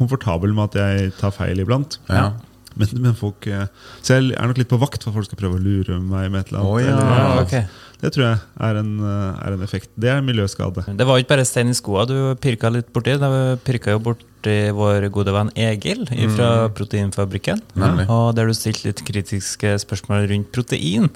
komfortabel 0.00 0.54
med 0.56 0.70
at 0.72 0.78
jeg 0.80 1.12
tar 1.20 1.34
feil 1.34 1.60
iblant. 1.62 1.98
Ja. 2.08 2.32
Men, 2.78 2.88
men 3.02 3.14
folk 3.18 3.46
eh, 3.50 3.66
Så 4.06 4.14
jeg 4.16 4.32
er 4.38 4.46
nok 4.50 4.58
litt 4.60 4.68
på 4.70 4.78
vakt 4.78 5.02
for 5.02 5.10
at 5.10 5.16
folk 5.18 5.26
skal 5.26 5.40
prøve 5.40 5.58
å 5.58 5.62
lure 5.62 5.96
meg 6.00 6.30
med 6.30 6.44
et 6.44 6.52
eller 6.52 6.60
annet. 6.62 6.70
Oh, 6.70 6.78
ja. 6.78 6.94
eller- 6.94 7.18
Ja, 7.18 7.42
ok. 7.42 7.84
Det 7.98 8.12
tror 8.14 8.22
jeg 8.28 8.38
er 8.62 8.76
en, 8.78 8.90
eh, 9.02 9.38
er 9.48 9.52
en 9.56 9.62
effekt. 9.66 9.88
Det 9.98 10.10
er 10.12 10.20
miljøskade. 10.22 10.84
Det 10.96 11.06
var 11.06 11.18
jo 11.18 11.24
ikke 11.24 11.32
bare 11.34 11.44
stein 11.48 11.72
i 11.72 11.74
skoa 11.74 12.04
du 12.06 12.14
pirka 12.38 12.70
litt 12.70 12.92
borti. 12.94 13.16
Du 13.18 13.56
pirka 13.66 13.90
jo 13.96 13.98
borti 13.98 14.54
vår 14.76 15.08
gode 15.10 15.34
venn 15.34 15.50
Egil 15.58 16.04
fra 16.36 16.68
Proteinfabrikken. 16.78 17.60
Nemlig. 17.74 18.06
Og 18.08 18.36
der 18.38 18.46
du 18.46 18.54
stilte 18.54 18.86
litt 18.92 19.02
kritiske 19.04 19.74
spørsmål 19.82 20.28
rundt 20.30 20.52
protein. 20.54 21.10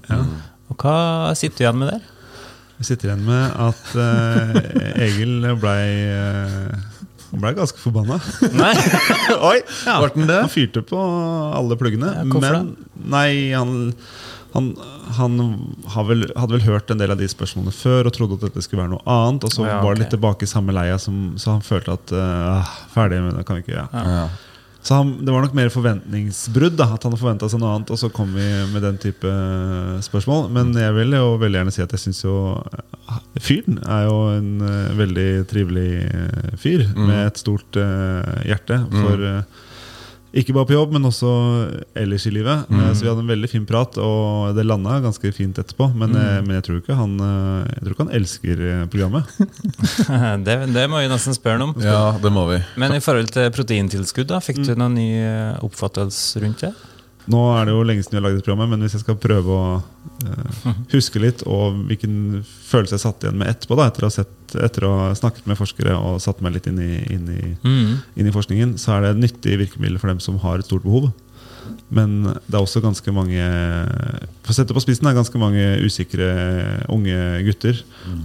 Og 0.72 0.76
hva 0.82 1.30
sitter 1.38 1.62
du 1.62 1.64
igjen 1.68 1.78
med 1.84 1.92
der? 1.94 2.02
Jeg 2.82 2.86
sitter 2.88 3.12
igjen 3.12 3.24
med 3.28 3.52
at 3.62 3.94
uh, 3.94 5.02
Egil 5.06 5.44
blei 5.62 5.84
uh, 6.10 6.74
ble 7.40 7.54
ganske 7.56 7.78
forbanna. 7.80 8.18
Nei? 8.60 8.74
Oi! 9.50 9.56
Ja, 9.86 9.96
han 10.02 10.26
det? 10.28 10.40
Han 10.44 10.52
fyrte 10.52 10.82
på 10.84 10.98
alle 11.56 11.78
pluggene. 11.80 12.12
Ja, 12.18 12.26
men 12.28 12.74
nei, 13.08 13.52
han, 13.56 13.94
han, 14.52 14.68
han 15.16 15.38
har 15.94 16.04
vel, 16.10 16.26
hadde 16.36 16.58
vel 16.58 16.66
hørt 16.68 16.92
en 16.92 17.00
del 17.00 17.14
av 17.14 17.18
de 17.22 17.28
spørsmålene 17.32 17.72
før 17.72 18.10
og 18.10 18.16
trodde 18.18 18.36
at 18.40 18.48
dette 18.50 18.62
skulle 18.66 18.84
være 18.84 18.92
noe 18.98 19.04
annet. 19.08 19.48
Og 19.48 19.54
så 19.56 19.64
Ja, 19.66 19.80
var 19.84 19.96
det 19.96 20.04
litt 20.04 20.12
tilbake 20.14 20.44
i 20.44 20.52
samme 20.52 20.74
leia, 20.76 20.98
som, 21.00 21.32
så 21.40 21.56
han 21.56 21.64
følte 21.64 21.96
at 21.96 22.12
ah, 22.20 22.72
ferdig 22.92 23.22
med 23.24 23.38
det. 23.40 23.46
kan 23.48 23.58
vi 23.58 23.64
ikke 23.64 23.78
gjøre. 23.78 24.06
Ja. 24.18 24.24
Så 24.82 24.98
han, 24.98 25.12
det 25.22 25.30
var 25.30 25.44
nok 25.44 25.54
mer 25.54 25.70
forventningsbrudd. 25.70 26.74
da 26.80 26.88
At 26.96 27.04
han 27.06 27.14
forventa 27.14 27.48
seg 27.50 27.62
noe 27.62 27.76
annet, 27.76 27.92
og 27.94 28.00
så 28.00 28.10
kom 28.10 28.32
vi 28.34 28.46
med 28.72 28.82
den 28.82 28.98
type 29.02 29.30
spørsmål. 30.02 30.48
Men 30.54 30.72
jeg 30.74 30.96
vil 30.96 31.14
jo 31.14 31.36
veldig 31.38 31.60
gjerne 31.60 31.74
si 31.74 31.84
at 31.84 31.94
jeg 31.94 32.02
syns 32.02 32.24
jo 32.24 32.36
eh, 32.58 33.20
Fyren 33.42 33.78
er 33.86 34.08
jo 34.08 34.16
en 34.34 34.50
eh, 34.66 34.94
veldig 34.98 35.28
trivelig 35.50 35.90
fyr. 36.58 36.82
fyr 36.82 36.88
med 36.98 37.18
et 37.26 37.38
stort 37.40 37.78
uh, 37.78 38.42
hjerte 38.46 38.78
for 38.90 39.22
eh, 39.28 39.60
ikke 40.32 40.54
bare 40.56 40.68
på 40.68 40.76
jobb, 40.76 40.94
men 40.96 41.04
også 41.04 41.30
ellers 41.98 42.24
i 42.28 42.32
livet. 42.32 42.68
Mm. 42.72 42.84
Så 42.94 43.04
vi 43.04 43.10
hadde 43.10 43.20
en 43.24 43.32
veldig 43.32 43.50
fin 43.52 43.66
prat, 43.68 43.98
og 44.00 44.56
det 44.56 44.64
landa 44.64 44.96
ganske 45.04 45.32
fint 45.36 45.58
etterpå. 45.60 45.90
Men, 45.92 46.14
mm. 46.16 46.46
men 46.46 46.56
jeg 46.56 46.66
tror 46.68 46.78
ikke 46.80 46.96
han 46.96 47.18
eh, 47.20 47.72
Jeg 47.72 47.82
tror 47.82 47.94
ikke 47.94 48.06
han 48.06 48.14
elsker 48.20 48.62
eh, 48.68 48.84
programmet. 48.92 49.34
Det, 50.46 50.54
det 50.72 50.84
må 50.90 51.02
vi 51.02 51.10
nesten 51.10 51.36
spørre 51.36 51.60
ham 51.60 51.72
om. 51.72 51.82
ja, 51.84 52.14
det 52.22 52.32
må 52.32 52.46
vi. 52.48 52.58
Men 52.80 52.96
i 52.96 53.02
forhold 53.04 53.30
til 53.34 53.50
proteintilskudd, 53.54 54.30
da, 54.32 54.40
fikk 54.42 54.62
du 54.64 54.72
noen 54.74 54.96
ny 54.96 55.08
eh, 55.20 55.60
oppfattelse 55.64 56.42
rundt 56.42 56.64
det? 56.64 56.72
Nå 57.30 57.40
er 57.54 57.68
det 57.68 57.74
jo 57.74 57.82
lenge 57.86 58.02
siden 58.02 58.16
vi 58.16 58.18
har 58.18 58.24
laget 58.26 58.40
dette 58.40 58.48
programmet, 58.48 58.70
men 58.72 58.80
hvis 58.82 58.96
jeg 58.96 59.04
skal 59.04 59.18
prøve 59.22 59.54
å 59.54 59.66
uh, 59.78 60.70
huske 60.90 61.22
litt, 61.22 61.44
og 61.46 61.76
hvilken 61.86 62.42
følelse 62.66 62.96
jeg 62.96 63.04
satt 63.04 63.22
igjen 63.22 63.38
med 63.38 63.52
etterpå, 63.52 63.76
da, 63.78 63.86
etter, 63.92 64.02
å 64.02 64.10
ha 64.10 64.14
sett, 64.16 64.56
etter 64.58 64.86
å 64.88 64.92
ha 64.98 65.10
snakket 65.14 65.46
med 65.46 65.60
forskere 65.60 65.94
og 65.98 66.18
satt 66.24 66.42
meg 66.42 66.56
litt 66.56 66.66
inn 66.66 66.80
i, 66.82 66.92
inn, 67.14 67.28
i, 67.30 67.52
Mm. 67.62 68.00
inn 68.16 68.26
i 68.26 68.34
forskningen, 68.34 68.74
så 68.78 68.96
er 68.96 69.02
det 69.02 69.10
et 69.14 69.22
nyttig 69.22 69.58
virkemiddel 69.60 70.00
for 70.02 70.10
dem 70.10 70.20
som 70.20 70.40
har 70.42 70.58
et 70.58 70.66
stort 70.66 70.82
behov. 70.82 71.12
Men 71.94 72.24
det 72.24 72.56
er 72.56 72.58
også 72.58 72.80
ganske 72.82 73.12
mange 73.14 73.38
For 74.42 74.50
å 74.50 74.56
sette 74.56 74.74
på 74.74 74.82
spissen 74.82 75.06
er 75.06 75.14
ganske 75.14 75.38
mange 75.38 75.62
usikre 75.84 76.26
unge 76.90 77.16
gutter 77.46 77.78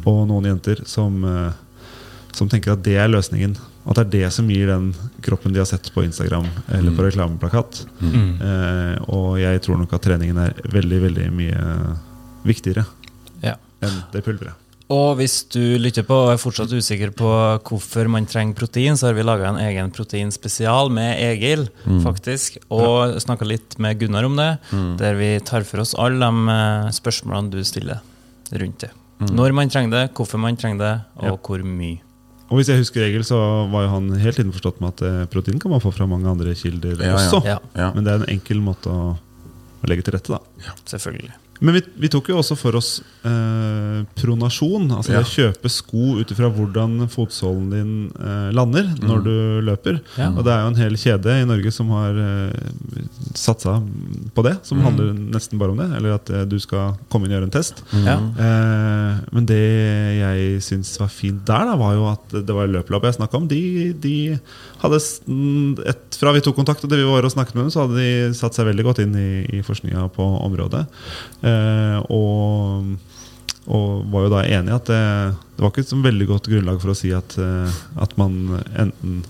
og 0.10 0.24
noen 0.28 0.48
jenter 0.50 0.82
som, 0.90 1.24
eh, 1.24 1.52
som 2.34 2.50
tenker 2.50 2.74
at 2.74 2.82
det 2.84 2.96
er 2.98 3.12
løsningen. 3.12 3.56
At 3.88 3.96
det 3.96 4.04
er 4.04 4.12
det 4.28 4.34
som 4.36 4.50
gir 4.52 4.68
den 4.68 4.90
kroppen 5.24 5.54
de 5.56 5.60
har 5.62 5.66
sett 5.70 5.88
på 5.96 6.04
Instagram 6.04 6.46
eller 6.76 6.92
på 6.92 7.06
reklameplakat. 7.08 7.86
Mm. 8.04 8.42
Eh, 8.42 8.96
og 9.16 9.38
jeg 9.40 9.62
tror 9.64 9.78
nok 9.80 9.94
at 9.96 10.04
treningen 10.04 10.38
er 10.44 10.54
veldig, 10.74 11.00
veldig 11.08 11.28
mye 11.32 11.98
viktigere 12.48 12.84
Ja. 13.44 13.56
enn 13.82 14.02
det 14.12 14.24
pulveret. 14.26 14.56
Og 14.90 15.18
hvis 15.20 15.42
du 15.52 15.60
lytter 15.80 16.04
på 16.08 16.16
og 16.16 16.30
er 16.32 16.38
fortsatt 16.40 16.72
usikker 16.72 17.12
på 17.12 17.28
hvorfor 17.68 18.08
man 18.08 18.26
trenger 18.26 18.56
protein, 18.56 18.96
så 18.96 19.08
har 19.10 19.14
vi 19.18 19.24
laga 19.28 19.50
en 19.50 19.60
egen 19.60 19.92
proteinspesial 19.92 20.88
med 20.96 21.20
Egil, 21.20 21.66
faktisk, 22.06 22.56
og 22.72 23.18
snakka 23.20 23.46
litt 23.48 23.76
med 23.84 24.00
Gunnar 24.00 24.24
om 24.30 24.36
det, 24.40 24.54
der 25.00 25.16
vi 25.20 25.34
tar 25.44 25.64
for 25.68 25.84
oss 25.84 25.94
alle 26.00 26.20
de 26.24 26.56
eh, 26.56 26.92
spørsmålene 26.96 27.52
du 27.52 27.64
stiller 27.68 28.00
rundt 28.56 28.80
det. 28.86 28.92
Når 29.28 29.52
man 29.58 29.68
trenger 29.74 29.92
det, 29.92 30.06
hvorfor 30.16 30.40
man 30.40 30.56
trenger 30.56 30.80
det, 30.80 30.94
og 31.18 31.24
Ja. 31.34 31.36
hvor 31.36 31.64
mye. 31.68 32.00
Og 32.48 32.60
hvis 32.62 32.70
jeg 32.72 32.80
husker 32.80 33.04
Egil, 33.04 33.26
så 33.28 33.38
var 33.72 33.84
jo 33.88 33.94
han 33.96 34.12
helt 34.24 34.38
innforstått 34.40 34.78
med 34.84 34.94
at 34.96 35.02
eh, 35.08 35.24
protein 35.34 35.60
kan 35.60 35.74
man 35.74 35.82
få 35.84 35.92
fra 35.96 36.08
mange 36.08 36.30
andre 36.32 36.54
kilder 36.56 36.96
Ja, 37.02 37.10
ja. 37.12 37.16
også. 37.20 37.42
Ja, 37.46 37.58
Ja. 37.76 37.90
Men 37.96 38.06
det 38.08 38.14
er 38.14 38.22
en 38.24 38.32
enkel 38.38 38.62
måte 38.64 38.88
å, 38.94 39.10
å 39.84 39.90
legge 39.92 40.06
til 40.08 40.16
rette, 40.16 40.32
da. 40.38 40.72
selvfølgelig. 40.88 41.34
Men 41.60 41.74
vi, 41.74 41.82
vi 42.04 42.10
tok 42.14 42.28
jo 42.30 42.36
også 42.38 42.54
for 42.54 42.76
oss 42.78 43.00
eh, 43.26 44.04
pronasjon. 44.22 44.84
Altså 44.94 45.12
Ja. 45.16 45.24
det 45.24 45.26
å 45.26 45.32
kjøpe 45.34 45.72
sko 45.74 46.20
ut 46.22 46.30
ifra 46.32 46.52
hvordan 46.54 47.08
fotsålen 47.10 47.72
din 47.74 47.94
eh, 48.14 48.52
lander 48.54 48.92
når 49.02 49.24
du 49.26 49.34
løper. 49.66 49.98
Ja. 50.22 50.30
Og 50.38 50.46
det 50.46 50.54
er 50.54 50.62
jo 50.62 50.70
en 50.72 50.78
hel 50.84 50.98
kjede 51.02 51.40
i 51.42 51.48
Norge 51.50 51.74
som 51.74 51.90
har 51.98 52.14
eh, 52.14 52.70
satsa 53.38 53.78
på 54.34 54.44
det. 54.46 54.56
Som 54.68 54.82
handler 54.86 55.14
nesten 55.14 55.60
bare 55.62 55.74
om 55.74 55.80
det. 55.80 55.88
Eller 55.98 56.16
at 56.18 56.30
eh, 56.34 56.46
du 56.50 56.58
skal 56.62 56.96
komme 57.12 57.28
inn 57.28 57.34
og 57.34 57.38
gjøre 57.38 57.50
en 57.50 57.54
test. 57.54 57.84
Ja. 58.06 58.18
Eh, 58.18 59.20
men 59.36 59.48
det 59.50 59.62
jeg 60.18 60.62
syns 60.66 60.94
var 61.02 61.12
fint 61.14 61.44
der, 61.48 61.68
da, 61.70 61.76
var 61.80 61.96
jo 61.98 62.08
at 62.10 62.38
det 62.38 62.56
var 62.56 62.72
løplab 62.72 63.08
jeg 63.08 63.20
snakka 63.20 63.42
om. 63.42 63.48
De, 63.52 63.62
de 64.04 64.16
hadde 64.82 65.02
mm, 65.28 65.86
et, 65.88 66.20
Fra 66.20 66.34
vi 66.36 66.44
tok 66.46 66.58
kontakt 66.58 66.84
og 66.84 66.92
det 66.92 67.02
vi 67.02 67.08
var 67.08 67.28
og 67.28 67.34
snakket 67.34 67.58
med 67.58 67.68
dem, 67.68 67.74
så 67.74 67.86
hadde 67.86 68.02
de 68.02 68.38
satt 68.38 68.58
seg 68.58 68.70
veldig 68.70 68.88
godt 68.90 69.04
inn 69.06 69.16
i, 69.18 69.30
i 69.60 69.64
forskninga 69.66 70.08
på 70.18 70.28
området. 70.48 70.84
Eh, 71.46 71.98
og, 72.14 72.94
og 73.68 73.88
var 74.14 74.28
jo 74.28 74.34
da 74.34 74.44
enig 74.48 74.74
i 74.74 74.78
at 74.78 74.92
det, 74.92 75.02
det 75.56 75.66
var 75.66 75.74
ikke 75.74 75.86
et 75.86 75.94
sånn 75.96 76.06
veldig 76.06 76.30
godt 76.34 76.52
grunnlag 76.52 76.82
for 76.84 76.94
å 76.94 76.98
si 76.98 77.14
at, 77.16 77.38
eh, 77.42 77.82
at 78.02 78.18
man 78.20 78.40
enten 78.74 79.24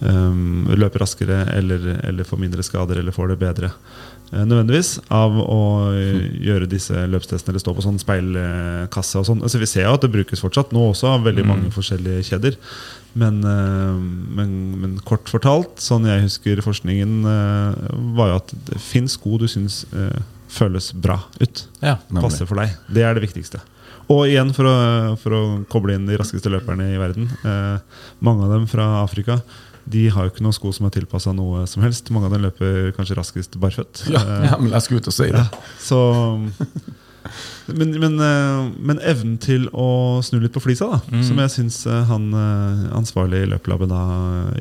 eh, 0.00 0.76
løper 0.78 1.02
raskere 1.04 1.42
eller, 1.56 1.88
eller 2.06 2.28
får 2.28 2.40
mindre 2.42 2.64
skader 2.66 3.00
eller 3.00 3.14
får 3.14 3.32
det 3.32 3.38
bedre. 3.40 3.70
eh, 4.32 4.44
Nødvendigvis 4.44 4.98
av 5.10 5.34
å 5.40 5.60
eh, 5.94 6.28
gjøre 6.44 6.68
disse 6.70 7.06
løpstestene 7.10 7.54
eller 7.54 7.64
stå 7.64 7.74
på 7.74 7.84
sånn 7.86 7.98
speilkasse. 8.02 9.18
og 9.18 9.26
sånn 9.28 9.42
altså, 9.42 9.58
Vi 9.62 9.70
ser 9.70 9.88
jo 9.88 9.96
at 9.96 10.06
det 10.06 10.12
brukes 10.14 10.42
fortsatt 10.44 10.72
nå 10.76 10.88
også 10.92 11.14
av 11.16 11.26
veldig 11.28 11.46
mange 11.48 11.70
forskjellige 11.74 12.26
kjeder. 12.30 12.58
Men, 13.18 13.40
eh, 13.42 14.02
men, 14.38 14.50
men 14.82 14.98
kort 15.08 15.30
fortalt, 15.32 15.78
sånn 15.82 16.06
jeg 16.06 16.26
husker 16.26 16.62
forskningen, 16.64 17.22
var 18.18 18.34
jo 18.34 18.42
at 18.42 18.52
det 18.68 18.82
fins 18.82 19.16
sko 19.18 19.38
du 19.40 19.48
syns 19.50 19.84
føles 20.48 20.92
bra 20.96 21.18
ut. 21.42 21.66
Ja. 21.84 21.98
Passer 22.20 22.48
for 22.48 22.60
deg. 22.60 22.72
Det 22.92 23.02
er 23.04 23.16
det 23.16 23.26
viktigste. 23.26 23.60
Og 24.08 24.24
igjen, 24.24 24.54
for 24.56 24.64
å, 24.64 24.76
for 25.20 25.36
å 25.36 25.40
koble 25.68 25.92
inn 25.98 26.06
de 26.08 26.16
raskeste 26.16 26.48
løperne 26.52 26.86
i 26.94 27.00
verden. 27.00 27.26
Eh, 27.44 28.04
mange 28.24 28.46
av 28.46 28.54
dem 28.54 28.64
fra 28.70 28.86
Afrika 29.02 29.36
de 29.88 30.04
har 30.12 30.26
jo 30.26 30.32
ikke 30.32 30.44
noen 30.44 30.56
sko 30.56 30.72
som 30.76 30.86
er 30.88 30.94
tilpassa 30.98 31.32
noe 31.36 31.64
som 31.70 31.82
helst. 31.84 32.10
Mange 32.14 32.28
av 32.28 32.34
dem 32.36 32.44
løper 32.46 32.92
kanskje 32.96 33.16
raskest 33.18 33.58
barføtt. 33.60 34.04
Ja, 34.14 34.22
ja, 34.44 34.56
men 34.60 34.72
jeg 34.74 34.84
skulle 34.84 35.02
ut 35.04 35.10
og 35.10 35.16
si 35.16 35.28
det. 35.34 35.44
så 35.82 36.00
men, 37.68 37.90
men, 38.00 38.14
eh, 38.24 38.68
men 38.80 39.00
evnen 39.04 39.36
til 39.42 39.66
å 39.76 40.20
snu 40.24 40.38
litt 40.40 40.54
på 40.54 40.62
flisa, 40.64 40.88
da, 40.94 41.00
Mm. 41.12 41.22
som 41.26 41.40
jeg 41.42 41.52
syns 41.52 41.80
eh, 41.86 42.04
han 42.08 42.28
eh, 42.32 42.86
ansvarlig 42.96 43.42
i 43.44 43.50
da 43.90 44.00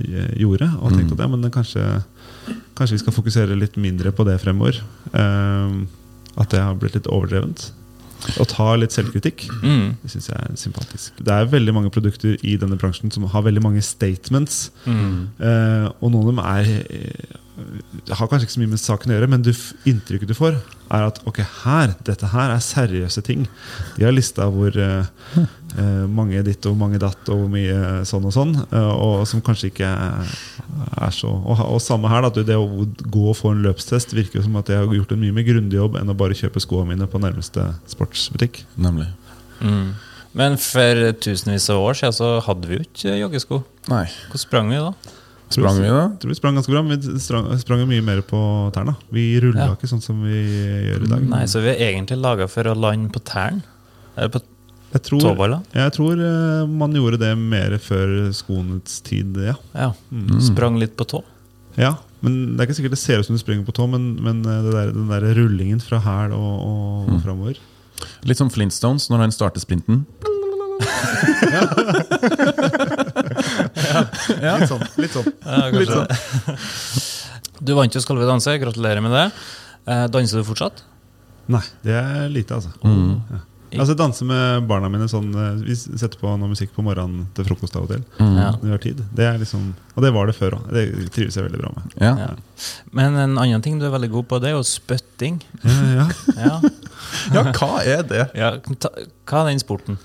eh, 0.04 0.34
gjorde. 0.42 0.68
Og 0.82 0.92
tenkte 0.96 1.16
at 1.16 1.24
ja, 1.24 1.30
men 1.32 1.52
kanskje, 1.54 1.86
kanskje 2.76 2.98
vi 2.98 3.04
skal 3.06 3.16
fokusere 3.16 3.56
litt 3.60 3.78
mindre 3.80 4.12
på 4.12 4.26
det 4.28 4.40
fremover. 4.44 4.82
At 6.38 6.52
det 6.54 6.60
har 6.62 6.76
blitt 6.78 6.94
litt 7.00 7.08
overdrevent. 7.10 7.72
Og 8.42 8.48
ta 8.50 8.68
litt 8.80 8.96
selvkritikk. 8.96 9.48
Mm. 9.62 9.98
Det 10.02 10.12
syns 10.14 10.30
jeg 10.32 10.38
er 10.38 10.60
sympatisk. 10.60 11.20
Det 11.24 11.34
er 11.34 11.52
veldig 11.52 11.76
mange 11.76 11.92
produkter 11.94 12.38
i 12.42 12.56
denne 12.60 12.78
bransjen 12.80 13.14
som 13.14 13.28
har 13.32 13.46
veldig 13.46 13.64
mange 13.64 13.84
statements. 13.86 14.72
Mm. 14.86 15.28
Eh, 15.38 15.86
og 16.02 16.12
noen 16.12 16.24
av 16.24 16.32
dem 16.32 16.42
er 16.44 16.72
eh, 16.88 17.38
har 18.14 18.30
kanskje 18.30 18.46
ikke 18.46 18.54
så 18.54 18.62
mye 18.62 18.72
med 18.72 18.82
saken 18.82 19.12
å 19.12 19.16
gjøre, 19.16 19.30
men 19.32 19.44
du, 19.46 19.50
inntrykket 19.90 20.30
du 20.30 20.36
får, 20.38 20.60
er 20.94 21.06
at 21.08 21.18
ok, 21.28 21.40
her, 21.64 21.96
dette 22.06 22.30
her 22.32 22.54
er 22.54 22.64
seriøse 22.64 23.24
ting. 23.26 23.48
De 23.98 24.06
har 24.06 24.14
lista 24.14 24.46
hvor 24.54 24.78
eh, 24.78 25.10
eh, 25.38 26.04
mange 26.06 26.44
ditt 26.46 26.66
og 26.70 26.78
mange 26.80 27.02
datt 27.02 27.32
og 27.34 27.42
hvor 27.42 27.50
mye 27.52 28.06
sånn 28.08 28.28
og 28.30 28.36
sånn, 28.36 28.54
eh, 28.70 28.92
og 28.94 29.26
som 29.30 29.42
kanskje 29.46 29.72
ikke 29.72 29.90
er, 30.96 31.12
så 31.14 31.30
og, 31.30 31.60
og 31.64 31.82
samme 31.84 32.10
her, 32.12 32.26
da, 32.28 32.44
det 32.44 32.56
å 32.58 32.66
gå 33.12 33.26
og 33.32 33.38
få 33.40 33.52
en 33.54 33.64
løpstest 33.66 34.14
virker 34.16 34.44
som 34.46 34.56
at 34.60 34.70
jeg 34.72 34.80
har 34.82 34.96
gjort 34.98 35.12
en 35.16 35.22
mye 35.22 35.36
mer 35.36 35.46
grundig 35.48 35.78
jobb 35.80 35.98
enn 36.00 36.14
å 36.14 36.18
bare 36.18 36.38
kjøpe 36.38 36.62
skoene 36.64 36.94
mine 36.94 37.08
på 37.12 37.22
nærmeste 37.22 37.66
sportsbutikk. 37.92 38.64
Nemlig. 38.80 39.10
Mm. 39.60 39.94
Men 40.38 40.58
for 40.62 41.04
tusenvis 41.24 41.70
av 41.74 41.82
år 41.82 41.98
siden 41.98 42.14
så 42.14 42.34
hadde 42.46 42.70
vi 42.70 42.78
jo 42.80 42.86
ikke 42.86 43.16
joggesko. 43.24 43.62
Nei. 43.90 44.04
Hvor 44.32 44.44
sprang 44.44 44.70
vi 44.70 44.82
da? 44.82 44.92
Sprang 45.48 45.78
vi 45.80 45.88
da? 45.88 46.02
Jeg 46.12 46.20
tror 46.22 46.32
vi 46.34 46.38
sprang 46.38 46.58
ganske 46.60 46.74
bra, 46.74 46.82
men 46.84 47.00
vi 47.00 47.22
sprang, 47.24 47.48
sprang 47.62 47.80
jo 47.82 47.88
mye 47.90 48.04
mer 48.04 48.20
på 48.28 48.40
tærne. 48.76 48.98
Vi 49.16 49.30
rulla 49.42 49.70
Ja. 49.70 49.78
ikke 49.78 49.88
sånn 49.90 50.04
som 50.04 50.20
vi 50.28 50.42
gjør 50.44 51.06
i 51.08 51.10
dag. 51.14 51.24
Nei, 51.32 51.46
Så 51.48 51.62
vi 51.64 51.72
er 51.72 51.88
egentlig 51.94 52.20
laga 52.20 52.50
for 52.52 52.68
å 52.68 52.76
lande 52.76 53.10
på 53.16 53.24
tærne? 53.24 53.64
Eller 54.18 54.30
på 54.34 54.42
Jeg 54.98 55.04
tror, 55.06 55.22
Tåbala? 55.22 55.62
jeg 55.78 55.94
tror 55.96 56.20
eh, 56.26 56.66
man 56.82 56.94
gjorde 56.98 57.20
det 57.22 57.32
mer 57.38 57.78
før 57.84 58.16
skoenets 58.36 59.00
tid, 59.06 59.38
ja. 59.46 59.54
Ja. 59.78 59.92
Mm. 60.12 60.38
Sprang 60.50 60.78
litt 60.82 60.98
på 61.00 61.06
tå? 61.14 61.24
ja. 61.78 61.94
Men 62.26 62.56
Det 62.58 62.64
er 62.64 62.66
ikke 62.66 62.76
sikkert 62.80 62.96
det 62.96 62.98
ser 62.98 63.20
ut 63.22 63.28
som 63.28 63.36
du 63.38 63.40
springer 63.44 63.62
på 63.68 63.74
tå, 63.78 63.86
men, 63.94 64.08
men 64.26 64.40
eh, 64.42 64.64
det 64.66 64.72
der, 64.74 64.88
den 64.96 65.12
der 65.12 65.22
rullingen 65.38 65.78
fra 65.86 66.00
hæl 66.02 66.34
og, 66.34 66.56
og 66.66 67.12
Mm. 67.14 67.20
framover 67.22 67.60
Litt 68.26 68.38
som 68.42 68.50
Flintstones 68.50 69.06
når 69.14 69.22
han 69.28 69.32
starter 69.36 69.62
sprinten. 69.62 70.02
Litt 73.38 74.70
sånn. 74.70 74.84
Litt 75.02 75.14
sånn. 75.16 75.30
Ja, 75.46 75.70
Litt 75.74 75.94
sånn. 75.94 76.08
Du 77.68 77.72
vant 77.74 77.96
jo 77.96 78.02
Skal 78.04 78.20
vi 78.20 78.26
danse, 78.30 78.54
gratulerer 78.62 79.02
med 79.02 79.14
det. 79.16 79.24
Eh, 79.90 80.04
danser 80.14 80.42
du 80.42 80.46
fortsatt? 80.46 80.84
Nei, 81.50 81.64
det 81.86 81.96
er 81.98 82.28
lite, 82.30 82.58
altså. 82.60 82.70
Mm. 82.86 83.40
Altså 83.76 83.94
jeg 83.94 84.00
danser 84.00 84.28
med 84.30 84.68
barna 84.70 84.88
mine 84.92 85.10
sånn 85.12 85.28
eh, 85.36 85.62
Vi 85.68 85.76
setter 85.76 86.16
på 86.22 86.32
noe 86.40 86.52
musikk 86.52 86.72
på 86.76 86.86
morgenen 86.86 87.26
til 87.36 87.48
frokost 87.50 87.76
av 87.76 87.88
og 87.88 87.92
til. 87.92 88.04
Mm. 88.22 88.36
Ja. 88.40 88.50
Når 88.56 88.64
vi 88.64 88.74
har 88.74 88.84
tid. 88.84 89.02
Det 89.18 89.28
er 89.28 89.40
liksom, 89.42 89.70
og 89.96 90.06
det 90.06 90.12
var 90.16 90.30
det 90.30 90.36
før 90.38 90.58
òg. 90.60 90.70
Det 90.72 90.86
trives 91.16 91.38
jeg 91.38 91.48
veldig 91.48 91.64
bra 91.64 91.72
med. 91.76 91.96
Ja. 92.00 92.14
Ja. 92.24 92.30
Men 92.96 93.18
en 93.20 93.36
annen 93.36 93.66
ting 93.66 93.82
du 93.82 93.88
er 93.88 93.96
veldig 93.96 94.12
god 94.16 94.30
på, 94.32 94.40
det 94.44 94.52
er 94.52 94.58
jo 94.58 94.64
spytting. 94.68 95.42
Ja, 95.64 95.80
ja. 96.00 96.08
Ja. 96.38 96.54
ja, 97.36 97.44
hva 97.52 97.72
er 97.84 98.06
det? 98.08 98.24
Ja, 98.38 98.54
ta, 98.80 98.94
hva 99.28 99.44
er 99.44 99.52
den 99.52 99.64
sporten? 99.64 100.00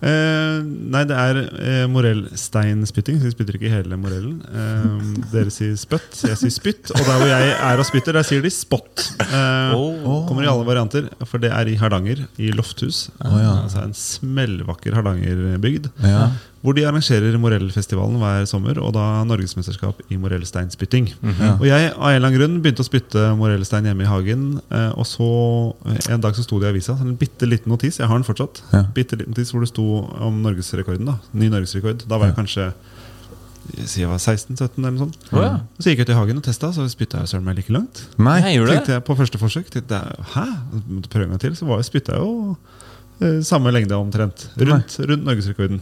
Eh, 0.00 0.60
nei, 0.64 1.02
det 1.04 1.16
er 1.20 1.38
eh, 1.60 1.82
morellsteinspytting, 1.92 3.18
så 3.20 3.28
vi 3.28 3.34
spytter 3.34 3.58
ikke 3.58 3.72
hele 3.72 3.98
morellen. 4.00 4.38
Eh, 4.48 5.10
dere 5.32 5.52
sier 5.52 5.74
spøtt, 5.80 6.22
jeg 6.24 6.38
sier 6.40 6.54
spytt. 6.54 6.92
Og 6.96 7.02
der 7.04 7.18
hvor 7.20 7.28
jeg 7.28 7.50
er 7.56 7.82
og 7.82 7.88
spytter, 7.88 8.16
der 8.16 8.24
sier 8.26 8.44
de 8.44 8.52
spott. 8.54 9.10
Eh, 9.20 9.58
Oh. 9.70 10.26
Kommer 10.26 10.44
i 10.44 10.48
alle 10.50 10.64
varianter, 10.66 11.08
for 11.28 11.38
det 11.42 11.50
er 11.54 11.68
i 11.68 11.76
Hardanger, 11.78 12.24
i 12.40 12.50
Lofthus. 12.56 13.10
ja. 13.22 13.52
Altså 13.62 13.82
en 13.84 13.92
smellvakker 13.94 14.94
Hardangerbygd. 14.96 15.90
Ja. 16.02 16.30
Hvor 16.60 16.74
de 16.76 16.82
arrangerer 16.84 17.38
Morellfestivalen 17.40 18.18
hver 18.20 18.44
sommer, 18.44 18.76
og 18.84 18.92
da 18.92 19.22
norgesmesterskap 19.24 20.02
i 20.12 20.18
morellsteinspytting. 20.20 21.06
Ja. 21.40 21.54
Og 21.56 21.64
jeg 21.64 21.86
av 21.94 22.10
en 22.10 22.16
eller 22.18 22.26
annen 22.28 22.36
grunn 22.36 22.58
begynte 22.60 22.84
å 22.84 22.88
spytte 22.88 23.22
morellstein 23.38 23.86
hjemme 23.88 24.04
i 24.04 24.10
hagen. 24.10 24.42
eh, 24.68 24.90
Og 24.92 25.06
så 25.08 25.28
eh, 25.88 26.12
en 26.12 26.20
dag 26.20 26.36
så 26.36 26.44
sto 26.44 26.58
det 26.60 26.68
i 26.68 26.74
avisa 26.74 26.98
en 27.00 27.16
bitte 27.16 27.48
liten 27.48 27.72
notis, 27.72 27.96
jeg 27.98 28.06
har 28.10 28.18
den 28.20 28.28
fortsatt, 28.28 28.60
Ja. 28.74 28.82
bitte 28.92 29.16
liten 29.16 29.32
notis 29.32 29.52
hvor 29.54 29.60
det 29.64 29.70
sto 29.72 29.86
om 30.20 30.42
norgesrekorden. 30.44 31.06
da, 31.08 31.16
Ny 31.32 31.48
norgesrekord. 31.48 32.04
Da 32.06 32.18
var 32.18 32.26
jeg 32.28 32.36
kanskje 32.36 32.72
jeg 33.76 34.08
var 34.08 34.18
16-17 34.18 34.78
eller 34.80 34.90
noe 34.90 34.98
sånt. 35.04 35.16
Oh, 35.32 35.40
ja. 35.40 35.50
Så 35.78 35.90
gikk 35.92 36.00
jeg 36.02 36.08
ut 36.08 36.12
i 36.12 36.18
hagen 36.18 36.36
og 36.40 36.42
testa, 36.44 36.72
så 36.74 36.84
spytta 36.90 37.20
jeg 37.22 37.28
søren 37.30 37.44
meg 37.46 37.56
like 37.60 37.70
langt. 37.72 38.02
Nei. 38.18 38.40
Tenkte 38.42 38.96
jeg 38.96 39.04
på 39.06 39.16
første 39.16 39.38
forsøk. 39.38 39.68
Tenkte 39.70 40.00
jeg, 40.00 40.24
Hæ? 40.34 40.44
Måtte 40.88 41.08
prøve 41.12 41.24
en 41.28 41.30
gang 41.36 41.40
til. 41.44 41.54
Så 41.54 41.78
spytta 41.86 42.16
jeg 42.16 42.20
jo 42.24 42.56
eh, 43.20 43.40
samme 43.46 43.70
lengde 43.72 43.94
omtrent. 43.96 44.48
Rundt, 44.58 44.96
rundt 45.06 45.24
norgesrekorden. 45.28 45.80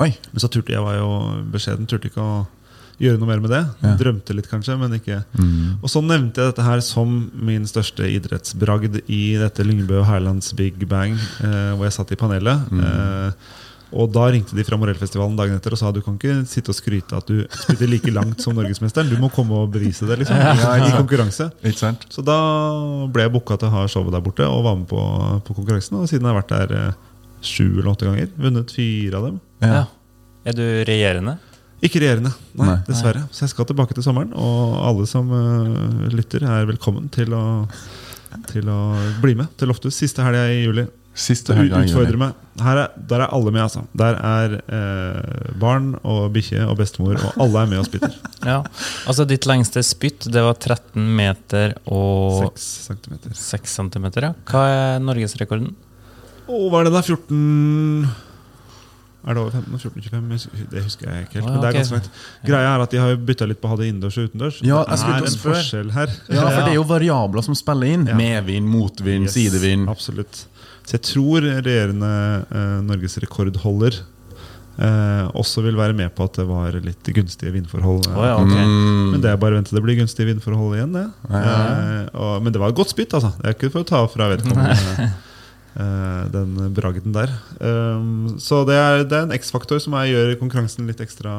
Oi. 0.00 0.14
Men 0.32 0.42
så 0.42 0.48
turte 0.52 0.72
jeg 0.74 0.82
var 0.84 0.96
jo 0.96 1.10
beskjeden, 1.52 1.88
turte 1.90 2.08
ikke 2.10 2.24
å 2.24 2.40
gjøre 3.00 3.20
noe 3.20 3.30
mer 3.30 3.40
med 3.40 3.52
det. 3.54 3.62
Ja. 3.80 3.94
Drømte 4.00 4.36
litt, 4.36 4.48
kanskje, 4.50 4.76
men 4.80 4.96
ikke 4.96 5.22
Mm. 5.38 5.80
Og 5.82 5.88
så 5.88 6.02
nevnte 6.04 6.42
jeg 6.42 6.52
dette 6.52 6.64
her 6.66 6.80
som 6.84 7.30
min 7.32 7.64
største 7.68 8.04
idrettsbragd 8.04 9.00
i 9.08 9.36
dette 9.40 9.64
Lyngbø 9.64 10.00
og 10.02 10.06
Herlands 10.08 10.52
Big 10.56 10.76
Bang, 10.88 11.16
eh, 11.40 11.72
hvor 11.76 11.84
jeg 11.86 11.96
satt 11.96 12.12
i 12.12 12.18
panelet. 12.20 12.68
Mm. 12.70 12.80
Eh, 12.84 13.32
og 13.92 14.12
da 14.14 14.28
ringte 14.30 14.54
de 14.54 14.62
fra 14.62 14.78
Morellfestivalen 14.78 15.34
dagen 15.38 15.56
etter 15.56 15.74
og 15.74 15.80
sa 15.80 15.90
du 15.90 16.00
kan 16.04 16.14
ikke 16.14 16.44
sitte 16.46 16.70
og 16.70 16.78
skryte 16.78 17.16
at 17.16 17.26
du 17.26 17.42
spytter 17.50 17.90
like 17.90 18.12
langt 18.14 18.40
som 18.44 18.54
norgesmesteren. 18.54 19.10
Du 19.10 19.18
må 19.18 19.32
komme 19.34 19.64
og 19.64 19.72
bevise 19.74 20.06
det 20.06 20.20
liksom, 20.20 20.36
i 20.86 20.92
konkurranse. 20.94 21.50
Så 22.12 22.22
da 22.22 22.38
ble 23.10 23.26
jeg 23.26 23.34
booka 23.34 23.58
til 23.58 23.70
å 23.70 23.74
ha 23.80 23.86
showet 23.90 24.14
der 24.14 24.22
borte 24.22 24.46
og 24.46 24.62
var 24.68 24.78
med 24.78 24.86
på, 24.92 25.02
på 25.46 25.56
konkurransen. 25.58 25.98
Og 25.98 26.10
siden 26.10 26.28
jeg 26.28 26.34
har 26.34 26.38
vært 26.38 26.54
der 26.54 26.76
eh, 26.78 26.98
sju 27.42 27.80
eller 27.80 27.94
åtte 27.96 28.06
ganger. 28.06 28.30
Vunnet 28.38 28.76
fire 28.76 29.18
av 29.18 29.30
dem. 29.30 29.40
Ja. 29.60 29.84
Er 30.48 30.56
du 30.56 30.64
regjerende? 30.88 31.36
Ikke 31.80 32.00
regjerende, 32.02 32.32
nei, 32.60 32.66
Nei. 32.68 32.78
dessverre. 32.84 33.24
Så 33.32 33.46
jeg 33.46 33.54
skal 33.54 33.68
tilbake 33.70 33.96
til 33.96 34.04
sommeren. 34.04 34.34
Og 34.36 34.76
alle 34.84 35.06
som 35.08 35.30
uh, 35.32 36.08
lytter, 36.12 36.44
er 36.44 36.68
velkommen 36.68 37.08
til 37.12 37.32
å, 37.36 37.44
til 38.50 38.68
å 38.68 38.80
bli 39.22 39.36
med 39.38 39.52
til 39.60 39.72
Loftus 39.72 39.96
siste 39.96 40.24
helga 40.24 40.44
i 40.52 40.60
juli. 40.66 40.84
Siste 41.16 41.56
helga 41.56 41.80
i 41.80 41.88
juli. 41.88 41.94
Utfordre 41.94 42.20
meg. 42.20 42.44
Her 42.60 42.82
er, 42.82 42.92
der 43.08 43.24
er 43.24 43.32
alle 43.32 43.52
med, 43.52 43.62
altså. 43.64 43.86
Der 43.96 44.18
er 44.20 44.58
eh, 44.60 45.50
barn 45.60 45.94
og 46.04 46.28
bikkje 46.36 46.66
og 46.68 46.76
bestemor, 46.80 47.16
og 47.16 47.40
alle 47.40 47.64
er 47.64 47.72
med 47.72 47.82
og 47.82 47.88
spytter. 47.88 48.16
Ja. 48.40 48.62
Altså, 49.04 49.26
ditt 49.28 49.44
lengste 49.44 49.82
spytt, 49.84 50.24
det 50.32 50.40
var 50.40 50.56
13 50.56 51.00
meter 51.16 51.74
og 51.92 52.46
6 52.56 52.68
centimeter. 52.88 53.34
6 53.36 53.74
centimeter, 53.80 54.30
ja. 54.30 54.36
Hva 54.48 54.62
er 54.68 55.02
norgesrekorden? 55.04 55.74
Å, 56.48 56.60
hva 56.72 56.80
er 56.80 56.88
det 56.88 56.94
da? 56.96 57.02
14 57.04 58.29
Er 59.20 59.36
det 59.36 59.42
over 59.42 59.50
15? 59.52 59.78
14, 59.78 60.02
25? 60.10 60.68
Det 60.72 60.82
husker 60.84 61.10
jeg 61.10 61.26
ikke 61.26 61.38
helt. 61.40 61.44
Ah, 61.44 61.50
ja, 61.50 61.54
men 61.56 61.60
det 61.60 61.68
er 61.70 61.76
ganske 61.78 61.96
langt. 61.98 62.10
Greia 62.46 62.70
er 62.74 62.84
at 62.86 62.94
de 62.94 63.00
har 63.02 63.16
bytta 63.30 63.48
litt 63.50 63.60
på 63.60 63.68
å 63.68 63.72
ha 63.74 63.76
det 63.80 63.88
innendørs 63.90 64.16
og 64.22 64.30
utendørs. 64.30 64.60
Ja, 64.64 64.78
det 64.88 64.96
er 65.00 65.26
en 65.26 65.34
spør. 65.34 65.56
forskjell 65.58 65.90
her. 65.96 66.14
Ja, 66.32 66.46
for 66.46 66.60
det 66.64 66.70
er 66.72 66.78
jo 66.78 66.86
variabler 66.96 67.44
som 67.44 67.58
spiller 67.58 67.92
inn. 67.94 68.06
Ja. 68.08 68.16
Medvind, 68.16 68.70
motvind, 68.72 69.28
Yes, 69.28 69.36
sidevind. 69.36 69.90
Absolutt. 69.92 70.46
Så 70.88 70.96
jeg 70.96 71.04
tror 71.10 71.44
regjerende 71.44 72.08
eh, 72.48 72.78
norgesrekordholder 72.88 74.00
eh, 74.80 75.26
også 75.36 75.62
vil 75.66 75.76
være 75.78 75.92
med 75.94 76.14
på 76.16 76.24
at 76.26 76.38
det 76.40 76.46
var 76.48 76.78
litt 76.82 77.10
gunstige 77.14 77.52
vindforhold. 77.54 78.08
eh. 78.08 78.16
Oh, 78.16 78.24
ja, 78.26 78.36
okay. 78.40 78.64
Mm. 78.64 79.10
Men 79.12 79.20
det 79.24 79.30
er 79.34 79.36
bare 79.42 79.54
å 79.58 79.60
vente. 79.60 79.76
Det 79.76 79.82
blir 79.84 79.98
gunstige 80.00 80.30
vindforhold 80.32 80.78
igjen, 80.78 80.96
det. 80.96 81.04
Eh, 81.28 82.06
og, 82.16 82.38
men 82.42 82.54
det 82.56 82.62
var 82.62 82.72
et 82.72 82.78
godt 82.80 82.94
spytt, 82.96 83.12
altså. 83.20 83.34
Det 83.42 83.52
er 83.52 83.58
ikke 83.58 83.70
for 83.76 83.84
å 83.84 83.90
ta 83.92 84.00
fra 84.10 84.30
vedkommende 84.32 85.10
den 85.74 86.56
bragden 86.74 87.12
der. 87.14 87.30
Um, 87.60 88.36
så 88.42 88.64
det 88.68 88.74
er, 88.76 89.04
det 89.04 89.16
er 89.20 89.28
en 89.28 89.36
X-faktor 89.38 89.78
som 89.80 89.94
er, 89.94 90.08
gjør 90.10 90.32
konkurransen 90.40 90.86
litt 90.90 91.00
ekstra 91.00 91.32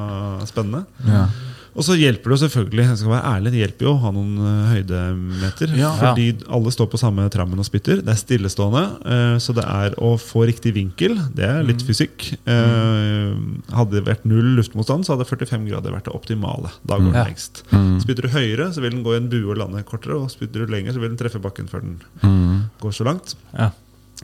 spennende. 0.48 0.86
Ja. 1.08 1.26
Og 1.72 1.86
så 1.88 1.96
hjelper 1.96 2.28
det 2.28 2.36
jo 2.36 2.40
selvfølgelig 2.42 2.84
jeg 2.84 2.98
skal 3.00 3.12
være 3.14 3.30
ærlig, 3.32 3.52
det 3.54 3.60
hjelper 3.62 3.86
jo 3.88 3.92
å 3.94 4.00
ha 4.02 4.10
noen 4.12 4.32
eh, 4.44 4.72
høydemeter. 4.74 5.72
Ja. 5.80 5.92
Fordi 5.96 6.26
alle 6.52 6.74
står 6.76 6.90
på 6.92 7.00
samme 7.00 7.24
trammen 7.32 7.62
og 7.64 7.68
spytter. 7.68 8.02
Det 8.04 8.12
er 8.12 8.20
stillestående. 8.20 8.82
eh, 9.08 9.36
så 9.40 9.56
det 9.56 9.64
er 9.64 9.96
å 10.04 10.10
få 10.20 10.44
riktig 10.50 10.74
vinkel. 10.76 11.16
Det 11.32 11.46
er 11.48 11.64
litt 11.64 11.80
fysikk. 11.88 12.26
Eh, 12.44 13.32
hadde 13.72 13.96
det 13.96 14.04
vært 14.10 14.28
null 14.28 14.52
luftmotstand, 14.60 15.08
så 15.08 15.16
hadde 15.16 15.30
45 15.30 15.64
grader 15.72 15.96
vært 15.96 16.10
det 16.10 16.16
optimale. 16.18 16.74
Da 16.84 17.00
går 17.00 17.08
den 17.16 17.30
lengst. 17.32 17.64
Mm. 17.72 17.94
Spytter 18.04 18.28
du 18.28 18.36
høyere, 18.36 18.68
så 18.76 18.84
vil 18.84 18.98
den 18.98 19.06
gå 19.08 19.16
i 19.16 19.22
en 19.22 19.32
bue 19.32 19.54
og 19.56 19.62
lande 19.64 19.86
kortere. 19.88 20.20
Og 20.20 20.28
spytter 20.36 20.66
du 20.68 20.74
lenger, 20.76 20.92
så 20.98 21.00
vil 21.06 21.14
den 21.14 21.22
treffe 21.24 21.40
bakken 21.40 21.72
før 21.72 21.88
den 21.88 22.02
Mm. 22.22 22.68
går 22.84 22.92
så 23.00 23.08
langt. 23.08 23.38
Ja. 23.56 23.72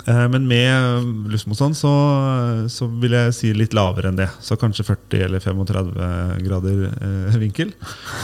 Eh, 0.06 0.28
Men 0.30 0.46
med 0.48 1.32
luftmotstand 1.34 1.76
så, 1.80 1.92
så 2.70 2.88
vil 3.02 3.16
jeg 3.18 3.34
si 3.34 3.50
litt 3.58 3.74
lavere 3.78 4.12
enn 4.12 4.20
det. 4.20 4.30
Så 4.44 4.58
kanskje 4.62 4.86
40 4.86 5.24
eller 5.26 5.42
35 5.44 6.44
grader 6.46 6.84
eh, 6.92 7.40
vinkel. 7.42 7.74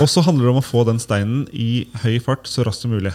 Og 0.04 0.10
så 0.12 0.22
handler 0.28 0.46
det 0.50 0.54
om 0.54 0.62
å 0.62 0.66
få 0.66 0.86
den 0.90 1.02
steinen 1.02 1.48
i 1.52 1.88
høy 2.04 2.20
fart 2.24 2.46
så 2.50 2.66
raskt 2.68 2.86
som 2.86 2.94
mulig. 2.94 3.14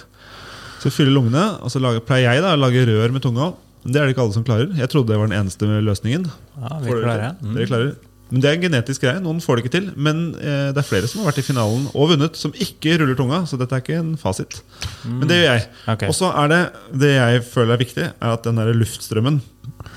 Så 0.82 0.90
fylle 0.94 1.14
lungene, 1.14 1.46
og 1.62 1.72
så 1.74 1.80
lager, 1.82 2.02
pleier 2.06 2.34
jeg 2.36 2.42
da 2.44 2.52
å 2.54 2.60
lage 2.60 2.84
rør 2.86 3.14
med 3.14 3.24
tunga. 3.24 3.52
Det 3.86 3.98
er 3.98 4.06
det 4.08 4.14
ikke 4.14 4.24
alle 4.26 4.34
som 4.36 4.44
klarer. 4.46 4.68
Jeg 4.78 4.90
trodde 4.92 5.10
det 5.14 5.18
var 5.18 5.30
den 5.30 5.38
eneste 5.38 5.66
løsningen. 5.82 6.26
ja, 6.58 6.76
vi 6.82 6.92
klarer 6.92 7.22
det. 7.24 7.54
Dere 7.54 7.66
klarer. 7.70 7.96
Men 8.30 8.42
Det 8.44 8.48
er 8.50 8.56
en 8.58 8.64
genetisk 8.66 9.00
greie. 9.06 9.20
Noen 9.24 9.38
får 9.40 9.56
det 9.56 9.64
ikke 9.64 9.72
til. 9.78 9.86
Men 9.96 10.34
eh, 10.36 10.68
det 10.76 10.82
er 10.82 10.84
flere 10.86 11.08
som 11.08 11.22
har 11.22 11.30
vært 11.30 11.40
i 11.40 11.46
finalen 11.46 11.86
og 11.94 12.10
vunnet, 12.10 12.36
som 12.36 12.52
ikke 12.52 12.98
ruller 13.00 13.16
tunga. 13.16 13.38
Så 13.48 13.56
dette 13.60 13.72
er 13.72 13.80
ikke 13.84 14.00
en 14.02 14.14
fasit. 14.20 14.58
Men 15.06 15.24
det 15.30 15.38
gjør 15.40 15.54
jeg. 15.56 15.64
Okay. 15.94 16.10
Og 16.12 16.16
så 16.18 16.28
er 16.42 16.50
det 16.52 16.60
det 17.06 17.12
jeg 17.14 17.42
føler 17.48 17.72
er 17.78 17.82
viktig, 17.84 18.06
er 18.12 18.34
at 18.34 18.44
den 18.44 18.60
der 18.60 18.72
luftstrømmen 18.76 19.40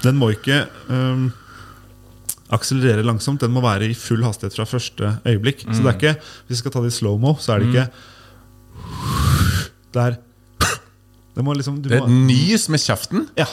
Den 0.06 0.16
må 0.20 0.30
ikke 0.32 0.62
um, 0.88 1.28
akselerere 2.56 3.04
langsomt. 3.04 3.44
Den 3.44 3.52
må 3.56 3.64
være 3.66 3.90
i 3.92 3.98
full 3.98 4.24
hastighet 4.24 4.56
fra 4.56 4.68
første 4.70 5.12
øyeblikk. 5.28 5.66
Så 5.68 5.82
det 5.84 5.92
er 5.92 6.00
ikke 6.00 6.16
Hvis 6.48 6.56
vi 6.56 6.62
skal 6.64 6.76
ta 6.76 6.86
det 6.86 6.94
i 6.94 6.98
slow-mo, 7.02 7.36
så 7.40 7.56
er 7.58 7.60
det 7.66 7.72
ikke 7.74 7.88
Det 9.92 10.06
er 10.08 10.18
Det 11.36 11.44
må 11.48 11.54
liksom 11.56 11.82
du 11.84 11.90
Det 11.92 12.00
er 12.00 12.08
et 12.08 12.16
nys 12.32 12.70
med 12.72 12.80
kjeften. 12.84 13.28
Ja. 13.40 13.48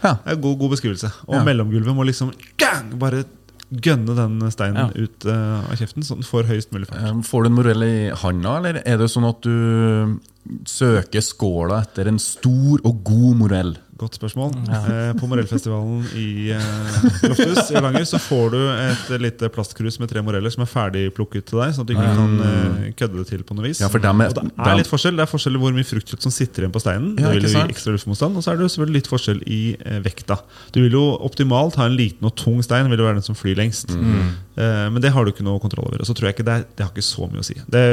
Ja. 0.00 0.14
Det 0.22 0.32
er 0.32 0.36
en 0.38 0.42
god, 0.42 0.56
god 0.62 0.70
beskrivelse. 0.76 1.10
Og 1.28 1.34
Ja. 1.36 1.42
mellomgulvet 1.44 1.94
må 1.94 2.06
liksom 2.08 2.32
gang, 2.58 2.94
bare 2.98 3.24
gønne 3.70 4.16
den 4.18 4.40
steinen 4.50 4.90
Ja. 4.90 5.04
ut 5.06 5.24
uh, 5.26 5.70
av 5.70 5.76
kjeften, 5.78 6.02
så 6.02 6.16
den 6.18 6.26
får 6.26 6.48
høyest 6.50 6.72
mulig 6.74 6.88
fart. 6.90 7.24
Får 7.26 7.44
du 7.44 7.50
en 7.50 7.54
morell 7.54 7.82
i 7.86 8.10
handa, 8.10 8.56
eller 8.58 8.80
er 8.84 8.98
det 8.98 9.10
sånn 9.12 9.28
at 9.28 9.40
du 9.46 10.18
søker 10.66 11.22
skåla 11.22 11.82
etter 11.84 12.08
en 12.10 12.18
stor 12.18 12.80
og 12.84 13.04
god 13.06 13.36
morell? 13.44 13.76
Godt 14.00 14.14
spørsmål. 14.16 14.54
Eh, 14.72 15.10
på 15.20 15.26
Morellfestivalen 15.28 16.06
i 16.16 16.48
eh, 16.56 16.94
Loftus 17.28 17.68
i 17.74 17.80
Langer 17.84 18.06
så 18.08 18.16
får 18.22 18.46
du 18.54 18.56
et 18.72 19.10
lite 19.20 19.50
plastkrus 19.52 19.98
med 20.00 20.08
tre 20.08 20.22
moreller 20.24 20.52
som 20.54 20.64
er 20.64 20.70
ferdig 20.70 21.02
plukket 21.12 21.50
til 21.50 21.60
deg, 21.60 21.74
sånn 21.76 21.84
at 21.84 21.90
du 21.90 21.92
ikke 21.98 22.14
kan 22.16 22.38
eh, 22.46 22.86
kødde 22.96 23.18
det 23.20 23.26
til 23.28 23.44
på 23.44 23.58
noe 23.58 23.66
vis. 23.68 23.82
Ja, 23.84 23.90
for 23.92 24.00
dem 24.00 24.24
er- 24.24 24.32
og 24.32 24.38
det 24.40 24.70
er 24.70 24.78
litt 24.80 24.88
forskjell 24.88 25.18
Det 25.20 25.26
er 25.26 25.30
forskjell 25.34 25.58
i 25.58 25.60
hvor 25.60 25.76
mye 25.76 25.84
fruktkjøtt 25.90 26.24
som 26.24 26.32
sitter 26.32 26.64
igjen 26.64 26.72
på 26.72 26.80
steinen. 26.80 27.12
Ja, 27.20 27.28
det 27.28 27.42
vil 27.42 27.50
jo 27.50 27.52
gi 27.58 27.74
ekstra 27.74 27.92
luftmotstand 27.98 28.40
Og 28.40 28.46
så 28.46 28.52
er 28.54 28.56
det 28.60 28.64
jo 28.64 28.72
selvfølgelig 28.72 28.98
litt 29.02 29.10
forskjell 29.12 29.42
i 29.44 29.60
eh, 29.84 30.00
vekta. 30.06 30.38
Du 30.72 30.80
vil 30.80 30.96
jo 30.96 31.04
optimalt 31.28 31.76
ha 31.76 31.90
en 31.90 31.98
liten 32.00 32.24
og 32.30 32.32
tung 32.40 32.64
stein, 32.64 32.88
vil 32.88 33.04
jo 33.04 33.08
være 33.10 33.20
den 33.20 33.28
som 33.28 33.36
flyr 33.36 33.58
lengst. 33.60 33.92
Mm. 33.92 34.32
Eh, 34.60 34.86
men 34.96 35.00
det 35.04 35.12
har 35.12 35.24
du 35.28 35.34
ikke 35.34 35.44
noe 35.44 35.60
kontroll 35.60 35.90
over. 35.92 36.00
Og 36.00 36.08
så 36.08 36.16
tror 36.16 36.30
jeg 36.30 36.38
ikke 36.38 36.48
det, 36.48 36.56
er, 36.62 36.64
det 36.78 36.86
har 36.86 36.94
ikke 36.94 37.04
så 37.04 37.28
mye 37.28 37.44
å 37.44 37.46
si. 37.46 37.58
Det 37.68 37.84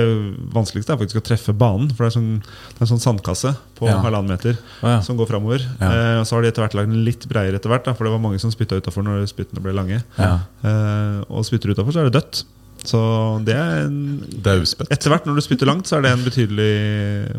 vanskeligste 0.55 0.95
er 0.95 1.01
faktisk 1.03 1.19
å 1.19 1.25
treffe 1.33 1.55
banen, 1.57 1.91
for 1.91 2.05
det 2.07 2.13
er, 2.13 2.15
sånn, 2.17 2.31
det 2.39 2.79
er 2.79 2.87
en 2.87 2.93
sånn 2.95 3.03
sandkasse 3.03 3.53
på 3.77 3.87
Ja. 3.91 3.99
halvannen 4.01 4.31
meter 4.33 4.55
ja. 4.81 4.97
som 5.05 5.19
går 5.19 5.29
framover. 5.29 5.63
Ja. 5.81 5.91
Eh, 5.97 6.19
så 6.27 6.37
har 6.37 6.45
de 6.45 6.51
etter 6.51 6.65
hvert 6.65 6.77
lagd 6.77 6.93
den 6.93 7.05
litt 7.07 7.25
bredere, 7.29 7.59
etter 7.59 7.71
hvert, 7.73 7.87
da, 7.87 7.95
for 7.97 8.07
det 8.07 8.13
var 8.13 8.21
mange 8.23 8.41
som 8.43 8.53
spytta 8.53 8.79
utafor 8.81 9.05
når 9.05 9.25
spyttene 9.31 9.63
ble 9.63 9.73
lange. 9.75 9.99
Ja. 10.19 10.37
Eh, 10.61 11.19
og 11.27 11.47
spytter 11.47 11.71
du 11.71 11.77
utafor, 11.77 11.95
så 11.95 12.03
er 12.03 12.11
det 12.11 12.19
dødt. 12.19 12.43
Så 12.87 13.01
det 13.47 13.55
er 13.57 13.87
en, 13.87 13.99
Dauspett. 14.45 14.91
etter 14.93 15.11
hvert, 15.11 15.25
når 15.27 15.39
du 15.39 15.43
spytter 15.43 15.69
langt, 15.69 15.89
så 15.89 15.97
er 15.97 16.05
det 16.05 16.13
en 16.13 16.25
betydelig 16.27 16.71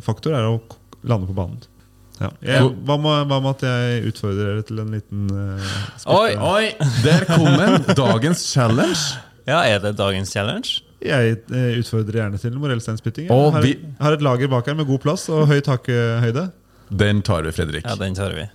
faktor 0.04 0.34
er 0.36 0.48
å 0.48 0.58
lande 1.08 1.28
på 1.30 1.36
banen. 1.36 1.62
Ja. 2.18 2.32
Jeg, 2.42 2.72
hva, 2.82 2.96
med, 2.98 3.28
hva 3.30 3.38
med 3.38 3.52
at 3.52 3.62
jeg 3.62 4.10
utfordrer 4.10 4.48
dere 4.50 4.64
til 4.66 4.80
en 4.82 4.90
liten 4.90 5.28
uh, 5.30 5.76
Oi, 6.16 6.32
Oi, 6.34 6.64
der 7.04 7.22
kom 7.28 7.46
en 7.46 7.84
Dagens 7.94 8.42
challenge. 8.50 9.20
Ja, 9.46 9.62
er 9.62 9.78
det 9.80 9.94
dagens 9.96 10.34
challenge? 10.34 10.82
Jeg 10.98 11.36
eh, 11.54 11.78
utfordrer 11.78 12.18
gjerne 12.18 12.40
til 12.42 12.56
morellsteinspytting. 12.58 13.28
Jeg 13.28 13.52
har, 13.54 13.68
har 14.02 14.16
et 14.16 14.24
lager 14.26 14.50
bak 14.50 14.66
her 14.66 14.74
med 14.76 14.88
god 14.88 14.98
plass 15.06 15.28
og 15.30 15.46
høy 15.48 15.60
takhøyde. 15.64 16.48
Den 16.90 17.22
tar 17.22 17.42
vi, 17.46 17.52
Fredrik. 17.52 17.84
Ja, 17.84 17.96
den 18.00 18.14
tar 18.16 18.34
vi. 18.36 18.46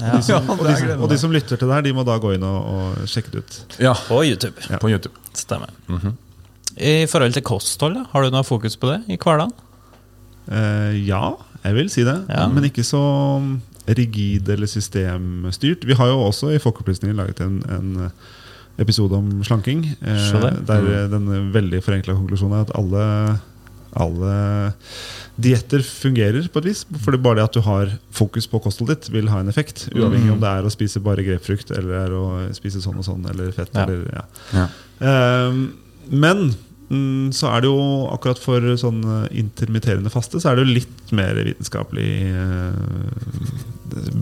Ja, 0.00 0.16
Og 0.20 0.62
de, 0.64 0.74
som, 0.76 1.02
og 1.02 1.08
de 1.10 1.18
som 1.20 1.32
lytter 1.34 1.58
til 1.58 1.68
det 1.68 1.74
her, 1.74 1.82
de 1.84 1.92
må 1.96 2.04
da 2.08 2.16
gå 2.22 2.32
inn 2.36 2.44
og, 2.46 2.68
og 2.72 3.08
sjekke 3.10 3.32
det 3.34 3.42
ut. 3.42 3.58
Ja, 3.82 3.92
På 4.08 4.22
YouTube. 4.24 4.62
på 4.80 4.88
YouTube. 4.92 5.14
Stemmer. 5.36 5.72
I 6.80 7.04
forhold 7.10 7.34
til 7.36 7.44
kosthold, 7.44 7.98
da, 7.98 8.06
har 8.12 8.24
du 8.24 8.32
noe 8.32 8.46
fokus 8.48 8.78
på 8.80 8.88
det 8.88 9.02
i 9.12 9.18
hverdagen? 9.20 9.52
Eh, 10.48 10.94
ja, 11.06 11.34
jeg 11.62 11.76
vil 11.76 11.90
si 11.92 12.04
det. 12.08 12.16
Ja. 12.32 12.46
Men 12.48 12.64
ikke 12.70 12.84
så 12.86 13.02
rigid 13.88 14.48
eller 14.48 14.70
systemstyrt. 14.70 15.84
Vi 15.86 15.96
har 15.98 16.12
jo 16.12 16.22
også 16.28 16.52
i 16.54 16.60
Folkeopplysningen 16.62 17.18
laget 17.18 17.42
en, 17.44 17.60
en 17.68 18.10
episode 18.80 19.18
om 19.18 19.42
slanking. 19.44 19.84
Eh, 20.00 20.36
der 20.68 20.88
eh, 20.88 21.08
den 21.12 21.28
veldig 21.54 21.82
forenkla 21.84 22.16
konklusjonen 22.16 22.58
er 22.60 22.66
at 22.66 22.74
alle, 22.78 23.06
alle 23.96 24.72
dietter 25.42 25.82
fungerer 25.84 26.48
på 26.52 26.60
et 26.62 26.68
vis. 26.70 26.84
For 27.02 27.12
det 27.12 27.20
er 27.20 27.24
bare 27.24 27.40
det 27.40 27.44
at 27.48 27.56
du 27.56 27.60
har 27.66 27.92
fokus 28.14 28.46
på 28.48 28.60
kostholdet 28.64 29.02
ditt, 29.02 29.12
vil 29.14 29.28
ha 29.32 29.40
en 29.40 29.48
effekt. 29.52 29.88
Uavhengig 29.94 30.28
Mm. 30.30 30.34
om 30.36 30.40
det 30.40 30.48
er 30.48 30.62
å 30.68 30.72
spise 30.72 31.00
bare 31.02 31.24
grepfrukt 31.26 31.70
eller 31.76 31.94
er 32.06 32.10
å 32.16 32.24
spise 32.54 32.80
sånn 32.84 32.98
og 33.00 33.04
sånn 33.04 33.24
eller 33.30 33.52
fett. 33.52 33.72
Ja. 33.74 33.84
Eller, 33.84 34.04
ja. 34.12 34.24
Ja. 34.52 35.48
Um, 35.48 35.62
men 36.10 36.36
mm, 36.50 36.54
så 37.32 37.48
er 37.52 37.62
det 37.64 37.68
jo 37.70 37.82
akkurat 38.12 38.40
for 38.42 38.64
sånn 38.80 38.98
eh, 39.04 39.28
intermitterende 39.40 40.10
faste 40.12 40.40
Så 40.42 40.50
er 40.50 40.58
det 40.58 40.64
jo 40.66 40.74
litt 40.76 41.12
mer 41.16 41.38
vitenskapelig 41.38 42.10
eh, 42.28 42.82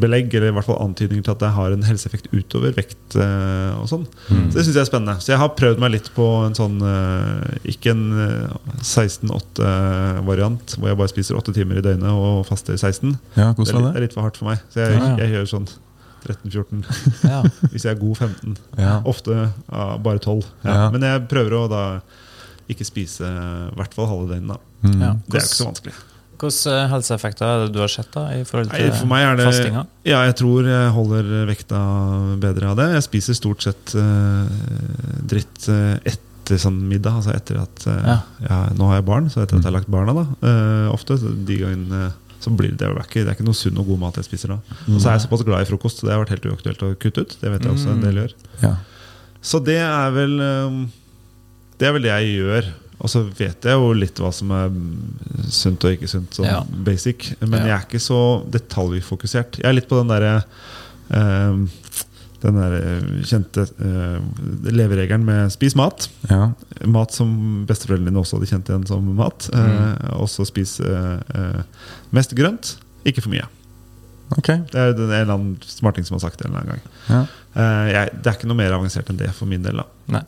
belegg, 0.00 0.32
eller 0.34 0.50
i 0.50 0.54
hvert 0.56 0.66
fall 0.66 0.80
antydninger 0.82 1.22
til 1.26 1.34
at 1.34 1.42
det 1.44 1.50
har 1.54 1.74
en 1.74 1.84
helseeffekt 1.86 2.30
utover 2.34 2.72
vekt 2.74 3.14
eh, 3.18 3.74
og 3.78 3.86
sånn. 3.90 4.06
Så 4.28 4.54
det 4.56 4.64
syns 4.66 4.74
jeg 4.76 4.82
er 4.82 4.88
spennende. 4.88 5.16
Så 5.22 5.32
jeg 5.34 5.40
har 5.42 5.52
prøvd 5.58 5.82
meg 5.82 5.94
litt 5.94 6.08
på 6.16 6.26
en 6.46 6.56
sånn 6.58 6.80
Ikke 7.70 7.92
en 7.94 8.06
eh, 8.24 8.56
16-8-variant, 8.82 10.74
hvor 10.78 10.90
jeg 10.90 10.98
bare 11.00 11.12
spiser 11.12 11.38
8 11.38 11.54
timer 11.56 11.78
i 11.80 11.84
døgnet 11.84 12.10
og 12.10 12.42
faster 12.48 12.76
16. 12.78 13.14
Ja, 13.36 13.52
Det 13.54 13.68
er, 13.68 13.78
litt, 13.78 13.86
det 13.94 14.00
er 14.00 14.06
litt 14.08 14.16
for 14.16 14.26
hardt 14.26 14.40
for 14.40 14.50
meg. 14.50 14.62
Så 14.72 14.82
jeg, 14.84 14.96
Ja, 14.98 15.12
ja. 15.12 15.16
jeg 15.24 15.36
gjør 15.36 15.50
sånn 15.56 15.68
13-14. 16.20 16.82
Ja. 17.30 17.42
Hvis 17.72 17.86
jeg 17.86 17.94
er 17.94 18.00
god 18.00 18.16
15. 18.20 18.56
Ja. 18.78 18.96
Ofte 19.08 19.50
bare 19.70 20.18
12. 20.20 20.42
Ja. 20.64 20.74
Ja. 20.74 20.88
Men 20.94 21.06
jeg 21.06 21.28
prøver 21.30 21.56
å 21.60 21.62
da 21.70 21.84
ikke 22.72 22.86
spise 22.88 23.26
i 23.26 23.74
hvert 23.78 23.96
fall 23.96 24.08
halve 24.10 24.30
døgnet. 24.34 24.70
Mm. 24.84 24.96
Ja. 25.02 25.12
Det 25.26 25.40
er 25.40 25.44
ikke 25.46 25.58
så 25.58 25.68
vanskelig. 25.68 25.96
Hvilke 26.40 26.72
eh, 26.72 26.86
helseeffekter 26.88 27.44
er 27.44 27.66
det 27.66 27.74
du 27.74 27.82
har 27.82 27.90
sett 27.92 28.08
da, 28.14 28.22
i 28.32 28.44
forhold 28.48 28.70
Nei, 28.72 28.86
for 28.96 29.10
meg 29.10 29.26
er 29.26 29.36
det 29.36 29.44
fastinga? 29.50 29.82
Ja, 30.08 30.22
jeg 30.24 30.38
tror 30.40 30.68
jeg 30.70 30.94
holder 30.96 31.28
vekta 31.50 31.80
bedre 32.40 32.70
av 32.72 32.78
det. 32.80 32.86
Jeg 32.96 33.06
spiser 33.10 33.36
stort 33.36 33.66
sett 33.66 33.92
uh, 33.98 34.48
dritt 35.28 35.68
uh, 35.68 35.98
etter 36.00 36.62
sånn 36.62 36.80
middag. 36.88 37.20
Altså 37.20 37.34
etter 37.36 37.60
at 37.60 37.84
uh, 37.84 38.00
Ja. 38.08 38.16
ja, 38.46 38.62
Nå 38.78 38.88
har 38.88 39.00
jeg 39.02 39.08
barn, 39.10 39.28
så 39.28 39.42
etter 39.44 39.58
at 39.58 39.66
jeg 39.66 39.68
har 39.68 39.76
lagt 39.76 39.92
barna, 39.92 40.16
da. 40.16 40.24
eh, 40.48 40.88
ofte 40.94 41.18
de 41.20 41.60
gangene 41.60 42.08
så 42.40 42.48
blir 42.56 42.72
det, 42.72 42.78
det, 42.80 42.88
er 42.88 43.04
ikke, 43.04 43.20
det 43.20 43.28
er 43.28 43.36
ikke 43.36 43.44
noe 43.44 43.58
sunn 43.58 43.76
og 43.82 43.90
god 43.90 43.98
mat 44.00 44.16
jeg 44.16 44.30
spiser 44.30 44.54
da. 44.54 44.56
Og 44.88 44.96
så 44.96 45.10
er 45.10 45.18
jeg 45.18 45.26
såpass 45.26 45.42
glad 45.44 45.60
i 45.60 45.68
frokost, 45.68 46.00
så 46.00 46.08
det 46.08 46.14
har 46.14 46.22
vært 46.22 46.32
helt 46.38 46.46
uaktuelt 46.48 46.84
å 46.86 46.94
kutte 46.96 47.26
ut. 47.26 47.34
Det 47.36 47.52
vet 47.52 47.66
jeg 47.66 47.74
også 47.74 47.92
en 47.92 48.00
del 48.00 48.22
gjør. 48.22 48.32
Ja. 48.62 48.70
Så 49.44 49.60
det 49.64 49.76
er 49.84 50.14
vel 50.16 50.40
eh, 50.40 50.78
Det 51.80 51.88
er 51.88 51.94
vel 51.96 52.04
det 52.04 52.12
jeg 52.12 52.34
gjør. 52.42 52.70
Og 53.00 53.08
så 53.08 53.22
vet 53.24 53.64
jeg 53.64 53.78
jo 53.80 53.92
litt 53.96 54.18
hva 54.20 54.28
som 54.36 54.50
er 54.52 54.68
sunt 55.48 55.84
og 55.88 55.94
ikke 55.96 56.08
sunt, 56.12 56.34
sånn 56.36 56.50
Ja. 56.50 56.58
basic. 56.68 57.30
Men 57.40 57.60
Ja. 57.62 57.66
jeg 57.66 57.76
er 57.78 57.86
ikke 57.88 58.02
så 58.04 58.18
detaljfokusert. 58.52 59.56
Jeg 59.62 59.64
er 59.70 59.72
litt 59.78 59.88
på 59.88 59.96
den 60.02 60.08
derre 60.12 60.44
eh, 61.10 61.66
Den 62.40 62.54
der 62.56 62.72
eh, 62.72 63.00
kjente 63.28 63.66
uh, 63.84 64.16
leveregelen 64.64 65.22
med 65.26 65.50
'spis 65.52 65.74
mat'. 65.76 66.06
Ja. 66.30 66.52
Mat 66.88 67.12
som 67.12 67.66
besteforeldrene 67.68 68.08
dine 68.08 68.16
også 68.22 68.38
hadde 68.38 68.48
kjent 68.48 68.70
igjen 68.70 68.86
som 68.88 69.04
mat. 69.14 69.50
Eh, 69.52 70.16
også 70.16 70.46
spis 70.48 70.80
uh, 70.80 71.20
uh, 71.36 71.60
mest 72.16 72.32
grønt, 72.34 72.78
ikke 73.04 73.20
for 73.20 73.28
mye. 73.28 73.44
Okay. 74.38 74.56
Det 74.72 74.74
er 74.80 74.94
en 74.94 75.10
eller 75.10 75.34
annen 75.34 75.58
smarting 75.66 76.06
som 76.06 76.14
har 76.16 76.20
sagt 76.30 76.38
det 76.38 76.46
en 76.46 76.54
eller 76.54 76.62
annen 76.64 76.80
gang. 76.80 76.82
Ja. 77.10 77.20
Eh, 77.60 77.92
jeg, 77.92 78.10
det 78.22 78.26
er 78.30 78.36
ikke 78.38 78.48
noe 78.48 78.56
mer 78.60 78.72
avansert 78.76 79.10
enn 79.10 79.18
det 79.18 79.32
for 79.36 79.50
min 79.50 79.62
del. 79.62 79.76
da 79.82 79.86
Nei. 80.16 80.22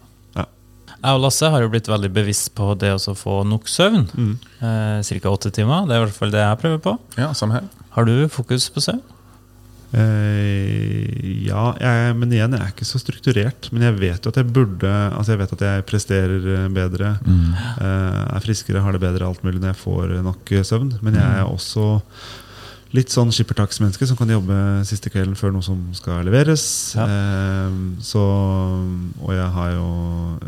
Ja. 1.02 1.08
Jeg 1.10 1.18
og 1.18 1.24
Lasse 1.24 1.50
har 1.50 1.62
jo 1.64 1.70
blitt 1.72 1.88
veldig 1.90 2.12
bevisst 2.14 2.52
på 2.54 2.72
det 2.78 2.92
å 2.94 3.14
få 3.18 3.40
nok 3.44 3.66
søvn. 3.66 4.06
Mm. 4.14 4.34
Eh, 4.62 5.18
Ca. 5.20 5.32
åtte 5.32 5.50
timer. 5.50 5.86
Det 5.88 5.96
er 5.96 6.02
i 6.02 6.04
hvert 6.06 6.18
fall 6.20 6.30
det 6.30 6.44
jeg 6.44 6.60
prøver 6.62 6.78
på. 6.84 6.98
ja, 7.18 7.32
samme 7.34 7.58
her. 7.58 7.66
Har 7.96 8.06
du 8.06 8.28
fokus 8.30 8.70
på 8.70 8.80
søvn? 8.80 9.02
Eh, 9.92 11.42
ja, 11.44 11.64
jeg, 11.76 12.14
men 12.16 12.30
igjen, 12.32 12.54
jeg 12.56 12.64
er 12.64 12.70
ikke 12.72 12.86
så 12.88 13.00
strukturert. 13.02 13.68
Men 13.74 13.84
jeg 13.90 13.98
vet 14.00 14.24
jo 14.24 14.32
at 14.32 14.38
jeg 14.40 14.48
burde 14.48 14.88
Altså 14.88 15.34
jeg 15.34 15.42
vet 15.42 15.52
at 15.58 15.64
jeg 15.66 15.84
presterer 15.88 16.46
bedre. 16.72 16.78
bedre, 16.78 17.10
eh, 17.82 18.22
er 18.36 18.44
friskere, 18.44 18.80
har 18.80 18.92
det 18.96 19.02
bedre 19.02 19.26
alt 19.28 19.42
mulig 19.44 19.60
når 19.60 19.72
jeg 19.74 19.82
får 19.82 20.14
nok 20.24 20.52
eh, 20.52 20.64
søvn. 20.64 20.94
Men 21.02 21.18
jeg 21.20 21.42
er 21.42 21.44
også 21.44 22.00
litt 22.92 23.12
sånn 23.12 23.30
skippertaksmenneske 23.32 24.04
som 24.08 24.18
kan 24.18 24.28
jobbe 24.28 24.56
siste 24.88 25.08
kvelden 25.12 25.36
før 25.38 25.54
noe 25.54 25.64
som 25.64 25.78
skal 25.96 26.26
leveres. 26.28 26.64
Ja. 26.98 27.06
Eh, 27.08 27.76
så, 28.04 28.22
og 29.22 29.32
jeg 29.32 29.48
har 29.54 29.70
jo 29.74 29.86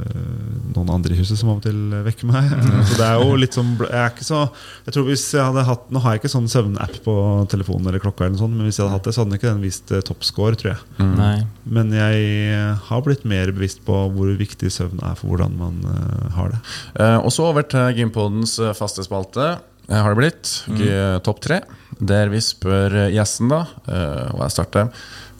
eh, 0.03 0.68
noen 0.74 0.92
andre 0.92 1.14
i 1.14 1.18
huset 1.20 1.40
som 1.40 1.53
av 1.55 1.62
og 1.62 1.64
til 1.64 1.78
vekker 2.05 2.28
meg. 2.28 2.53
så 2.90 2.99
det 3.01 3.07
er 3.07 3.22
jo 3.22 3.38
litt 3.40 3.57
sånn 3.57 3.72
Jeg 3.80 3.97
er 3.97 4.12
ikke 4.12 4.26
så 4.26 4.40
Jeg 4.84 4.95
tror 4.97 5.07
hvis 5.09 5.24
jeg 5.34 5.42
hadde 5.45 5.64
hatt 5.66 5.88
Nå 5.95 6.01
har 6.05 6.14
jeg 6.14 6.22
ikke 6.22 6.32
sånn 6.32 6.49
søvnapp 6.51 6.99
på 7.05 7.14
telefonen 7.53 7.88
eller 7.90 8.03
klokka, 8.03 8.26
eller 8.26 8.36
noe 8.36 8.42
sånt, 8.45 8.57
men 8.59 8.68
hvis 8.68 8.78
jeg 8.80 8.86
hadde 8.86 8.99
hatt 8.99 9.09
det, 9.09 9.14
så 9.16 9.22
hadde 9.24 9.32
den 9.34 9.40
ikke 9.40 9.53
den 9.53 9.64
vist 9.64 9.92
eh, 9.95 10.05
toppscore, 10.05 10.59
tror 10.61 10.74
jeg. 10.74 11.09
Nei. 11.14 11.34
Men 11.64 11.92
jeg 11.97 12.74
har 12.88 13.05
blitt 13.07 13.24
mer 13.28 13.53
bevisst 13.55 13.80
på 13.86 13.97
hvor 14.14 14.32
viktig 14.38 14.70
søvn 14.72 15.01
er 15.05 15.16
for 15.18 15.32
hvordan 15.32 15.57
man 15.61 15.80
eh, 15.90 16.26
har 16.36 16.53
det. 16.55 16.61
Eh, 17.01 17.18
og 17.20 17.32
så 17.34 17.49
over 17.49 17.64
til 17.68 18.01
Gympodens 18.01 18.59
eh, 18.61 18.74
faste 18.76 19.05
spalte. 19.07 19.55
har 19.88 20.14
det 20.14 20.20
blitt 20.20 20.53
Mm. 20.68 21.20
Topp 21.24 21.40
tre. 21.45 21.61
Der 22.01 22.28
vi 22.32 22.40
spør 22.42 22.95
eh, 23.05 23.11
gjesten, 23.14 23.49
da, 23.53 23.62
eh, 23.86 24.32
og 24.34 24.40
jeg 24.47 24.55
starter 24.57 24.88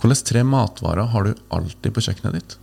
Hvilke 0.05 0.27
tre 0.29 0.43
matvarer 0.45 1.07
har 1.15 1.25
du 1.25 1.33
alltid 1.55 1.95
på 1.97 2.03
kjøkkenet 2.05 2.35
ditt? 2.37 2.57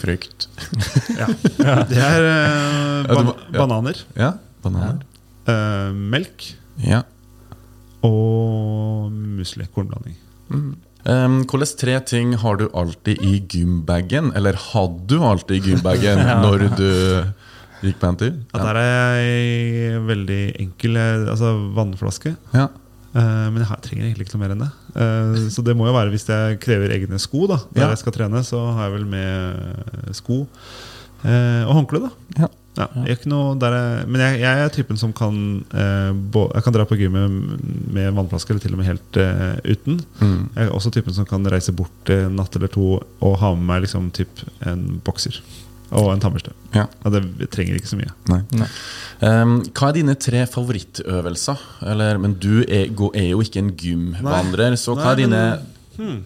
Frukt. 0.00 0.46
Det 0.58 2.00
er 2.00 2.24
eh, 2.28 3.08
ban 3.12 3.30
bananer. 3.52 4.00
ja. 4.16 4.32
bananer, 4.64 5.02
Ja. 5.48 5.52
Eh, 5.52 5.92
melk 5.96 6.44
Ja. 6.84 7.02
og 8.04 9.10
musli. 9.12 9.66
Kornblanding. 9.74 10.16
Um, 11.08 11.44
Hvilke 11.48 11.68
tre 11.80 11.98
ting 12.04 12.34
har 12.40 12.56
du 12.60 12.66
alltid 12.76 13.20
i 13.24 13.38
gymbagen? 13.48 14.32
Eller 14.36 14.56
hadde 14.72 15.06
du 15.08 15.22
alltid 15.24 15.56
i 15.60 15.70
gymbagen 15.72 16.20
når 16.44 16.66
du 16.76 16.88
gikk 17.84 18.00
på 18.00 18.08
en 18.10 18.18
tur? 18.20 18.34
Ja, 18.52 18.64
der 18.64 18.80
er 18.82 19.20
jeg 19.22 20.02
veldig 20.08 20.42
enkel. 20.64 20.96
Altså 21.00 21.54
vannflaske. 21.76 22.36
Ja. 22.56 22.68
Eh, 23.14 23.46
men 23.50 23.62
jeg 23.62 23.68
har, 23.70 23.80
trenger 23.84 24.04
egentlig 24.04 24.26
ikke 24.28 24.36
noe 24.36 24.42
mer 24.44 24.54
enn 24.54 24.62
det. 24.66 24.70
Eh, 25.00 25.48
så 25.54 25.64
det 25.64 25.74
må 25.78 25.86
jo 25.88 25.94
være 25.96 26.12
hvis 26.12 26.26
jeg 26.28 26.58
krever 26.60 26.92
egne 26.92 27.18
sko. 27.22 27.46
da 27.48 27.56
når 27.56 27.82
Ja. 27.82 27.88
jeg 27.94 27.98
skal 28.02 28.12
trene, 28.12 28.44
så 28.44 28.60
har 28.76 28.88
jeg 28.90 28.98
vel 28.98 29.06
med 29.06 30.14
sko. 30.14 30.46
Eh, 31.24 31.62
og 31.66 31.74
håndkle, 31.80 32.02
da. 32.08 32.10
Ja. 32.44 32.48
Ja, 32.78 32.84
jeg 33.08 33.16
ikke 33.18 33.26
noe 33.32 33.56
der 33.58 33.72
jeg, 33.74 34.06
men 34.06 34.20
jeg, 34.22 34.36
jeg 34.38 34.58
er 34.62 34.68
typen 34.70 34.96
som 35.00 35.10
kan 35.12 35.64
eh, 35.74 36.12
bå, 36.14 36.44
Jeg 36.54 36.62
kan 36.62 36.72
dra 36.76 36.84
på 36.86 36.94
gymmet 36.94 37.58
med 37.90 38.12
vannflaske, 38.14 38.52
eller 38.54 38.62
til 38.62 38.76
og 38.76 38.78
med 38.78 38.86
helt 38.86 39.18
uten. 39.66 39.98
Mm. 40.20 40.44
Jeg 40.54 40.68
er 40.68 40.70
også 40.70 40.92
typen 40.94 41.12
som 41.16 41.26
kan 41.26 41.42
reise 41.50 41.72
bort 41.74 42.12
en 42.14 42.36
natt 42.38 42.54
eller 42.54 42.68
to 42.70 43.02
og 43.02 43.34
ha 43.40 43.50
med 43.56 43.66
meg 43.66 43.82
liksom 43.82 44.12
typ 44.14 44.30
en 44.62 45.00
bokser. 45.02 45.40
Og 45.90 46.10
en 46.12 46.20
tannbørste. 46.20 46.52
Ja. 46.74 46.86
Ja, 47.04 47.10
det 47.14 47.48
trenger 47.50 47.78
ikke 47.78 47.88
så 47.88 47.96
mye. 47.96 48.10
Nei. 48.28 48.42
Nei. 48.60 48.66
Um, 49.24 49.54
hva 49.72 49.88
er 49.88 49.94
dine 49.96 50.14
tre 50.20 50.42
favorittøvelser? 50.46 51.58
Eller, 51.88 52.18
men 52.20 52.34
du 52.42 52.60
er, 52.66 52.90
er 53.14 53.28
jo 53.30 53.40
ikke 53.40 53.62
en 53.62 53.70
gymvandrer, 53.80 54.76
så 54.76 54.94
hva 54.98 55.12
er 55.14 55.22
dine 55.22 55.42
men- 55.98 56.24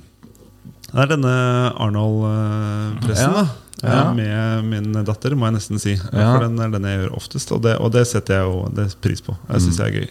Det 0.92 1.00
er 1.00 1.06
denne 1.14 1.72
Arnold-pressen, 1.80 3.32
Ja. 3.32 3.32
da. 3.32 3.48
Eh, 3.82 3.90
Ja. 3.90 4.12
Med 4.12 4.64
min 4.64 4.92
datter, 5.04 5.34
må 5.34 5.46
jeg 5.46 5.54
nesten 5.54 5.78
si. 5.80 5.94
Ja. 6.12 6.36
For 6.36 6.40
den 6.46 6.58
er 6.60 6.68
den 6.70 6.82
jeg 6.84 7.00
gjør 7.00 7.16
oftest, 7.16 7.50
og 7.52 7.62
det, 7.62 7.76
og 7.80 7.90
det 7.92 8.06
setter 8.06 8.34
jeg 8.34 8.44
jo 8.44 8.68
det 8.74 8.94
pris 9.00 9.20
på. 9.20 9.36
Jeg 9.50 9.60
syns 9.60 9.78
Mm. 9.78 9.84
jeg 9.84 9.86
er 9.86 9.98
gøy. 10.00 10.08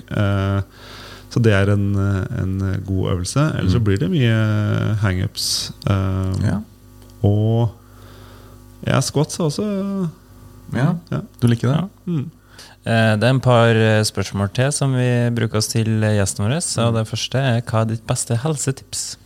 Uh, 0.57 0.61
Så 1.31 1.39
det 1.41 1.53
er 1.53 1.69
en, 1.71 1.95
en 1.95 2.81
god 2.85 3.11
øvelse. 3.13 3.39
Ellers 3.57 3.71
så 3.71 3.79
blir 3.79 3.97
det 3.97 4.09
mye 4.11 4.95
hangups. 4.99 5.71
Uh, 5.87 5.93
Mm. 6.35 6.43
Ja. 6.43 6.57
Og 7.23 7.71
ja, 8.87 8.99
squats 9.01 9.39
er 9.39 9.47
også 9.49 9.65
Ja. 10.73 10.95
ja. 11.11 11.21
Du 11.41 11.47
liker 11.47 11.67
det? 11.67 11.77
Ja. 11.77 11.87
Mm. 12.07 12.29
Eh, 12.85 13.15
Det 13.19 13.23
er 13.27 13.29
en 13.35 13.39
par 13.43 13.75
eh, 13.75 14.03
spørsmål 14.07 14.51
til 14.55 14.71
som 14.71 14.93
vi 14.95 15.29
bruker 15.35 15.57
oss 15.59 15.67
til 15.67 16.03
eh, 16.03 16.15
gjesten 16.17 16.45
vår. 16.45 16.57
Og 16.85 16.93
det 16.95 17.07
første 17.09 17.37
er 17.37 17.61
hva 17.61 17.81
er 17.83 17.91
ditt 17.91 18.05
beste 18.07 18.37
helsetips? 18.41 19.17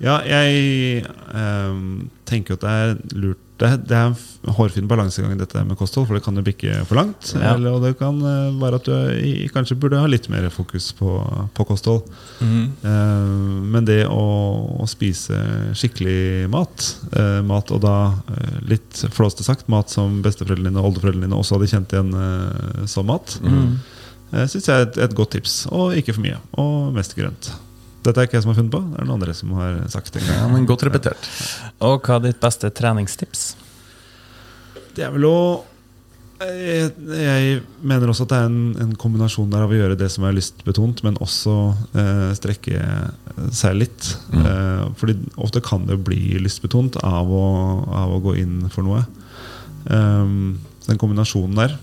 Ja, 0.00 0.18
jeg 0.24 1.04
um, 1.34 2.08
tenker 2.24 2.56
at 2.56 2.62
det 2.64 2.70
er 2.72 2.98
lurt 3.20 3.40
Det 3.60 3.68
det 3.90 3.92
er 3.92 4.06
en 4.08 4.54
hårfin 4.56 4.86
balansegang 4.88 5.34
dette 5.36 5.60
med 5.68 5.76
kosthold, 5.76 6.06
for 6.08 6.16
det 6.16 6.22
kan 6.24 6.38
jo 6.38 6.44
bikke 6.46 6.78
for 6.88 6.96
langt. 6.96 7.34
Ja. 7.36 7.50
Eller, 7.52 7.74
og 7.76 7.82
det 7.84 7.90
kan 8.00 8.16
eh, 8.24 8.54
være 8.56 8.78
at 8.80 8.86
du 8.88 8.94
i- 9.20 9.50
kanskje 9.52 9.76
burde 9.76 10.00
ha 10.00 10.06
litt 10.08 10.30
mer 10.32 10.46
fokus 10.48 10.86
på, 10.96 11.10
på 11.52 11.66
kosthold. 11.68 12.08
Eh, 12.40 13.36
men 13.74 13.84
det 13.84 14.06
å, 14.08 14.24
å 14.80 14.88
spise 14.88 15.36
skikkelig 15.76 16.48
mat, 16.48 16.86
uh, 17.12 17.42
mat 17.44 17.68
og 17.76 17.82
da 17.84 17.94
uh, 18.16 18.58
litt 18.64 19.04
flåste 19.12 19.44
sagt, 19.44 19.68
mat 19.68 19.92
som 19.92 20.22
besteforeldrene 20.24 20.70
dine 20.72 20.80
og 20.80 20.94
oldeforeldrene 20.94 21.28
dine 21.28 21.36
også 21.44 21.58
hadde 21.58 21.68
kjent 21.74 21.92
igjen 21.98 22.86
som 22.88 23.10
mat, 23.12 23.36
Mm. 23.44 23.74
uh, 24.32 24.46
syns 24.48 24.66
jeg 24.72 24.72
er 24.78 24.86
et, 24.88 24.96
et 25.04 25.14
godt 25.20 25.36
tips. 25.36 25.66
Og 25.68 25.92
ikke 26.00 26.16
for 26.16 26.24
mye. 26.24 26.40
Og 26.56 26.94
mest 26.96 27.12
grønt. 27.18 27.52
Dette 28.00 28.16
er 28.16 28.28
ikke 28.28 28.38
jeg 28.38 28.46
som 28.46 28.52
har 28.54 28.60
funnet 28.60 28.72
på, 28.72 28.80
det 28.92 29.00
er 29.00 29.08
noen 29.08 29.18
andre 29.18 29.34
som 29.36 29.50
har 29.58 29.80
sagt 29.92 30.14
det. 30.16 30.22
Ja, 30.24 30.46
men 30.48 30.68
Godt 30.68 30.86
repetert. 30.88 31.26
Og 31.84 32.00
hva 32.06 32.16
er 32.16 32.30
ditt 32.30 32.40
beste 32.40 32.70
treningstips? 32.72 33.50
Det 34.96 35.04
er 35.04 35.12
vel 35.14 35.28
å 35.28 35.40
jeg, 36.40 36.94
jeg 37.12 37.56
mener 37.84 38.08
også 38.08 38.24
at 38.24 38.30
det 38.32 38.38
er 38.38 38.46
en, 38.48 38.60
en 38.80 38.92
kombinasjon 38.96 39.50
der 39.52 39.66
av 39.66 39.74
å 39.74 39.76
gjøre 39.76 39.98
det 40.00 40.08
som 40.08 40.24
er 40.24 40.32
lystbetont, 40.32 41.02
men 41.04 41.18
også 41.20 41.56
eh, 42.00 42.30
strekke 42.38 42.80
seg 43.52 43.76
litt. 43.76 44.08
Mm. 44.32 44.46
Eh, 44.48 44.86
fordi 44.96 45.18
ofte 45.36 45.60
kan 45.64 45.84
det 45.88 45.98
bli 46.06 46.38
lystbetont 46.40 46.96
av 47.04 47.28
å, 47.28 47.44
av 47.92 48.16
å 48.16 48.22
gå 48.24 48.38
inn 48.40 48.64
for 48.72 48.88
noe. 48.88 49.04
Um, 49.84 50.56
den 50.86 51.00
kombinasjonen 51.00 51.60
der, 51.60 51.76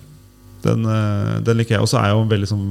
den, 0.65 0.89
eh, 0.89 1.34
den 1.45 1.61
liker 1.61 1.78
jeg. 1.78 1.86
Og 1.86 1.91
så 1.91 2.01
er 2.01 2.09
jeg 2.09 2.18
jo 2.18 2.26
en 2.26 2.34
veldig 2.34 2.49
sånn 2.49 2.68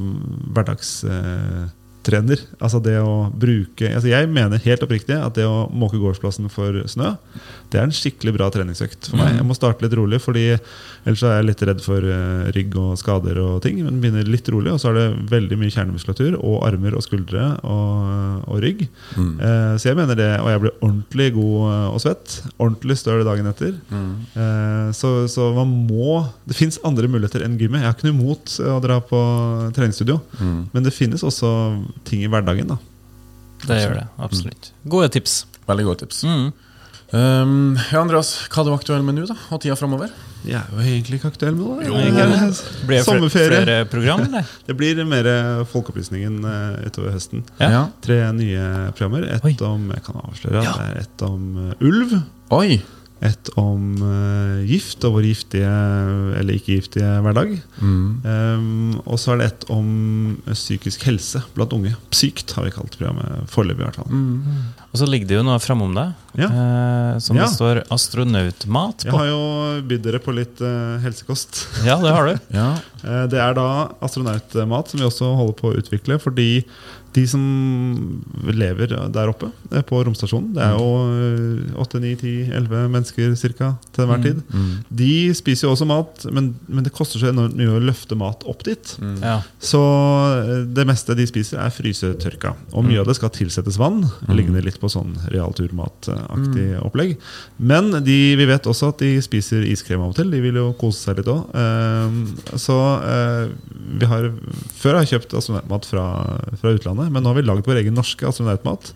hverdagstrener. 2.07 2.41
altså 2.61 2.81
det 2.83 2.97
å 3.01 3.31
bruke 3.35 3.89
altså 3.95 4.09
Jeg 4.09 4.29
mener 4.31 4.59
helt 4.63 4.83
oppriktig 4.83 5.17
at 5.19 5.35
det 5.35 5.45
å 5.47 5.69
måke 5.73 5.99
gårdsplassen 5.99 6.49
for 6.51 6.83
snø, 6.89 7.17
det 7.71 7.81
er 7.81 7.85
en 7.89 7.95
skikkelig 7.95 8.33
bra 8.37 8.47
treningsøkt 8.51 9.09
for 9.11 9.19
meg. 9.19 9.35
Jeg 9.37 9.45
må 9.47 9.55
starte 9.57 9.83
litt 9.85 9.95
rolig, 9.99 10.21
Fordi 10.23 10.45
ellers 11.07 11.23
er 11.27 11.37
jeg 11.41 11.47
litt 11.49 11.63
redd 11.67 11.81
for 11.83 11.99
eh, 12.03 12.51
rygg 12.55 12.77
og 12.79 12.97
skader 12.99 13.39
og 13.43 13.63
ting. 13.63 13.81
Men 13.85 13.99
begynner 14.01 14.25
litt 14.29 14.49
rolig, 14.49 14.71
og 14.73 14.79
så 14.81 14.91
er 14.91 14.95
det 15.01 15.31
veldig 15.31 15.59
mye 15.59 15.71
kjernemuskulatur 15.75 16.37
og 16.39 16.63
armer 16.67 16.95
og 16.97 17.03
skuldre 17.05 17.49
og, 17.67 18.47
og 18.47 18.61
rygg. 18.63 18.87
Mm. 19.17 19.33
Eh, 19.41 19.75
så 19.83 19.91
jeg 19.91 19.99
mener 19.99 20.19
det, 20.19 20.31
og 20.41 20.51
jeg 20.53 20.63
blir 20.63 20.77
ordentlig 20.81 21.29
god 21.35 21.67
eh, 21.73 21.89
og 21.97 22.01
svett. 22.07 22.37
Ordentlig 22.63 22.99
støl 23.03 23.25
dagen 23.27 23.51
etter. 23.51 23.75
Mm. 23.91 24.09
Eh, 24.35 24.89
så, 24.97 25.13
så 25.31 25.51
man 25.57 25.75
må 25.91 26.23
Det 26.47 26.57
fins 26.57 26.79
andre 26.87 27.09
muligheter 27.11 27.43
enn 27.45 27.59
gymmet. 27.59 27.83
Jeg 27.83 27.91
har 27.91 27.97
ikke 27.99 28.09
noe 28.09 28.17
imot 28.17 28.57
å 28.63 28.79
dra 28.85 29.01
på 29.03 29.21
treningsstudio, 29.77 30.21
Mm. 30.37 30.69
men 30.73 30.85
det 30.85 30.93
finnes 30.93 31.23
også 31.25 31.49
ting 32.05 32.23
i 32.25 32.31
hverdagen. 32.31 32.69
da 32.69 32.79
Det 33.67 33.81
gjør 33.83 33.99
det, 34.01 34.07
absolutt. 34.19 34.71
Gode 34.85 35.09
tips. 35.17 35.45
Veldig 35.67 35.85
gode 35.89 36.05
tips. 36.05 36.23
Mm. 36.27 36.53
Um, 37.15 37.77
ja, 37.93 38.01
Andreas, 38.01 38.33
hva 38.51 38.65
er 38.65 38.67
du 38.67 38.73
aktuell 38.75 39.05
med 39.07 39.15
nå, 39.15 39.29
da? 39.31 39.37
Og 39.55 39.61
tida 39.63 39.77
framover? 39.79 40.11
Jeg 40.47 40.59
er 40.59 40.73
jo 40.75 40.83
egentlig 40.83 41.19
ikke 41.21 41.31
aktuell 41.33 41.55
med 41.59 41.87
det. 41.87 42.11
det. 42.15 42.49
Blir 42.89 43.07
det 43.07 43.31
flere 43.33 43.77
program, 43.91 44.25
eller? 44.27 44.51
Det 44.67 44.77
blir 44.79 45.03
mer 45.07 45.29
Folkeopplysningen 45.71 46.39
eh, 46.45 46.87
utover 46.87 47.15
høsten. 47.15 47.45
Ja. 47.63 47.87
Tre 48.03 48.21
nye 48.35 48.67
programmer. 48.99 49.27
Et 49.39 49.65
om 49.67 49.89
jeg 49.95 50.05
kan 50.07 50.21
avsløre, 50.23 50.63
det 50.67 50.87
er 50.87 51.01
et 51.03 51.27
om 51.27 51.49
eh, 51.63 51.87
ulv. 51.87 52.19
Oi! 52.55 52.79
Et 53.25 53.49
om 53.57 53.95
eh, 54.05 54.67
gift 54.69 55.05
og 55.09 55.15
vår 55.17 55.25
giftige 55.31 55.69
eller 56.37 56.53
ikke 56.59 56.75
giftige 56.77 57.13
hverdag. 57.25 57.55
Mm. 57.81 58.03
Um, 58.27 58.99
og 59.07 59.17
så 59.23 59.33
er 59.33 59.41
det 59.41 59.47
et 59.55 59.65
om 59.73 59.87
psykisk 60.51 61.07
helse 61.09 61.41
blant 61.57 61.73
unge. 61.73 61.95
Psykt 62.13 62.53
har 62.59 62.67
vi 62.69 62.75
kalt 62.75 62.99
programmet 62.99 63.49
foreløpig. 63.49 63.89
Mm. 64.13 64.43
Og 64.91 65.01
så 65.01 65.09
ligger 65.09 65.31
det 65.31 65.39
jo 65.39 65.47
noe 65.49 65.57
framom 65.65 65.97
deg, 65.97 66.13
Ja. 66.37 66.51
eh, 66.53 67.19
som 67.25 67.37
Ja. 67.39 67.47
det 67.47 67.55
står 67.57 67.83
astronautmat 67.91 69.05
Jeg 69.09 69.13
har 69.17 69.27
jo 69.31 69.81
bydd 69.89 70.03
dere 70.05 70.21
på 70.21 70.35
litt 70.37 70.61
uh, 70.61 70.99
helsekost. 71.01 71.65
Ja, 71.89 71.97
det 72.03 72.13
har 72.13 72.27
du. 72.29 72.37
Ja. 72.57 72.69
Eh, 73.03 73.27
Det 73.33 73.41
er 73.41 73.55
da 73.57 73.89
astronautmat 74.05 74.89
som 74.93 75.01
vi 75.01 75.07
også 75.09 75.33
holder 75.41 75.57
på 75.57 75.73
å 75.73 75.77
utvikle. 75.81 76.21
Fordi 76.21 76.65
de 77.17 77.23
som 77.31 77.43
lever 78.53 78.91
der 79.15 79.31
oppe 79.33 79.49
eh, 79.73 79.83
på 79.89 80.03
romstasjonen, 80.07 80.51
det 80.57 80.63
er 80.67 80.77
jo 80.77 81.81
8-9-10-11 81.83 82.89
mennesker 82.93 83.35
cirka 83.41 83.73
til 83.95 84.05
enhver 84.07 84.23
tid, 84.25 84.43
Mm. 84.53 84.85
de 85.01 85.11
spiser 85.35 85.67
jo 85.67 85.73
også 85.75 85.87
mat, 85.89 86.27
men, 86.33 86.51
men 86.69 86.85
det 86.85 86.93
koster 86.95 87.19
så 87.21 87.31
enormt 87.33 87.57
mye 87.59 87.73
å 87.77 87.81
løfte 87.83 88.17
mat 88.19 88.45
opp 88.49 88.63
dit. 88.69 88.93
Ja. 89.23 89.39
Så 89.63 89.81
eh, 89.81 90.65
det 90.77 90.85
meste 90.89 91.17
de 91.19 91.27
spiser, 91.29 91.59
er 91.65 91.73
frysetørka. 91.75 92.55
Og 92.77 92.85
mye 92.87 93.01
av 93.03 93.09
det 93.09 93.17
skal 93.19 93.33
tilsettes 93.35 93.79
vann. 93.81 94.03
Liggende 94.29 94.63
litt 94.65 94.79
på 94.83 94.91
sånn 94.93 95.17
realturmataktig 95.33 96.69
opplegg. 96.85 97.17
Men 97.59 97.91
de, 98.05 98.19
vi 98.39 98.47
vet 98.49 98.67
også 98.69 98.93
at 98.93 99.03
de 99.03 99.15
spiser 99.25 99.65
iskrem 99.69 100.03
av 100.05 100.13
og 100.13 100.19
til. 100.21 100.31
De 100.33 100.41
vil 100.45 100.59
jo 100.61 100.69
kose 100.79 101.07
seg 101.09 101.21
litt 101.21 101.31
òg. 101.33 101.57
Så 102.61 102.77
eh, 103.07 103.49
vi 104.01 104.09
har 104.11 104.31
før 104.77 104.97
har 104.99 105.05
jeg 105.07 105.17
kjøpt 105.17 105.37
astronautmat 105.41 105.87
fra, 105.89 106.05
fra 106.61 106.73
utlandet, 106.77 107.06
men 107.11 107.23
nå 107.23 107.33
har 107.33 107.39
vi 107.41 107.47
lagd 107.47 107.67
vår 107.67 107.81
egen 107.83 107.95
norske 107.97 108.27
astronautmat. 108.29 108.93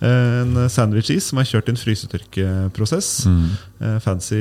Eh, 0.00 0.40
En 0.42 0.56
sandwich-is 0.72 1.26
som 1.30 1.38
er 1.42 1.44
kjørt 1.48 1.68
i 1.68 1.74
en 1.74 1.80
frysetørkeprosess. 1.80 3.26
Mm. 3.28 3.46
Eh, 3.80 3.98
fancy 4.04 4.40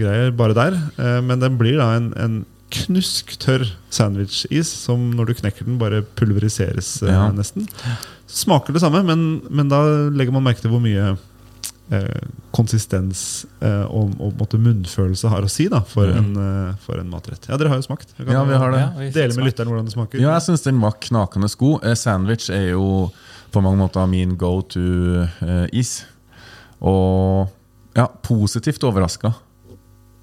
greier 0.00 0.32
bare 0.36 0.54
der. 0.56 0.78
Eh, 0.98 1.20
men 1.24 1.40
den 1.42 1.58
blir 1.60 1.76
da 1.80 1.90
en, 1.98 2.12
en 2.16 2.38
knusktørr 2.74 3.66
sandwich-is 3.94 4.66
som 4.86 5.10
når 5.14 5.28
du 5.30 5.34
knekker 5.42 5.66
den, 5.68 5.76
bare 5.78 6.02
pulveriseres 6.18 6.96
Ja. 7.06 7.28
nesten. 7.36 7.68
Smaker 8.26 8.72
det 8.74 8.80
samme, 8.82 9.04
men, 9.06 9.42
men 9.50 9.68
da 9.70 9.82
legger 10.10 10.32
man 10.34 10.42
merke 10.48 10.64
til 10.64 10.72
hvor 10.72 10.82
mye 10.82 11.12
eh, 11.90 12.22
konsistens 12.54 13.46
eh, 13.60 13.84
og, 13.84 14.14
og 14.20 14.32
måte 14.38 14.58
munnfølelse 14.58 15.28
har 15.28 15.42
å 15.44 15.50
si 15.50 15.66
da, 15.68 15.80
for, 15.80 16.06
Mm. 16.06 16.16
en, 16.18 16.70
eh, 16.70 16.74
for 16.80 16.98
en 17.00 17.10
matrett. 17.10 17.48
Ja, 17.48 17.56
dere 17.60 17.68
har 17.68 17.76
jo 17.82 17.86
smakt. 17.88 18.14
Kan 18.16 18.28
Ja, 18.32 18.44
vi 18.44 18.54
har 18.54 18.70
det. 18.72 18.80
Ja, 18.80 18.90
vi 18.98 19.10
Dele 19.10 19.34
med 19.34 19.34
smak. 19.34 19.46
lytteren 19.50 19.68
hvordan 19.72 19.84
det 19.90 19.92
smaker. 19.96 20.20
Ja, 20.20 20.32
jeg 20.38 20.42
syns 20.48 20.62
den 20.64 20.80
var 20.80 20.92
knakende 21.00 21.48
god. 21.58 21.84
Eh, 21.84 21.94
Sandwich 21.94 22.48
er 22.50 22.70
jo 22.72 23.10
på 23.52 23.62
mange 23.62 23.78
måter 23.78 24.08
min 24.08 24.36
go 24.36 24.60
to 24.62 24.80
eh, 25.42 25.66
is. 25.72 26.04
Og 26.80 27.48
ja, 27.96 28.06
positivt 28.22 28.82
overraska. 28.84 29.34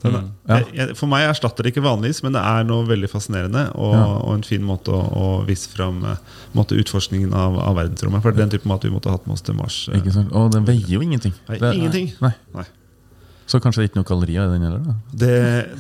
Den 0.04 0.16
er- 0.16 0.30
Ja. 0.50 0.60
jeg, 0.74 0.98
for 0.98 1.08
meg 1.08 1.30
erstatter 1.30 1.64
det 1.64 1.74
ikke 1.76 1.84
vanlig 1.86 2.10
is, 2.10 2.24
men 2.24 2.34
det 2.34 2.42
er 2.42 2.64
noe 2.64 2.86
veldig 2.88 3.10
fascinerende 3.10 3.68
og, 3.76 3.94
Ja. 3.94 4.06
og 4.06 4.34
en 4.34 4.44
fin 4.44 4.62
måte 4.66 4.90
å, 4.90 5.02
å 5.14 5.46
vise 5.46 5.70
fram 5.70 6.04
eh, 6.06 6.18
måte 6.56 6.74
utforskningen 6.76 7.34
av, 7.34 7.58
av 7.60 7.76
verdensrommet. 7.78 8.22
For 8.22 8.32
det 8.32 8.40
er 8.40 8.46
den 8.50 8.60
type 8.60 8.66
mat 8.68 8.82
vi 8.84 8.90
måtte 8.90 9.12
hatt 9.12 9.28
med 9.28 9.34
oss 9.34 9.42
til 9.42 9.56
Mars. 9.56 9.88
eh. 9.92 10.00
Ikke 10.00 10.12
sant? 10.14 10.32
Og 10.34 10.52
den 10.52 10.66
veier 10.66 10.88
jo 10.90 11.00
ingenting. 11.02 11.34
Nei, 11.50 11.58
Det- 11.60 11.76
ingenting. 11.76 12.14
Nei. 12.22 12.34
Nei. 12.56 12.66
Så 13.50 13.60
kanskje 13.60 13.82
det 13.84 13.90
ikke 13.90 14.00
noe 14.00 14.08
kalorier 14.08 14.46
i 14.46 14.52
den 14.54 14.64
heller? 14.64 14.94
Det, 15.12 15.32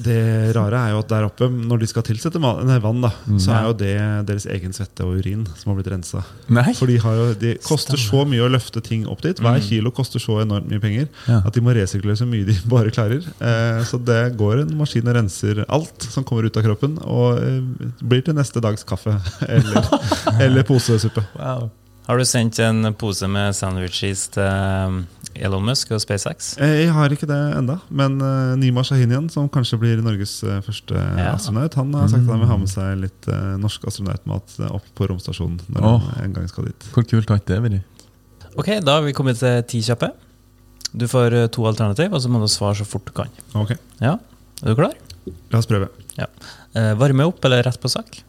det 0.03 0.17
rare 0.57 0.79
er 0.87 0.93
jo 0.95 0.99
at 1.03 1.07
der 1.11 1.27
oppe, 1.29 1.47
når 1.47 1.79
de 1.83 1.87
skal 1.87 2.03
tilsette 2.03 2.41
vann, 2.41 3.01
da, 3.05 3.11
så 3.39 3.53
er 3.55 3.67
jo 3.69 3.73
det 3.79 3.91
deres 4.27 4.45
egen 4.51 4.73
svette 4.75 5.05
og 5.07 5.21
urin 5.21 5.45
som 5.55 5.71
har 5.71 5.77
blitt 5.79 5.91
rensa. 5.93 6.23
Nei. 6.51 6.73
For 6.75 6.91
de, 6.91 6.97
har 6.99 7.15
jo, 7.15 7.27
de 7.39 7.53
koster 7.63 8.01
så 8.01 8.25
mye 8.27 8.43
å 8.43 8.49
løfte 8.51 8.83
ting 8.83 9.05
opp 9.07 9.23
dit. 9.23 9.39
Hver 9.39 9.61
kilo 9.63 9.93
koster 9.95 10.19
så 10.19 10.41
enormt 10.43 10.67
mye 10.71 10.83
penger 10.83 11.07
Ja. 11.29 11.41
at 11.47 11.55
de 11.55 11.63
må 11.63 11.73
resirkulere 11.77 12.19
så 12.19 12.27
mye 12.27 12.45
de 12.49 12.57
bare 12.73 12.91
klarer. 12.91 13.23
Eh, 13.39 13.81
så 13.87 14.01
det 14.03 14.19
går 14.41 14.65
en 14.65 14.75
maskin 14.81 15.07
og 15.07 15.15
renser 15.21 15.63
alt 15.69 16.09
som 16.11 16.27
kommer 16.27 16.49
ut 16.49 16.57
av 16.59 16.67
kroppen, 16.67 16.97
og 17.07 17.39
eh, 17.39 17.91
blir 18.03 18.25
til 18.27 18.35
neste 18.37 18.59
dags 18.63 18.83
kaffe 18.83 19.15
eller, 19.47 19.87
eller 20.43 20.67
posesuppe. 20.67 21.23
Har 22.07 22.17
du 22.17 22.25
sendt 22.25 22.57
en 22.59 22.89
pose 22.97 23.27
med 23.29 23.53
sandwiches 23.55 24.23
til 24.33 24.43
um, 24.43 25.03
Elon 25.37 25.63
Musk 25.63 25.91
og 25.95 26.01
SpaceX? 26.01 26.55
Eh, 26.59 26.81
Jeg 26.83 26.95
har 26.95 27.13
ikke 27.13 27.29
det 27.29 27.37
enda, 27.59 27.77
men 27.93 28.17
uh, 28.23 28.55
Nima 28.59 28.83
Shahinian, 28.83 29.29
som 29.31 29.47
kanskje 29.53 29.77
blir 29.79 30.01
Norges 30.03 30.39
eh, 30.43 30.57
første 30.65 30.97
Ja. 30.97 31.35
astronaut, 31.35 31.77
han 31.77 31.93
har 31.95 32.09
sagt 32.11 32.25
at 32.25 32.33
han 32.33 32.41
vil 32.41 32.49
ha 32.49 32.57
med 32.59 32.71
seg 32.73 32.97
litt 33.03 33.29
eh, 33.31 33.53
norsk 33.61 33.85
astronautmat 33.91 34.57
eh, 34.59 34.73
opp 34.79 34.89
på 34.97 35.07
romstasjonen 35.11 35.61
når 35.71 35.87
oh. 35.87 36.01
han 36.09 36.25
en 36.25 36.35
gang 36.39 36.49
skal 36.51 36.67
dit. 36.71 36.89
Hvor 36.95 37.05
kult 37.07 37.29
har 37.31 37.39
ikke 37.39 37.53
det 37.53 37.61
vært? 37.67 37.87
Ok, 38.57 38.73
Da 38.83 38.97
har 38.97 39.05
vi 39.05 39.15
kommet 39.15 39.39
til 39.39 39.61
ti 39.69 39.83
kjappe. 39.85 40.11
Du 40.91 41.07
får 41.07 41.37
eh, 41.37 41.47
to 41.53 41.69
alternativ, 41.69 42.11
og 42.11 42.25
så 42.25 42.33
må 42.33 42.41
du 42.41 42.49
svare 42.51 42.81
så 42.81 42.89
fort 42.89 43.05
du 43.07 43.13
kan. 43.21 43.31
Ok, 43.55 43.77
Ja, 44.01 44.17
Er 44.65 44.73
du 44.73 44.75
klar? 44.81 44.97
La 45.53 45.61
oss 45.61 45.69
prøve. 45.69 45.87
Eh, 46.17 46.91
varme 46.97 47.29
opp 47.29 47.45
eller 47.45 47.63
rett 47.63 47.79
på 47.79 47.89
sak? 47.93 48.23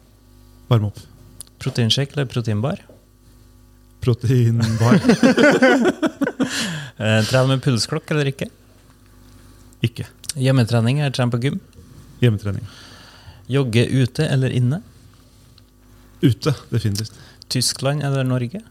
Varme 0.69 0.93
opp. 0.93 1.03
Proteinshake 1.59 2.13
eller 2.15 2.29
proteinbar? 2.29 2.79
Proteinbar. 4.03 4.99
Trener 6.97 7.23
Trene 7.29 7.47
med 7.55 7.61
pulsklokk 7.63 8.11
eller 8.13 8.29
ikke? 8.33 8.49
ikke. 9.83 10.05
Hjemmetrening 10.39 10.99
eller 11.01 11.13
trene 11.15 11.33
på 11.33 11.39
gym? 11.43 11.57
Hjemmetrening. 12.21 12.63
Jogge 13.51 13.83
ute 13.91 14.25
eller 14.31 14.53
inne? 14.55 14.79
Ute, 16.23 16.53
definitivt. 16.71 17.15
Tyskland 17.51 18.03
eller 18.07 18.23
Norge? 18.27 18.61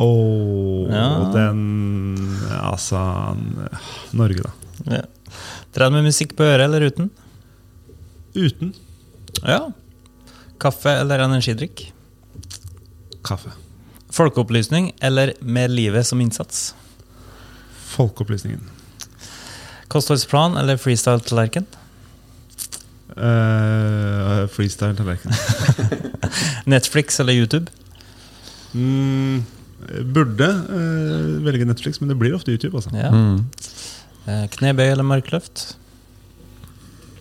Og 0.00 0.88
Ja. 0.92 1.06
den 1.34 1.60
Altså 2.60 3.00
Norge, 4.16 4.42
da. 4.46 4.52
Ja. 4.96 5.02
Trene 5.74 5.98
med 5.98 6.08
musikk 6.08 6.36
på 6.38 6.44
øret 6.46 6.64
eller 6.68 6.86
uten? 6.88 7.10
Uten 8.34 8.72
Ja. 9.42 9.70
Kaffe 10.60 10.90
eller 11.00 11.18
energidrikk? 11.24 11.92
kaffe. 13.24 13.50
Folkeopplysning 14.10 14.92
eller 15.00 15.32
med 15.40 15.70
livet 15.70 16.06
som 16.06 16.20
innsats? 16.20 16.74
Folkeopplysningen. 17.90 18.60
Kostholdsplan 19.88 20.56
eller 20.56 20.76
freestyle-tallerken? 20.76 21.66
Uh, 23.16 24.46
freestyle 24.48 24.96
tallerken. 24.96 25.32
Netflix 26.64 27.20
eller 27.20 27.32
YouTube? 27.32 27.66
Mm, 28.72 29.44
burde 30.14 30.46
uh, 30.46 31.44
velge 31.44 31.64
Netflix, 31.64 32.00
men 32.00 32.08
det 32.08 32.14
blir 32.14 32.34
ofte 32.34 32.50
YouTube. 32.54 32.76
Altså. 32.76 32.90
Ja. 32.94 33.10
Mm. 33.10 33.44
Uh, 34.28 34.46
Knebøy 34.54 34.86
eller 34.92 35.06
markløft? 35.06 35.76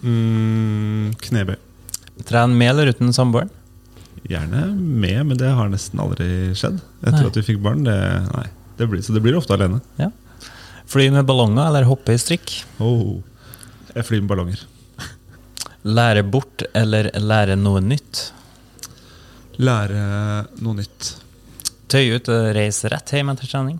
Mm, 0.01 1.13
knebøy. 1.19 1.57
Tren 2.29 2.53
med 2.57 2.69
eller 2.69 2.93
uten 2.93 3.11
samboeren? 3.13 3.49
Gjerne 4.27 4.65
med, 4.75 5.19
men 5.29 5.37
det 5.39 5.51
har 5.55 5.69
nesten 5.71 6.01
aldri 6.01 6.27
skjedd. 6.57 6.79
Etter 7.03 7.21
Nei. 7.21 7.27
at 7.29 7.37
vi 7.39 7.45
fikk 7.51 7.61
barn. 7.63 7.85
Det, 7.87 7.95
nei, 8.33 8.47
det 8.79 8.87
blir, 8.91 9.03
så 9.05 9.15
det 9.15 9.23
blir 9.23 9.37
ofte 9.39 9.55
alene. 9.55 9.79
Fly 10.89 11.09
med 11.13 11.27
ballonger 11.29 11.69
eller 11.69 11.87
hoppe 11.87 12.15
i 12.15 12.21
strikk? 12.21 12.57
Oh. 12.81 13.19
Jeg 13.93 14.07
flyr 14.07 14.23
med 14.23 14.31
ballonger. 14.31 14.65
Lære 15.87 16.25
bort 16.27 16.65
eller 16.75 17.11
lære 17.21 17.55
noe 17.59 17.81
nytt? 17.83 18.25
Lære 19.61 20.01
noe 20.63 20.79
nytt. 20.81 21.13
Tøye 21.89 22.19
ut 22.19 22.29
og 22.33 22.49
reise 22.57 22.91
rett 22.91 23.13
hjem 23.15 23.31
etter 23.33 23.49
trening? 23.49 23.79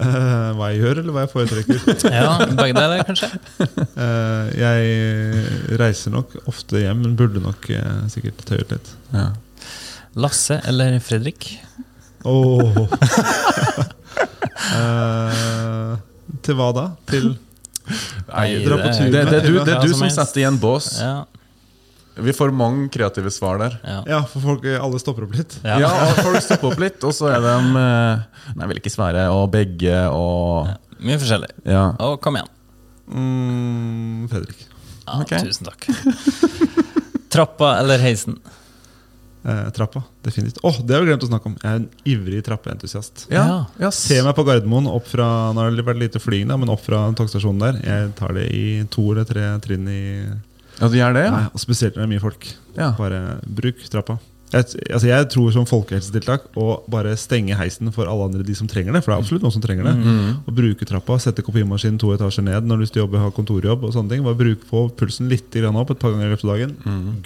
Eh, 0.00 0.50
hva 0.56 0.70
jeg 0.72 0.80
gjør, 0.80 1.00
eller 1.02 1.14
hva 1.14 1.24
jeg 1.26 1.32
foretrekker. 1.34 1.80
Ja, 2.20 2.32
begge 2.56 2.74
deler, 2.76 3.02
kanskje? 3.04 3.28
Uh, 3.96 4.48
jeg 4.64 5.76
reiser 5.80 6.14
nok 6.14 6.34
ofte 6.50 6.80
hjem, 6.80 7.04
men 7.04 7.16
burde 7.18 7.42
nok 7.44 7.68
uh, 7.74 8.06
sikkert 8.12 8.40
tøyet 8.48 8.72
litt. 8.76 8.92
Ja. 9.12 9.30
Lasse 10.20 10.60
eller 10.68 10.96
Fredrik? 11.04 11.52
Åh. 12.24 12.80
Eh, 14.70 15.92
til 16.44 16.56
hva 16.58 16.66
da? 16.76 16.82
Til 17.08 17.30
Nei, 18.28 18.60
dra 18.62 18.76
på 18.78 18.90
tur 18.94 19.08
det, 19.10 19.22
det, 19.26 19.38
er 19.40 19.46
du, 19.48 19.56
det 19.64 19.72
er 19.74 19.80
du 19.82 19.90
som 19.90 20.04
som 20.04 20.12
setter 20.20 20.42
i 20.42 20.46
en 20.46 20.58
bås. 20.60 20.92
Ja. 21.00 21.24
Vi 22.16 22.32
får 22.36 22.50
mange 22.52 22.88
kreative 22.92 23.30
svar 23.32 23.58
der. 23.62 23.78
ja. 23.86 24.00
Ja, 24.06 24.20
for 24.28 24.40
folk 24.42 24.64
alle 24.66 24.98
stopper 25.00 25.24
opp 25.28 25.34
litt. 25.38 25.58
ja. 25.64 25.78
Ja, 25.80 25.90
Folk 26.18 26.42
stopper 26.42 26.72
opp 26.72 26.80
litt, 26.82 26.98
og 27.06 27.14
så 27.16 27.30
er 27.30 27.40
de 27.44 27.54
eh, 27.80 28.54
Nei, 28.58 28.66
vil 28.72 28.80
ikke 28.82 28.92
svære. 28.92 29.28
Og 29.34 29.46
begge 29.54 30.02
og 30.12 30.68
Mye 31.00 31.16
forskjellig. 31.22 31.48
Ja. 31.64 31.86
Og 32.04 32.18
kom 32.20 32.36
igjen. 32.36 32.50
Mm, 33.08 34.26
Fredrik. 34.30 34.66
Ja, 35.06 35.20
okay. 35.22 35.40
Tusen 35.46 35.66
takk. 35.70 35.86
Trappa 37.32 37.76
eller 37.80 37.98
heisen? 38.02 38.36
Eh, 39.40 39.70
trappa, 39.72 40.02
definitivt. 40.22 40.58
Åh, 40.62 40.80
Det 40.84 40.92
har 40.94 41.00
vi 41.00 41.08
glemt 41.08 41.22
å 41.24 41.28
snakke 41.30 41.48
om. 41.48 41.54
Jeg 41.62 41.70
er 41.70 41.78
en 41.80 41.88
ivrig 42.04 42.42
trappeentusiast. 42.44 43.24
Ja, 43.32 43.64
ja. 43.80 43.88
Se 43.94 44.18
meg 44.26 44.34
på 44.36 44.44
Gardermoen 44.44 44.90
opp 44.90 45.06
fra 45.08 45.26
Nå 45.56 45.62
har 45.64 45.72
det 45.72 45.86
vært 45.86 46.02
lite 46.02 46.20
flyging, 46.20 46.50
da, 46.52 46.58
men 46.60 46.68
opp 46.74 46.82
fra 46.84 47.06
togstasjonen 47.16 47.62
der. 47.64 47.78
Jeg 47.86 48.10
tar 48.18 48.34
det 48.36 48.44
i 48.52 48.64
to 48.92 49.06
eller 49.14 49.24
tre 49.30 49.46
trinn 49.64 49.88
i 49.88 50.02
ja, 50.80 50.88
du 50.88 50.96
gjør 50.98 51.16
det, 51.16 51.24
ja? 51.28 51.36
Nei, 51.36 51.46
og 51.52 51.62
Spesielt 51.62 51.94
når 51.96 52.02
det 52.02 52.08
er 52.08 52.12
mye 52.14 52.24
folk. 52.24 52.50
Ja. 52.76 52.90
Bare 52.98 53.22
bruk 53.46 53.84
trappa. 53.92 54.18
Jeg, 54.50 54.66
altså 54.90 55.06
jeg 55.06 55.26
tror 55.30 55.52
som 55.54 55.66
folkehelsetiltak 55.68 56.48
å 56.58 56.80
bare 56.90 57.12
stenge 57.20 57.54
heisen 57.54 57.92
for 57.94 58.10
alle 58.10 58.26
andre 58.26 58.42
de 58.46 58.56
som 58.58 58.66
trenger 58.70 58.96
det. 58.96 59.04
For 59.04 59.12
det 59.12 59.18
er 59.18 59.22
absolutt 59.22 59.44
noen 59.46 59.54
som 59.54 59.62
trenger 59.62 59.86
det. 59.86 59.94
Å 60.50 60.54
bruke 60.56 60.88
trappa, 60.88 61.20
sette 61.22 61.44
kopimaskinen 61.46 62.00
to 62.02 62.10
etasjer 62.16 62.46
ned 62.48 62.66
når 62.66 62.82
du 62.82 62.90
skal 62.90 63.04
jobbe, 63.04 63.22
ha 63.22 63.30
kontorjobb. 63.34 63.86
og 63.86 63.94
sånne 63.94 64.16
ting 64.16 64.26
Bare 64.26 64.38
bruk 64.40 64.66
på 64.70 64.88
pulsen 64.98 65.30
litt 65.30 65.54
opp 65.70 65.92
et 65.94 66.00
par 66.02 66.14
ganger 66.16 66.26
i 66.26 66.32
løpet 66.34 66.48
av 66.48 66.54
dagen. 66.56 66.74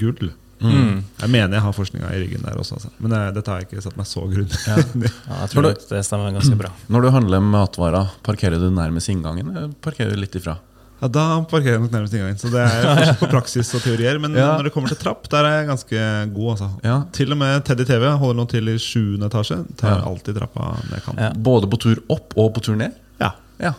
Gull. 0.01 0.35
Jeg 0.65 1.29
mener 1.29 1.59
jeg 1.59 1.65
har 1.65 1.75
forskninga 1.77 2.11
i 2.15 2.21
ryggen 2.23 2.45
der 2.45 2.57
også, 2.61 2.79
altså. 2.79 2.91
men 3.03 3.13
jeg, 3.13 3.33
dette 3.37 3.51
har 3.53 3.61
jeg 3.61 3.69
ikke 3.69 3.83
satt 3.85 3.97
meg 3.99 4.07
så 4.09 4.23
grundig 4.31 4.61
ja. 4.65 4.77
Ja, 5.29 5.41
jeg 5.43 5.51
tror 5.53 5.67
det 5.69 6.05
stemmer 6.07 6.33
ganske 6.33 6.57
bra. 6.57 6.71
Når 6.89 7.05
du 7.05 7.09
handler 7.13 7.43
matvarer, 7.45 8.15
parkerer 8.25 8.63
du 8.63 8.71
nærmest 8.73 9.11
inngangen? 9.13 9.75
Parkerer 9.85 10.15
du 10.15 10.21
litt 10.23 10.39
ifra? 10.39 10.57
Ja, 11.03 11.09
Da 11.09 11.25
parkerer 11.51 11.75
jeg 11.77 11.81
nok 11.83 11.91
nærmest 11.93 12.15
inngangen. 12.17 12.39
Så 12.41 12.51
det 12.53 12.61
er 12.65 12.85
forskjell 12.89 13.17
på 13.21 13.29
praksis 13.33 13.73
og 13.77 13.83
teorier. 13.85 14.19
Men 14.23 14.35
Ja. 14.39 14.53
når 14.57 14.65
det 14.69 14.73
kommer 14.73 14.89
til 14.89 14.97
trapp, 15.01 15.29
der 15.29 15.45
er 15.45 15.57
jeg 15.61 15.69
ganske 15.69 16.35
god. 16.35 16.51
altså 16.55 16.69
Ja. 16.85 16.97
Til 17.13 17.33
og 17.33 17.39
med 17.39 17.65
Teddy 17.65 17.85
TV 17.85 18.11
holder 18.17 18.39
nå 18.41 18.47
til 18.49 18.69
i 18.69 18.77
sjuende 18.79 19.27
etasje. 19.29 19.59
Tar 19.77 19.99
Ja. 19.99 20.05
alltid 20.09 20.39
trappa 20.39 20.71
ned 20.91 21.03
kan. 21.05 21.17
Ja. 21.19 21.33
Både 21.33 21.67
på 21.69 21.79
tur 21.81 22.03
opp 22.09 22.33
og 22.37 22.55
på 22.55 22.63
tur 22.63 22.77
ned? 22.77 22.93
Ja. 23.21 23.33
Ja, 23.61 23.75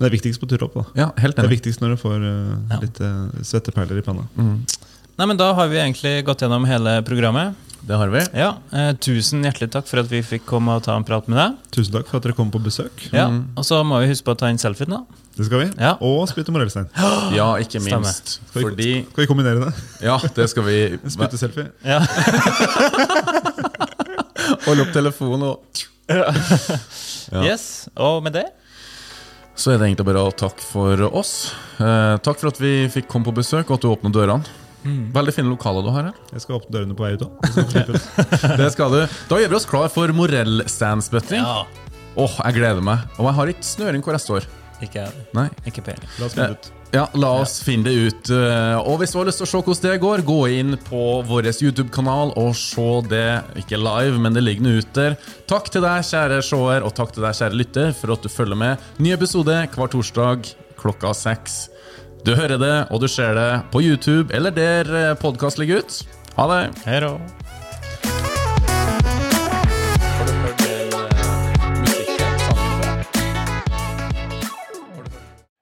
Det 0.00 0.06
er 0.08 0.16
viktigst 0.16 0.40
på 0.40 0.48
tur 0.48 0.62
opp. 0.64 0.74
da 0.74 0.84
ja 0.96 1.10
helt 1.18 1.36
Det 1.36 1.44
er 1.44 1.48
viktigst 1.48 1.80
når 1.80 1.90
du 1.94 1.96
får 2.00 2.18
uh, 2.24 2.56
Ja. 2.70 2.78
litt 2.80 3.00
uh, 3.00 3.28
svetteperler 3.44 3.98
i 3.98 4.02
panna. 4.02 4.24
Nei, 4.36 5.26
men 5.26 5.36
Da 5.36 5.52
har 5.52 5.68
vi 5.68 5.76
egentlig 5.76 6.24
gått 6.24 6.40
gjennom 6.40 6.64
hele 6.66 7.02
programmet. 7.02 7.54
Det 7.86 7.96
har 7.96 8.08
vi. 8.08 8.20
Ja, 8.36 8.54
eh, 8.72 8.92
Tusen 9.00 9.42
hjertelig 9.44 9.70
takk 9.72 9.86
for 9.86 10.00
at 10.00 10.06
vi 10.08 10.20
fikk 10.22 10.44
komme 10.46 10.68
og 10.76 10.82
ta 10.84 10.96
en 10.96 11.04
prat 11.04 11.26
med 11.28 11.36
deg. 11.38 11.56
Tusen 11.72 11.92
takk 11.92 12.08
for 12.08 12.16
at 12.18 12.22
dere 12.24 12.32
kom 12.36 12.50
på 12.50 12.60
besøk. 12.62 13.08
Ja, 13.12 13.26
Og 13.56 13.64
så 13.64 13.82
må 13.84 14.00
vi 14.00 14.08
huske 14.12 14.24
på 14.24 14.34
å 14.34 14.38
ta 14.38 14.48
inn 14.48 14.58
selfien, 14.60 14.88
da. 14.90 15.00
Det 15.40 15.46
skal 15.48 15.62
vi. 15.62 15.68
Ja. 15.80 15.94
Og 16.04 16.26
spytte 16.28 16.52
morellstein. 16.52 16.90
Ja, 17.38 17.46
ikke 17.62 17.80
minst. 17.80 18.34
Skal 18.50 18.60
vi, 18.60 18.64
Fordi 18.66 18.88
skal 19.06 19.22
vi 19.24 19.28
kombinere 19.30 19.62
det? 19.62 19.72
Ja, 20.10 20.18
det 20.36 20.50
skal 20.52 20.66
vi. 20.66 20.76
Spytteselfie. 21.08 21.70
Ja. 21.86 22.02
Holde 24.66 24.84
opp 24.84 24.92
telefonen 24.94 25.46
og 25.52 25.86
Ja. 26.10 27.44
Yes, 27.46 27.86
Og 27.94 28.18
med 28.24 28.34
det 28.34 28.48
Så 29.54 29.70
er 29.70 29.78
det 29.78 29.86
egentlig 29.86 30.08
bare 30.08 30.24
å 30.26 30.32
takke 30.34 30.64
for 30.64 31.04
oss. 31.14 31.52
Eh, 31.78 32.16
takk 32.24 32.40
for 32.40 32.50
at 32.50 32.58
vi 32.60 32.72
fikk 32.90 33.06
komme 33.12 33.28
på 33.28 33.34
besøk, 33.36 33.68
og 33.70 33.76
at 33.78 33.84
du 33.84 33.90
åpna 33.92 34.10
dørene. 34.12 34.56
Veldig 35.14 35.34
fine 35.36 35.52
lokaler 35.52 35.84
du 35.84 35.90
har 35.92 36.08
her. 36.08 36.16
Jeg 36.32 36.42
skal 36.44 36.56
åpne 36.56 36.72
dørene 36.74 36.96
på 36.98 37.04
vei 37.04 37.12
ut 37.14 37.26
òg. 37.28 37.32
Det 38.58 38.70
skal 38.74 38.96
du. 38.96 39.02
Da 39.30 39.38
gjør 39.42 39.52
vi 39.52 39.58
oss 39.60 39.68
klar 39.68 39.88
for 39.92 40.12
morellstandsbøtting. 40.16 41.44
Ja. 41.44 41.66
Åh, 42.18 42.38
jeg 42.48 42.56
gleder 42.56 42.82
meg. 42.84 43.04
Og 43.20 43.28
jeg 43.28 43.36
har 43.38 43.52
ikke 43.52 43.68
snøring 43.68 44.02
hvor 44.06 44.16
jeg 44.16 44.24
står. 44.24 44.48
Ikke 44.80 45.02
jeg. 45.04 45.24
Nei. 45.36 45.48
Ikke 45.68 45.82
peiling. 45.84 46.06
La 46.18 46.26
oss 46.26 46.34
finne 46.36 46.52
ut. 46.56 46.70
Ja, 46.90 47.04
la 47.14 47.28
oss 47.38 47.52
finne 47.62 47.84
det 47.86 47.92
ut. 48.08 48.30
Eh, 48.34 48.76
Og 48.80 48.96
hvis 48.98 49.12
du 49.12 49.18
har 49.20 49.28
lyst 49.28 49.38
til 49.38 49.46
å 49.46 49.50
se 49.50 49.60
hvordan 49.62 49.84
det 49.84 50.00
går, 50.02 50.22
gå 50.26 50.38
inn 50.58 50.76
på 50.88 51.02
vår 51.28 51.50
YouTube-kanal 51.52 52.32
og 52.40 52.54
se 52.58 52.86
det. 53.12 53.26
Ikke 53.62 53.78
live, 53.78 54.18
men 54.18 54.34
det 54.34 54.42
ligger 54.42 54.66
nå 54.66 54.72
ut 54.80 54.92
der. 54.96 55.14
Takk 55.50 55.70
til 55.70 55.84
deg, 55.86 56.02
kjære 56.08 56.40
seer, 56.42 56.82
og 56.86 56.94
takk 56.98 57.12
til 57.14 57.22
deg, 57.26 57.36
kjære 57.38 57.60
lytter, 57.60 57.92
for 57.94 58.14
at 58.16 58.22
du 58.26 58.28
følger 58.32 58.58
med. 58.58 58.88
Ny 58.98 59.12
episode 59.14 59.60
hver 59.76 59.92
torsdag 59.94 60.50
klokka 60.80 61.12
seks. 61.14 61.60
Du 62.24 62.34
hører 62.36 62.58
det, 62.60 62.74
og 62.90 63.00
du 63.00 63.08
ser 63.08 63.32
det 63.38 63.48
på 63.72 63.80
YouTube 63.84 64.34
eller 64.34 64.50
der 64.50 65.14
podkast 65.22 65.60
ligger 65.62 65.84
ut. 65.84 66.02
Ha 66.36 66.48
det. 66.50 66.62
Hei 66.88 66.98
da. 67.06 67.14